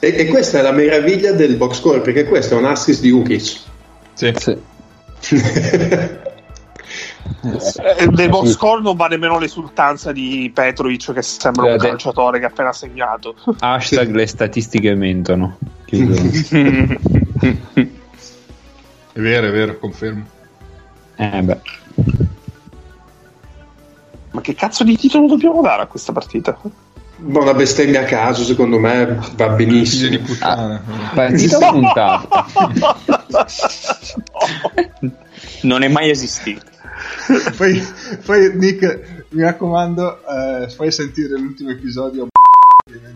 [0.00, 3.10] E, e questa è la meraviglia del box score, perché questo è un assist di
[3.10, 3.60] Ukic.
[4.14, 4.32] Sì.
[4.36, 4.56] sì.
[7.44, 12.44] Eh, Nel box score non va nemmeno l'esultanza di Petrovic che sembra un calciatore che
[12.44, 13.34] ha appena segnato.
[13.58, 15.58] Hashtag le statistiche mentono.
[19.12, 20.24] È vero, è vero, confermo.
[21.16, 21.60] eh beh.
[24.30, 26.58] Ma che cazzo di titolo dobbiamo dare a questa partita?
[27.18, 30.08] Ma una bestemmia a caso, secondo me, va benissimo.
[30.08, 30.82] di puttana.
[31.14, 32.46] Partita o puntata?
[35.62, 36.64] non è mai esistito.
[37.58, 37.86] poi,
[38.24, 42.28] poi, Nick, mi raccomando, eh, fai sentire l'ultimo episodio.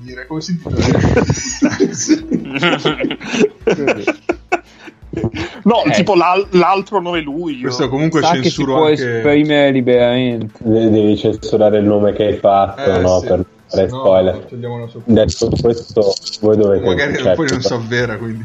[0.00, 0.76] Dire come si intitola?
[5.64, 5.90] No, Eh.
[5.92, 7.62] tipo l'al- l'altro 9 luglio.
[7.62, 9.16] Questo comunque Sa che si censuro può anche.
[9.16, 10.52] esprimere liberamente.
[10.58, 13.20] Devi censurare il nome che hai fatto, Eh, no?
[13.20, 13.26] sì.
[13.26, 14.46] Per fare No, spoiler.
[15.04, 18.44] Detto questo, voi dovete Magari cioè, poi non so vera, quindi.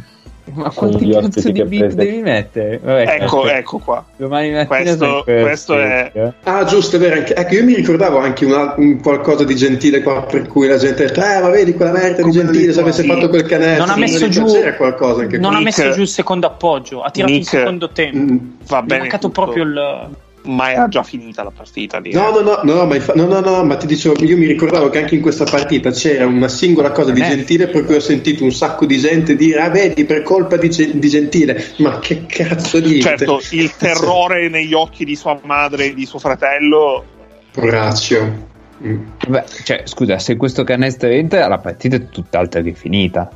[0.54, 2.80] Ma quanti cazzo di beat prende- devi mettere?
[2.84, 4.04] Vabbè, Ecco, eh, ecco qua.
[4.18, 6.32] Domani mattina Questo- questo è-.
[6.44, 7.16] Ah, giusto, è vero.
[7.16, 10.78] Anche, ecco, io mi ricordavo anche una- un qualcosa di gentile qua per cui la
[10.78, 13.14] gente ha detto, eh, ma vedi quella merda di Come gentile, lì se avesse qua.
[13.16, 13.86] fatto quel canestro.
[13.86, 15.60] non ha messo giù C'era qualcosa anche non qua.
[15.60, 18.38] ha Nick- messo giù il secondo appoggio ha tirato il Nick- secondo tempo Mm.
[18.68, 19.00] Va Gli è bene.
[19.02, 19.42] mancato tutto.
[19.44, 20.10] proprio il
[20.44, 22.12] Ma era già finita la partita lì.
[22.14, 22.44] No, eh.
[22.44, 25.00] no, no, no, ma, infa- no, no, no, ma ti dicevo, io mi ricordavo che
[25.00, 27.28] anche in questa partita c'era una singola cosa di Eh.
[27.28, 30.70] Gentile per cui ho sentito un sacco di gente dire, ah vedi, per colpa di,
[30.70, 33.02] Gen- di Gentile, ma che cazzo dite?
[33.02, 37.04] Certo, il terrore negli occhi di sua madre e di suo fratello.
[37.52, 38.50] Poraccio.
[38.84, 39.04] Mm.
[39.28, 43.30] Beh, cioè, scusa, se questo canestro entra, la partita è tutt'altra che finita.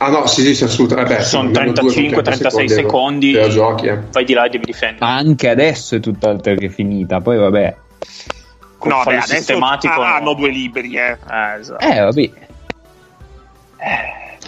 [0.00, 1.14] Ah no, sì, sì, sì, assolutamente.
[1.14, 3.32] Vabbè, Sono almeno due con 35-36 secondi, secondi.
[3.32, 3.98] La giochi, eh.
[4.12, 7.20] vai di là e devi difendere Ma anche adesso è tutt'altra che finita.
[7.20, 7.76] Poi vabbè.
[8.78, 10.14] Con no, fallo beh, adesso sistematico ah, no.
[10.14, 11.10] hanno due liberi, eh.
[11.10, 11.84] Eh, esatto.
[11.84, 12.30] Eh, vabbè.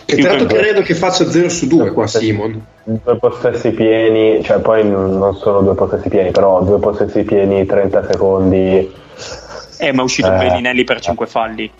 [0.06, 2.64] E tra l'altro credo che faccia 0 su 2 qua Simon.
[2.84, 8.06] Due possessi pieni, cioè poi non sono due possessi pieni, però due possessi pieni 30
[8.10, 8.92] secondi.
[9.78, 10.36] Eh, ma è uscito Eh.
[10.36, 11.70] Bellinelli per 5 falli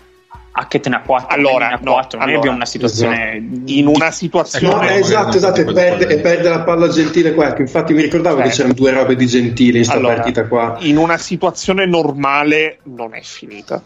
[0.53, 3.35] Hackett ne ha 4 Allora, ne ha no, 4 noi allora, abbiamo una situazione
[3.67, 4.89] In una No, situazione.
[4.89, 7.47] Eh, eh, esatto, esatto, e perde, e perde la palla Gentile qua.
[7.49, 8.51] Ecco, infatti mi ricordavo che Eh.
[8.51, 10.75] c'erano due robe di Gentile in sta Allora, partita qua.
[10.81, 13.81] in una situazione normale non è finita.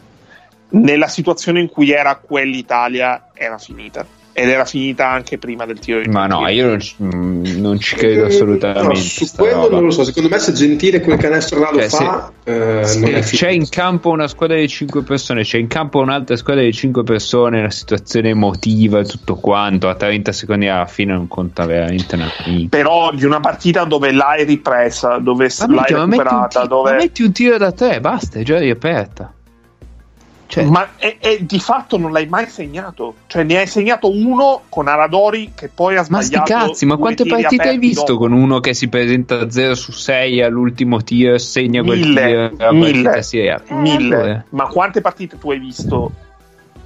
[0.69, 4.05] Nella situazione in cui era quell'Italia era finita.
[4.37, 7.79] Ed era finita anche prima del tiro di Ma no, io non ci, mm, non
[7.79, 8.85] ci credo assolutamente.
[8.85, 9.75] No, su quello roba.
[9.75, 10.03] non lo so.
[10.03, 13.51] Secondo me, se Gentile quel canestro là lo Cioè, fa, eh, Se non è c'è
[13.51, 17.59] in campo una squadra di 5 persone, c'è in campo un'altra squadra di 5 persone,
[17.59, 22.29] una situazione emotiva e tutto quanto, a 30 secondi alla fine non conta veramente una
[22.45, 22.67] minchia.
[22.77, 26.65] Però di una partita dove l'hai ripresa, dove Ma, l'hai minchia, ma metti un recuperata,
[26.65, 26.91] dove...
[26.91, 29.31] ma metti un tiro da tre, basta, è già riaperta.
[30.47, 33.15] Cioè, Ma e, e di fatto non l'hai mai segnato.
[33.27, 36.67] Cioè, ne hai segnato uno con Aradori che poi ha ma sti sbagliato.
[36.67, 38.19] cazzi, ma quante partite hai visto dopo.
[38.19, 42.55] con uno che si presenta 0 su 6 all'ultimo tiro, segna quel Mille, tiro e
[42.57, 43.75] la mille, riapre?
[43.75, 44.15] Eh, Mille.
[44.15, 44.45] allora.
[44.49, 46.11] Ma quante partite tu hai visto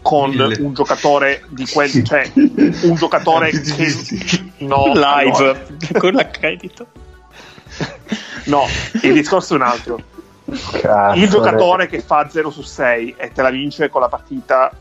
[0.02, 0.56] con Mille.
[0.62, 3.94] un giocatore di quel cioè un giocatore che
[4.60, 5.60] no, live allora,
[6.00, 6.88] con l'accredito
[8.46, 8.66] no,
[9.02, 10.02] il discorso è un altro.
[10.50, 14.72] Cazzo, il giocatore che fa 0 su 6 e te la vince con la partita,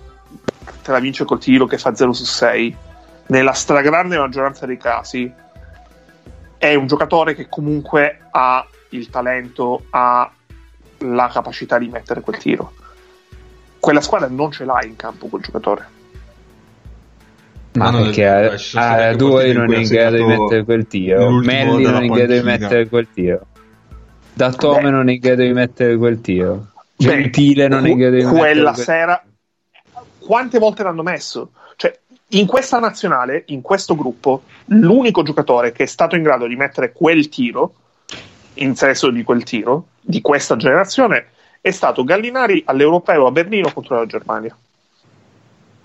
[0.82, 2.76] te la vince col tiro che fa 0 su 6,
[3.26, 5.32] nella stragrande maggioranza dei casi
[6.58, 10.30] è un giocatore che comunque ha il talento, ha
[10.98, 12.72] la capacità di mettere quel tiro.
[13.78, 15.96] Quella squadra non ce l'ha in campo quel giocatore.
[17.74, 21.30] Ma No, perché state a anche due non è in grado di mettere quel tiro,
[21.30, 23.46] Melli non è in grado di mettere quel tiro,
[24.38, 28.22] Dattome non è in grado di mettere quel tiro, Gentile non è in grado di
[28.24, 29.22] mettere quella quel sera
[30.28, 31.52] quante volte l'hanno messo?
[31.76, 31.98] Cioè,
[32.32, 36.92] in questa nazionale, in questo gruppo, l'unico giocatore che è stato in grado di mettere
[36.92, 37.72] quel tiro,
[38.54, 41.28] in senso di quel tiro, di questa generazione,
[41.62, 44.54] è stato Gallinari all'Europeo a Berlino contro la Germania.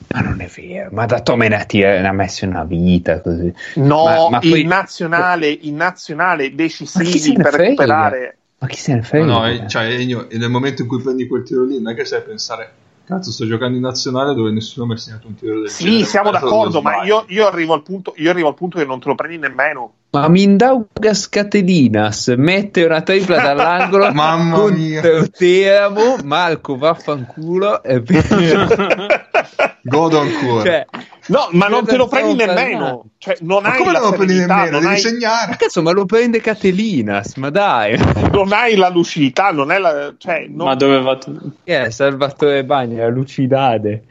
[0.10, 3.52] Ma non è vero, ma ha, tira- ne ha messo una vita così.
[3.76, 7.64] No, Ma- ma poi- in nazionale, in nazionale decisivi per frega?
[7.64, 8.38] recuperare.
[8.64, 9.26] Ma chi se ne frega?
[9.26, 12.06] no, eh, cioè, e nel momento in cui prendi quel tiro lì, non è che
[12.06, 12.72] sai pensare,
[13.04, 16.06] cazzo, sto giocando in nazionale dove nessuno mi ha segnato un tiro del Sì, genere.
[16.06, 19.02] siamo Adesso d'accordo, ma io, io arrivo al punto, io arrivo al punto che non
[19.02, 19.94] te lo prendi nemmeno.
[20.14, 25.02] Ma Mindaugas Catelinas mette una tripla dall'angolo Mamma mia.
[25.28, 28.00] Teramo, Marco vaffanculo e
[29.82, 30.62] Godo ancora.
[30.64, 30.86] cioè,
[31.30, 33.06] No, ma non te lo prendi nemmeno.
[33.18, 34.80] Cioè, non ma hai come la lo prendi nemmeno?
[34.80, 35.50] Devi hai, segnare.
[35.50, 37.98] ma cazzo, ma lo prende Catelinas, ma dai,
[38.32, 40.14] non hai la lucidità, non è la.
[40.16, 41.18] Cioè, non- Ma doveva.
[41.64, 44.04] È Salvatore Bagni, la lucidade,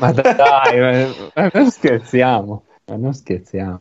[0.00, 3.80] ma dai, ma, ma non scherziamo, ma non scherziamo.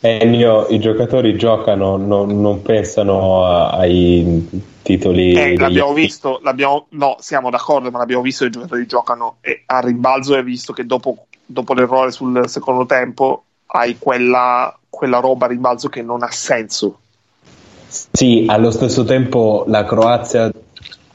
[0.00, 4.48] Ennio, i giocatori giocano, non, non pensano a- ai
[4.82, 5.32] titoli.
[5.32, 9.62] Eh, l'abbiamo visto, l'abbiamo, no, siamo d'accordo, ma l'abbiamo visto che i giocatori giocano e
[9.66, 15.46] a rimbalzo hai visto che dopo, dopo l'errore sul secondo tempo hai quella, quella roba
[15.46, 17.00] a rimbalzo che non ha senso.
[17.88, 20.50] Sì, allo stesso tempo la Croazia,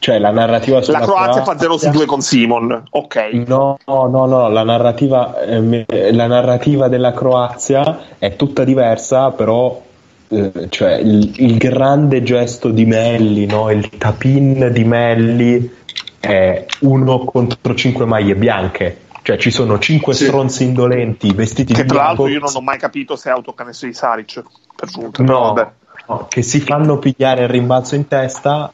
[0.04, 3.16] cioè la narrativa sulla La Croazia fa 0 su 2 con Simon, ok.
[3.48, 9.82] No, no, no, no, la narrativa, ehm, la narrativa della Croazia è tutta diversa, però
[10.28, 13.72] eh, cioè, il, il grande gesto di Melli, no?
[13.72, 15.74] il tapin di Melli
[16.20, 20.26] è uno contro cinque maglie bianche, cioè ci sono cinque Sì.
[20.26, 23.32] stronzi indolenti vestiti Che di tra l'altro bianco io non ho mai capito se è
[23.32, 24.44] autocanestro di Saric,
[24.76, 25.24] per giunta.
[25.24, 25.72] No,
[26.08, 28.70] no, che si fanno pigliare il rimbalzo in testa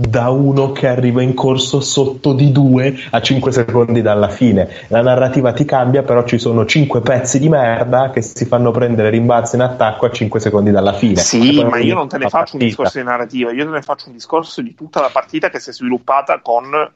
[0.00, 4.86] da uno che arriva in corso sotto di due a 5 secondi dalla fine.
[4.88, 9.10] La narrativa ti cambia, però ci sono 5 pezzi di merda che si fanno prendere
[9.10, 11.16] rimbalzo in attacco a 5 secondi dalla fine.
[11.16, 12.64] Sì, ma io non te ne faccio un partita.
[12.64, 15.68] discorso di narrativa, io te ne faccio un discorso di tutta la partita che si
[15.68, 16.90] è sviluppata con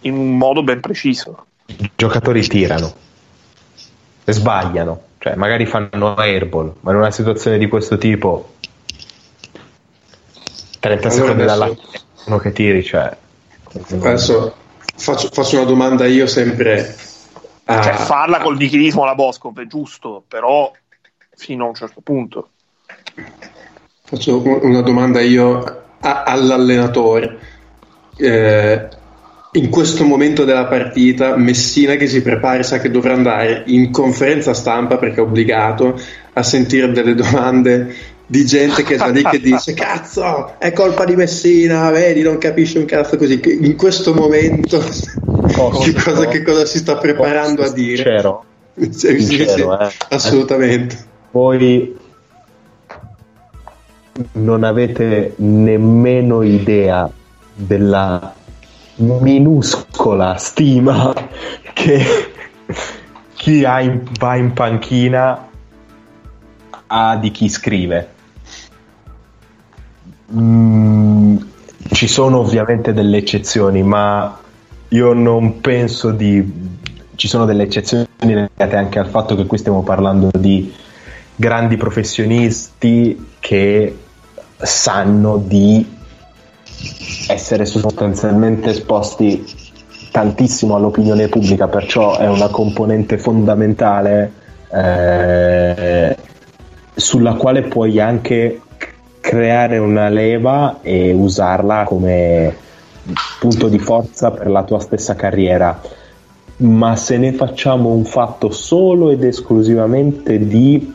[0.00, 1.46] in un modo ben preciso.
[1.64, 2.92] I giocatori tirano
[4.24, 8.52] e sbagliano, cioè magari fanno airball, ma in una situazione di questo tipo
[10.78, 13.16] 30 Allora secondi adesso- dalla fine uno che tiri, cioè
[13.90, 14.54] Adesso
[14.96, 16.96] faccio, faccio una domanda io sempre
[17.64, 20.72] a, Cioè, farla col nichilismo alla Boscov è giusto, però
[21.36, 22.48] fino a un certo punto.
[24.04, 27.38] Faccio una domanda io a- all'allenatore.
[28.16, 28.88] Eh,
[29.52, 34.54] in questo momento della partita, Messina che si prepara sa che dovrà andare in conferenza
[34.54, 36.00] stampa perché è obbligato
[36.32, 37.94] a sentire delle domande
[38.30, 42.78] di gente che sta lì che dice cazzo è colpa di Messina vedi non capisce
[42.78, 43.40] un cazzo così.
[43.40, 44.78] Che in questo momento
[45.82, 47.96] che, cosa, che cosa si sta preparando a dire?
[47.96, 48.44] Sincero,
[48.90, 49.90] sì, sincero, eh.
[50.10, 51.06] assolutamente.
[51.30, 51.96] Voi
[54.32, 57.10] non avete nemmeno idea
[57.54, 58.34] della
[58.96, 61.14] minuscola stima
[61.72, 62.04] che
[63.34, 65.48] chi in- va in panchina
[66.88, 68.16] ha di chi scrive.
[70.30, 71.36] Mm,
[71.92, 74.38] ci sono ovviamente delle eccezioni, ma
[74.88, 76.76] io non penso di...
[77.14, 80.72] Ci sono delle eccezioni legate anche al fatto che qui stiamo parlando di
[81.34, 83.96] grandi professionisti che
[84.56, 85.96] sanno di
[87.28, 89.44] essere sostanzialmente esposti
[90.12, 94.32] tantissimo all'opinione pubblica, perciò è una componente fondamentale
[94.72, 96.16] eh,
[96.94, 98.60] sulla quale puoi anche
[99.28, 102.56] creare una leva e usarla come
[103.38, 105.78] punto di forza per la tua stessa carriera.
[106.56, 110.94] Ma se ne facciamo un fatto solo ed esclusivamente di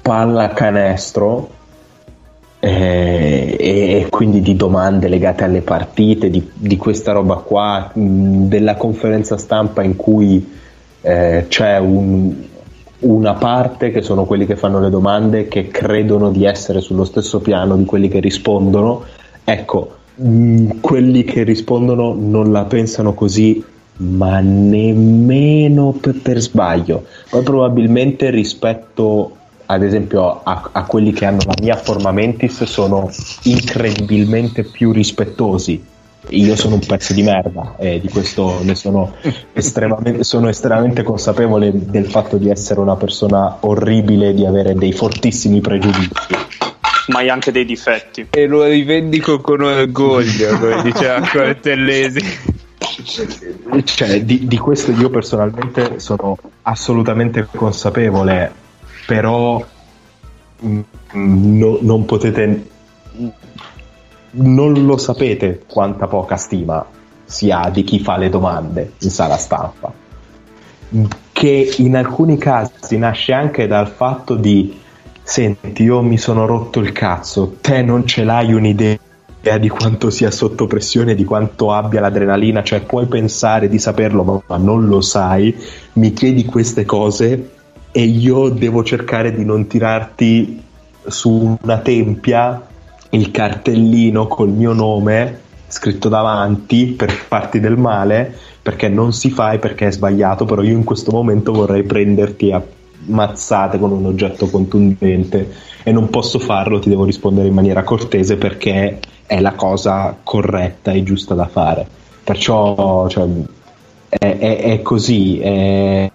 [0.00, 1.50] pallacanestro
[2.60, 8.76] eh, e quindi di domande legate alle partite, di, di questa roba qua, mh, della
[8.76, 10.52] conferenza stampa in cui
[11.00, 12.50] eh, c'è un-
[13.02, 17.40] una parte che sono quelli che fanno le domande che credono di essere sullo stesso
[17.40, 19.04] piano di quelli che rispondono.
[19.44, 23.62] Ecco, mh, quelli che rispondono non la pensano così,
[23.96, 27.04] ma nemmeno per, per sbaglio.
[27.28, 33.10] Poi probabilmente rispetto ad esempio a, a quelli che hanno la mia forma mentis sono
[33.44, 35.90] incredibilmente più rispettosi
[36.28, 39.14] io sono un pezzo di merda e di questo ne sono
[39.52, 45.60] estremamente, sono estremamente consapevole del fatto di essere una persona orribile, di avere dei fortissimi
[45.60, 46.60] pregiudizi.
[47.08, 48.28] Ma hai anche dei difetti.
[48.30, 52.20] E lo rivendico con orgoglio, come diceva Cortellesi.
[53.84, 58.52] Cioè, di, di questo io personalmente sono assolutamente consapevole,
[59.06, 59.64] però
[60.64, 60.80] mm,
[61.12, 62.66] no- non potete
[64.32, 66.84] non lo sapete quanta poca stima
[67.24, 69.92] si ha di chi fa le domande in sala stampa.
[71.32, 74.80] Che in alcuni casi nasce anche dal fatto di
[75.22, 78.98] senti io mi sono rotto il cazzo te non ce l'hai un'idea
[79.58, 84.56] di quanto sia sotto pressione di quanto abbia l'adrenalina cioè puoi pensare di saperlo ma
[84.56, 85.56] non lo sai
[85.94, 87.50] mi chiedi queste cose
[87.92, 90.62] e io devo cercare di non tirarti
[91.06, 92.66] su una tempia
[93.12, 99.52] il cartellino col mio nome scritto davanti per farti del male perché non si fa
[99.52, 102.62] e perché è sbagliato, però io in questo momento vorrei prenderti a
[103.04, 105.50] mazzate con un oggetto contundente
[105.82, 110.92] e non posso farlo, ti devo rispondere in maniera cortese perché è la cosa corretta
[110.92, 111.86] e giusta da fare.
[112.22, 113.26] Perciò cioè,
[114.08, 116.10] è, è, è, così, è,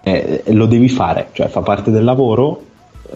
[0.45, 2.64] lo devi fare, cioè fa parte del lavoro,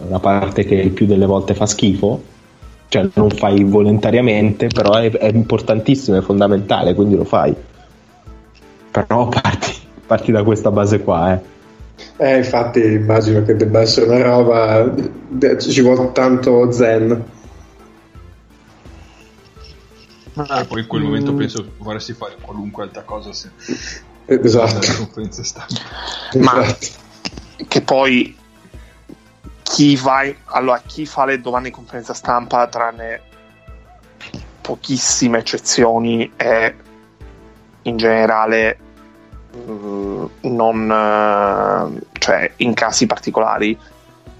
[0.06, 2.20] una parte che il più delle volte fa schifo,
[2.92, 7.54] cioè non fai volontariamente, però è, è importantissimo, è fondamentale, quindi lo fai.
[8.90, 9.72] Però parti,
[10.04, 11.40] parti da questa base qua, eh.
[12.18, 14.94] Eh, infatti immagino che debba essere una roba,
[15.58, 17.24] ci vuole tanto zen.
[20.34, 23.50] Ah, poi in quel momento penso vorresti fare qualunque altra cosa se
[24.26, 24.80] esatto.
[24.98, 25.80] conferenza stampa.
[26.40, 26.86] Ma Esatto.
[27.68, 28.36] che poi
[29.72, 33.22] chi va allora chi fa le domande in conferenza stampa tranne
[34.60, 36.74] pochissime eccezioni è
[37.82, 38.78] in generale
[39.56, 43.78] mm, non eh, cioè in casi particolari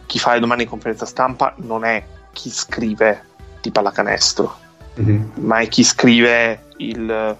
[0.06, 3.24] chi fa le domande in conferenza stampa non è chi scrive
[3.60, 4.60] di pallacanestro
[4.94, 5.32] Mhm.
[5.36, 7.36] ma è chi scrive il,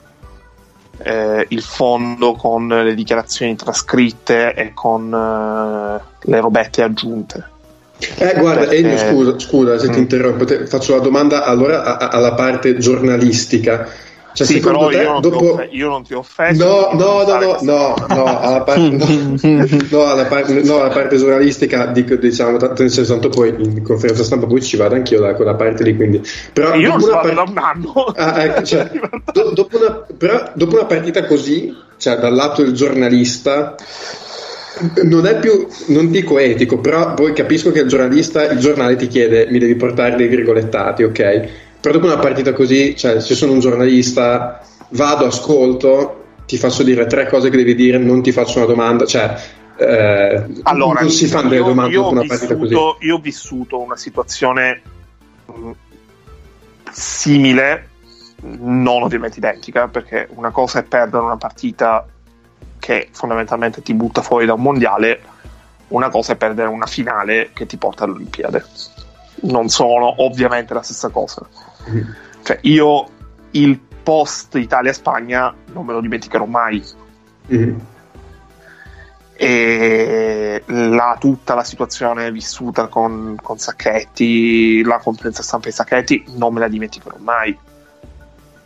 [0.99, 7.51] eh, il fondo con le dichiarazioni trascritte e con eh, le robette aggiunte.
[8.19, 10.03] Eh, guarda, Ennio, scusa, scusa se ti Mm.
[10.03, 13.89] interrompo, te- faccio la domanda allora a- a- alla parte giornalistica.
[14.35, 15.45] Cioè, sì, secondo te, io, non ti dopo...
[15.45, 16.65] ho offe- io non ti ho offeso.
[16.65, 19.07] No, no, no, no, no, no, alla parte, no,
[19.91, 23.83] no, alla parte, no, alla parte giornalistica dico, diciamo, tanto nel senso, tanto poi in
[23.83, 26.23] conferenza stampa poi ci vado anch'io da quella parte lì, quindi...
[26.55, 27.93] Però Io non dopo sto una da par- un anno.
[28.17, 28.91] Ah, ecco, cioè,
[29.35, 33.75] do- dopo, una, però, dopo una partita così, cioè dal lato del giornalista,
[35.05, 39.07] non è più, non dico etico, però poi capisco che il giornalista, il giornale ti
[39.07, 41.49] chiede, mi devi portare dei virgolettati, ok?
[41.81, 47.07] Però dopo una partita così, cioè se sono un giornalista, vado, ascolto, ti faccio dire
[47.07, 49.35] tre cose che devi dire, non ti faccio una domanda, cioè...
[49.77, 52.69] eh, Allora, non si fanno delle domande dopo una partita così.
[52.75, 54.81] vissuto- Io ho vissuto una situazione
[55.47, 55.71] mh,
[56.91, 57.89] simile,
[58.43, 62.07] non ovviamente identica, perché una cosa è perdere una partita
[62.83, 65.23] che fondamentalmente ti butta fuori da un mondiale,
[65.89, 68.61] una cosa è perdere una finale che ti porta alle Olimpiadi.
[69.43, 71.47] Non sono ovviamente la stessa cosa.
[71.87, 72.15] Mhm.
[72.43, 73.07] Cioè, io
[73.53, 76.85] il post Italia-Spagna non me lo dimenticherò mai.
[77.47, 77.81] Mhm.
[79.35, 86.53] e la, tutta la situazione vissuta con, con Sacchetti, la conferenza stampa di Sacchetti, non
[86.53, 87.57] me la dimenticherò mai.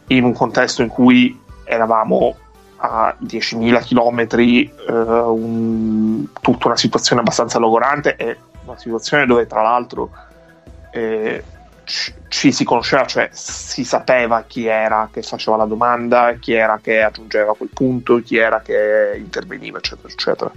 [0.08, 2.36] In un contesto in cui eravamo
[2.76, 4.26] a 10.000 km,
[6.40, 10.10] tutta una situazione abbastanza logorante e una situazione dove tra l'altro
[10.92, 11.42] eh,
[11.84, 16.78] ci, ci si conosceva, cioè si sapeva chi era che faceva la domanda, chi era
[16.82, 20.50] che aggiungeva quel punto, chi era che interveniva, eccetera, eccetera.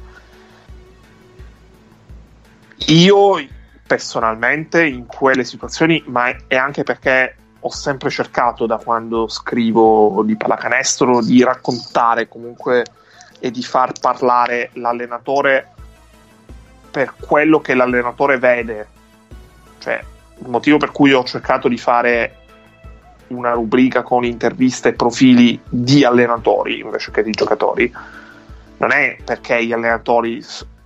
[2.88, 3.46] Io
[3.86, 10.38] personalmente in quelle situazioni, ma è anche perché ho sempre cercato da quando scrivo di
[10.38, 12.86] pallacanestro di raccontare comunque
[13.40, 15.74] e di far parlare l'allenatore
[16.90, 18.88] per quello che l'allenatore vede.
[19.80, 20.04] Cioè,
[20.40, 22.36] il motivo per cui ho cercato di fare
[23.28, 27.94] una rubrica con interviste e profili di allenatori invece che di giocatori
[28.78, 30.44] non è perché gli allenatori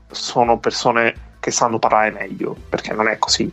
[0.10, 3.52] sono persone che sanno parlare meglio, perché non è così.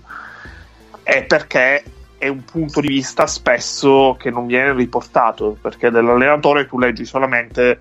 [1.02, 1.82] È perché
[2.20, 7.78] è un punto di vista spesso che non viene riportato, perché dell'allenatore tu leggi solamente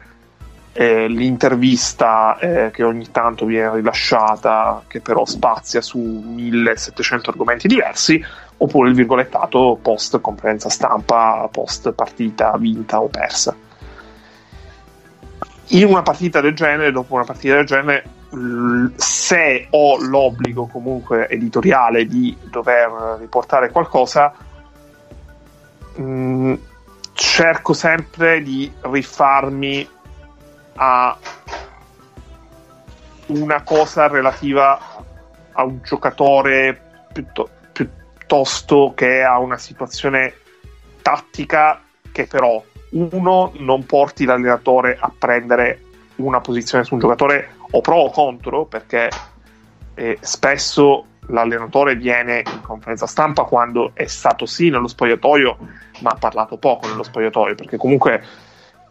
[0.71, 8.23] eh, l'intervista eh, che ogni tanto viene rilasciata, che però spazia su 1700 argomenti diversi,
[8.55, 13.53] oppure il virgolettato post conferenza stampa, post partita vinta o persa.
[15.71, 18.03] in una partita del genere, dopo una partita del genere,
[18.95, 24.33] se ho l'obbligo comunque editoriale di dover riportare qualcosa,
[25.95, 26.53] mh,
[27.13, 29.89] cerco sempre di rifarmi
[30.75, 31.17] a
[33.27, 34.79] una cosa relativa
[35.51, 37.07] a un giocatore
[37.71, 40.33] piuttosto che a una situazione
[41.01, 45.81] tattica che però uno non porti l'allenatore a prendere
[46.19, 49.09] una posizione su un giocatore o pro o contro perché
[49.95, 55.57] eh, spesso l'allenatore viene in conferenza stampa quando è stato sì nello spogliatoio
[56.01, 58.23] ma ha parlato poco nello spogliatoio perché comunque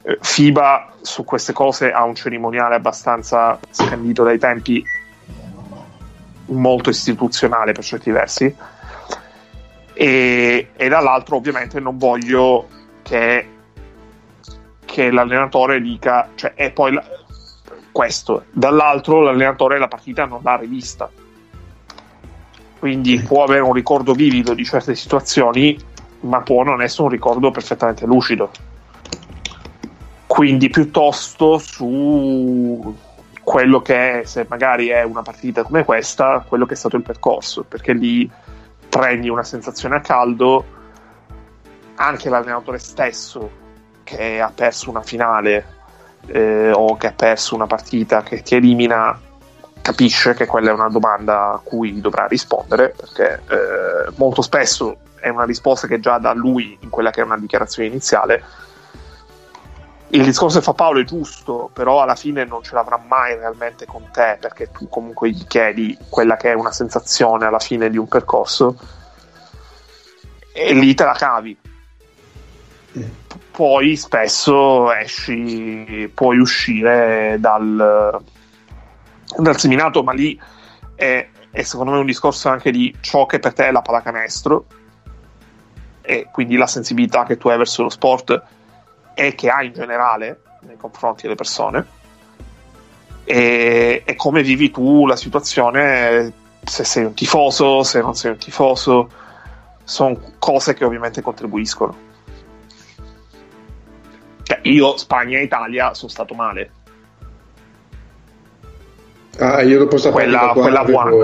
[0.02, 4.84] eh, FIBA su queste cose ha un cerimoniale abbastanza scandito dai tempi
[6.47, 8.55] molto istituzionale per certi versi.
[9.92, 12.68] E, e dall'altro ovviamente non voglio
[13.02, 13.48] che,
[14.84, 16.97] che l'allenatore dica cioè è poi
[17.99, 18.44] questo.
[18.52, 21.10] Dall'altro l'allenatore la partita non l'ha rivista.
[22.78, 25.77] Quindi può avere un ricordo vivido di certe situazioni
[26.20, 28.52] ma può non essere un ricordo perfettamente lucido.
[30.28, 32.97] Quindi piuttosto su
[33.43, 37.02] quello che è, se magari è una partita come questa, quello che è stato il
[37.02, 38.31] percorso, perché lì
[38.89, 40.65] prendi una sensazione a caldo,
[41.97, 43.51] anche l'allenatore stesso
[44.05, 45.77] che ha perso una finale
[46.27, 49.19] eh, o che ha perso una partita che ti elimina,
[49.81, 55.29] capisce che quella è una domanda a cui dovrà rispondere, perché eh, molto spesso è
[55.29, 58.43] una risposta che già da lui in quella che è una dichiarazione iniziale
[60.11, 63.85] il discorso che fa Paolo è giusto, però alla fine non ce l'avrà mai realmente
[63.85, 67.99] con te, perché tu comunque gli chiedi quella che è una sensazione alla fine di
[67.99, 68.77] un percorso
[70.53, 71.57] e lì te la cavi.
[73.51, 78.23] Poi spesso esci, puoi uscire dal,
[79.36, 80.41] dal seminato, ma lì
[80.94, 84.67] è, è secondo me un discorso anche di ciò che per te è la pallacanestro
[86.02, 88.43] e quindi la sensibilità che tu hai verso lo sport
[89.15, 91.97] e che ha in generale nei confronti delle persone.
[93.25, 96.33] E, e come vivi tu la situazione
[96.65, 99.10] se sei un tifoso, se non sei un tifoso
[99.85, 102.08] sono cose che ovviamente contribuiscono
[104.49, 106.70] cioè, io Spagna e Italia sono stato male.
[109.39, 111.15] Ah io dopo sta quella, quella buona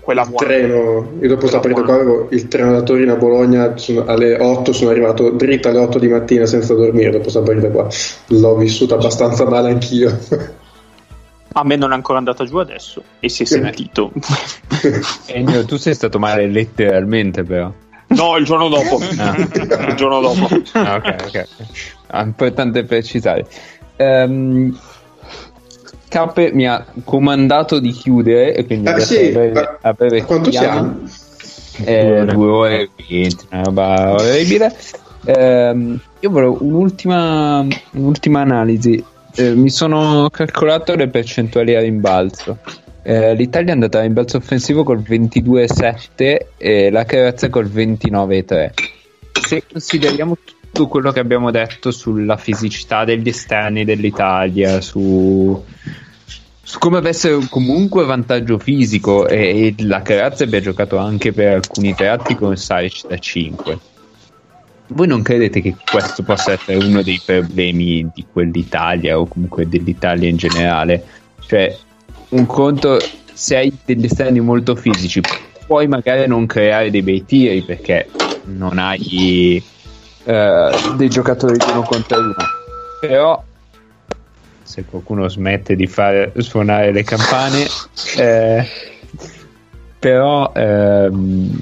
[0.00, 3.74] quella il treno, io dopo sta partita qua avevo il treno da Torino a Bologna
[3.78, 7.70] sono, alle 8 sono arrivato dritto alle 8 di mattina senza dormire dopo sta partita
[7.70, 7.88] qua.
[8.26, 10.18] L'ho vissuta abbastanza male anch'io.
[11.54, 14.12] A me non è ancora andata giù adesso e si è sentito.
[15.24, 17.72] Ennio tu sei stato male letteralmente però
[18.14, 19.00] no il giorno dopo.
[19.18, 19.36] Ah.
[19.36, 20.48] il giorno dopo.
[20.72, 21.48] Ah, ok ok.
[22.08, 23.46] Ah, importante precisare
[23.96, 24.76] um,
[26.08, 31.00] Cappe mi ha comandato di chiudere e quindi ah, sì, avere, avere quanto siamo?
[31.82, 32.82] Eh, due ore.
[32.82, 34.76] e venti una roba orribile.
[35.24, 39.04] Eh, io volevo un'ultima, un'ultima analisi.
[39.34, 42.58] Eh, mi sono calcolato le percentuali a rimbalzo
[43.04, 48.70] eh, l'Italia è andata a rimbalzo offensivo col 22,7 e la Croazia col 29,3
[49.46, 55.62] se consideriamo tutto quello che abbiamo detto sulla fisicità degli esterni dell'Italia su
[56.78, 62.34] come avesse comunque vantaggio fisico e, e la Carazza abbia giocato anche per alcuni tratti
[62.34, 63.78] con Saric da 5
[64.88, 70.28] voi non credete che questo possa essere uno dei problemi di quell'Italia o comunque dell'Italia
[70.28, 71.04] in generale?
[71.46, 71.74] Cioè
[72.34, 72.98] un conto
[73.32, 75.20] se hai degli esterni molto fisici
[75.66, 78.08] puoi magari non creare dei bei tiri perché
[78.44, 79.62] non hai
[80.24, 82.34] uh, dei giocatori di uno contro uno
[83.00, 83.42] però
[84.62, 87.66] se qualcuno smette di fare suonare le campane
[88.16, 88.66] eh,
[89.98, 91.60] però ehm,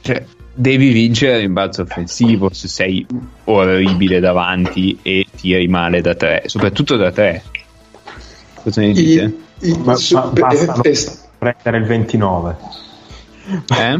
[0.00, 3.06] cioè, devi vincere il rimbalzo offensivo se sei
[3.44, 7.42] orribile davanti e tiri male da tre soprattutto da tre
[8.54, 9.46] cosa ne dite?
[9.60, 10.82] I, i, ma, ma basta non
[11.38, 12.56] prendere il 29
[13.78, 13.96] eh?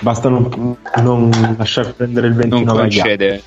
[0.00, 3.42] basta non, non lasciare prendere il 29 non concedere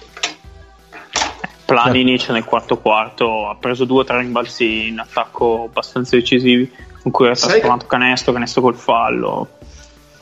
[1.65, 7.11] Planinic nel quarto quarto ha preso due o tre rimbalzi in attacco abbastanza decisivi con
[7.11, 7.89] cui ha trasformato Sai...
[7.89, 9.49] canestro, canestro col fallo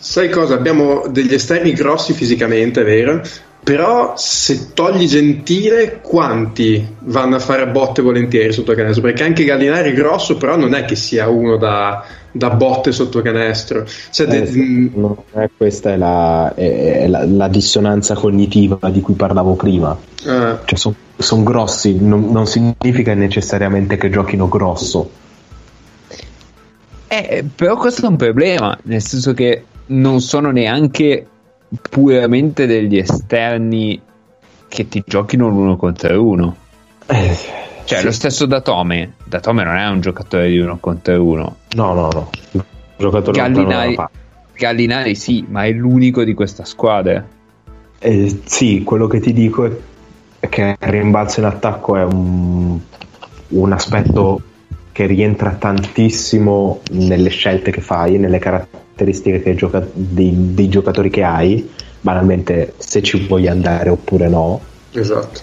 [0.06, 0.53] Sai cosa?
[0.53, 3.24] Abbiamo degli esterni grossi fisicamente, vero?
[3.66, 9.02] Però se togli Gentile, quanti vanno a fare botte volentieri sotto canestro?
[9.02, 13.24] Perché anche Gallinari è grosso, però non è che sia uno da, da botte sotto
[13.24, 13.84] canestro.
[14.11, 18.77] Cioè, Eh, de- mh, no, eh, questa è, la, è- è la- la dissonanza cognitiva
[18.92, 19.98] di cui parlavo prima.
[20.24, 25.10] eh, Cioè, sono grossi, non, non significa necessariamente che giochino grosso.
[27.08, 31.26] Eh, però questo è un problema, nel senso che non sono neanche
[31.82, 34.02] puramente degli esterni
[34.68, 36.56] che ti giochino l'uno contro uno.
[37.08, 37.38] Eh,
[37.86, 38.06] Cioè, sì.
[38.06, 39.14] lo stesso Datome.
[39.24, 41.58] Datome non è un giocatore di uno contro uno.
[41.76, 42.30] No, no, no.
[42.52, 42.64] Il
[42.98, 43.95] giocatore Gallinari,
[44.54, 47.24] Gallinari sì, ma è l'unico di questa squadra.
[48.00, 49.66] Eh, sì, quello che ti dico
[50.40, 52.80] è che il rimbalzo in attacco è un,
[53.50, 54.42] un aspetto
[54.95, 61.22] che rientra tantissimo nelle scelte che fai, nelle caratteristiche che gioca- dei, dei giocatori che
[61.22, 64.61] hai, banalmente se ci vuoi andare oppure no.
[64.93, 65.41] esatto.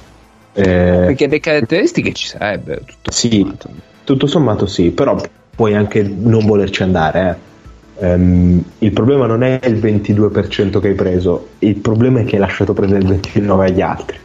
[0.55, 2.81] Eh, Perché le caratteristiche ci sarebbero.
[2.86, 3.40] Tutto Sì.
[3.40, 3.70] sommato.
[4.05, 5.20] tutto sommato sì, però
[5.55, 7.39] puoi anche non volerci andare.
[7.98, 8.06] eh.
[8.06, 12.40] Ehm, il problema non è il 22% che hai preso, il problema è che hai
[12.40, 14.16] lasciato prendere il 29% agli altri.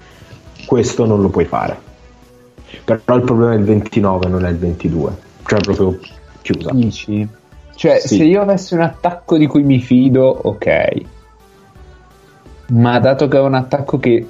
[0.66, 1.78] Questo non lo puoi fare.
[2.84, 5.12] Però il problema è il 29, non è il 22.
[5.46, 6.00] Cioè proprio
[6.42, 6.72] chiusa.
[6.74, 7.28] Dici?
[7.76, 8.16] Cioè, Sì.
[8.18, 10.92] se io avessi un attacco di cui mi fido, ok.
[12.70, 14.28] Ma dato che è un attacco che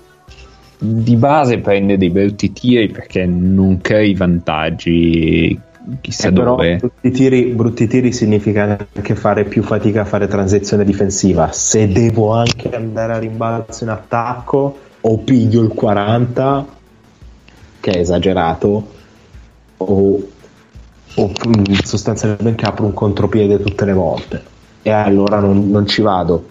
[0.79, 5.59] di base prende dei brutti tiri perché non crei vantaggi
[6.01, 6.75] chissà Eh, però dove.
[6.75, 11.51] brutti tiri, brutti tiri significa anche fare più fatica a fare transizione difensiva.
[11.51, 16.65] Se devo anche andare a rimbalzo in attacco o piglio il 40,
[17.87, 18.87] che è esagerato,
[19.77, 20.27] o,
[21.15, 21.31] o
[21.83, 24.43] sostanzialmente apro un contropiede tutte le volte.
[24.81, 26.49] E allora non, non ci vado.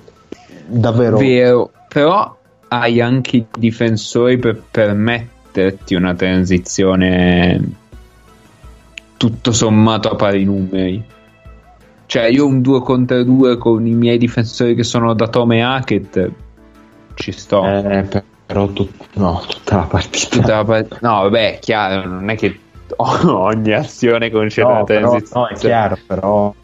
[0.67, 1.19] Davvero.
[1.19, 2.35] Vero, però
[2.69, 7.61] hai anche i difensori per permetterti una transizione
[9.19, 11.05] tutto sommato a pari numeri.
[12.07, 16.31] Cioè, io un 2 contro 2 con i miei difensori che sono da Tome Hackett
[17.15, 17.63] ci sto.
[17.67, 20.29] Eh, però tut- no, tutta la partita.
[20.39, 22.61] Tutta la part- no, vabbè, è chiaro, non è che
[22.97, 26.55] ogni azione concede No, però, no, è chiaro, però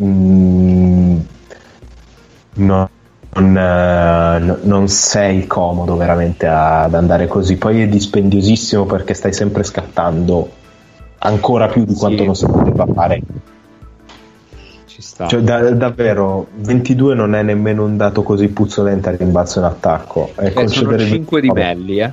[0.00, 1.18] mm,
[2.54, 2.90] no-
[3.34, 7.56] non, eh, no- non sei comodo veramente ad andare così.
[7.56, 10.50] Poi è dispendiosissimo perché stai sempre scattando
[11.18, 12.24] ancora più di quanto Sì.
[12.24, 13.20] non si poteva fare.
[14.98, 15.28] Ci sta.
[15.28, 20.32] Cioè, da- davvero, 22 non è nemmeno un dato così puzzolente al rimbalzo in attacco.
[20.34, 22.12] È Eh, sono concedere il 5 di 29 Melli, eh.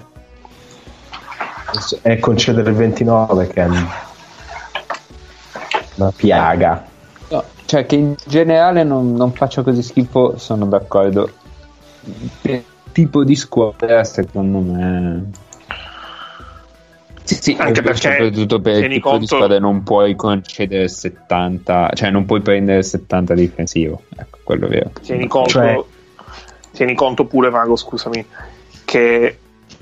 [2.03, 3.67] È concedere il 29 che è
[5.95, 6.85] una piaga.
[7.29, 11.31] No, cioè che in generale non, non faccia così schifo, sono d'accordo.
[12.39, 15.31] Per tipo di squadra, secondo me.
[17.25, 20.83] Sì, sì, Anche perché soprattutto per il tieni tipo di conto- squadra non puoi concedere
[20.83, 24.03] il 70, cioè non puoi prendere il 70 difensivo.
[24.15, 24.91] Ecco, quello è vero.
[25.01, 25.83] Tieni conto, Cioè-
[26.71, 28.23] tieni conto pure, Vago, scusami,
[28.85, 29.39] che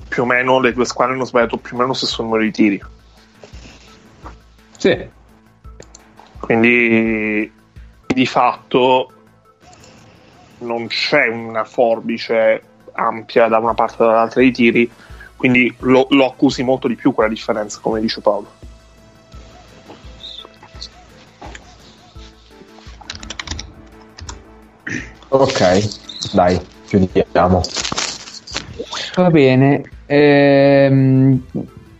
[0.08, 2.50] più o meno le due squadre hanno sbagliato più o meno lo stesso numero di
[2.50, 2.82] tiri.
[4.78, 5.08] Sì,
[6.40, 7.50] Quindi
[8.06, 9.10] di fatto
[10.58, 14.90] non c'è una forbice ampia da una parte o dall'altra dei tiri,
[15.44, 18.50] quindi lo, lo accusi molto di più quella differenza, come dice Paolo.
[25.28, 27.60] Ok, dai, chiudiamo.
[29.16, 29.82] va bene.
[30.06, 31.42] Ehm,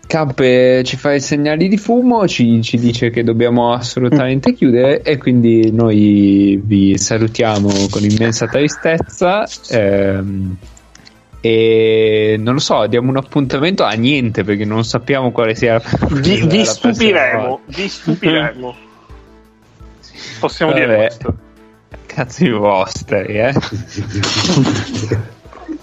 [0.06, 5.18] Cappe ci fa i segnali di fumo, ci, ci dice che dobbiamo assolutamente chiudere e
[5.18, 9.47] quindi noi vi salutiamo con immensa tristezza.
[9.68, 10.56] ehm,
[11.47, 15.78] e non lo so, diamo un appuntamento a niente perché non sappiamo quale sia.
[16.08, 17.62] Vi, la vi prossima stupiremo, volta.
[17.66, 18.76] vi stupiremo.
[20.40, 20.98] Possiamo dire Vabbè.
[21.06, 21.34] questo.
[22.06, 23.52] Cazzi vostri, eh.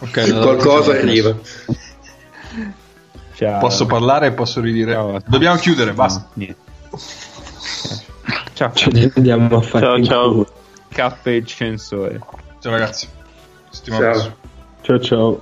[0.04, 1.38] Ok, allora- Qualcosa arriva.
[3.36, 3.60] Ciao.
[3.60, 4.94] Posso parlare e posso ridire.
[4.94, 5.20] Ciao.
[5.28, 6.22] Dobbiamo chiudere, basta.
[6.22, 6.60] No, niente.
[8.54, 10.48] Ciao, Ci andiamo a fare Ciao, ciao.
[10.90, 12.20] K e il censore.
[12.60, 13.08] Ciao ragazzi.
[13.70, 14.36] Settimana Ciao.
[14.82, 15.42] Ciao ciao.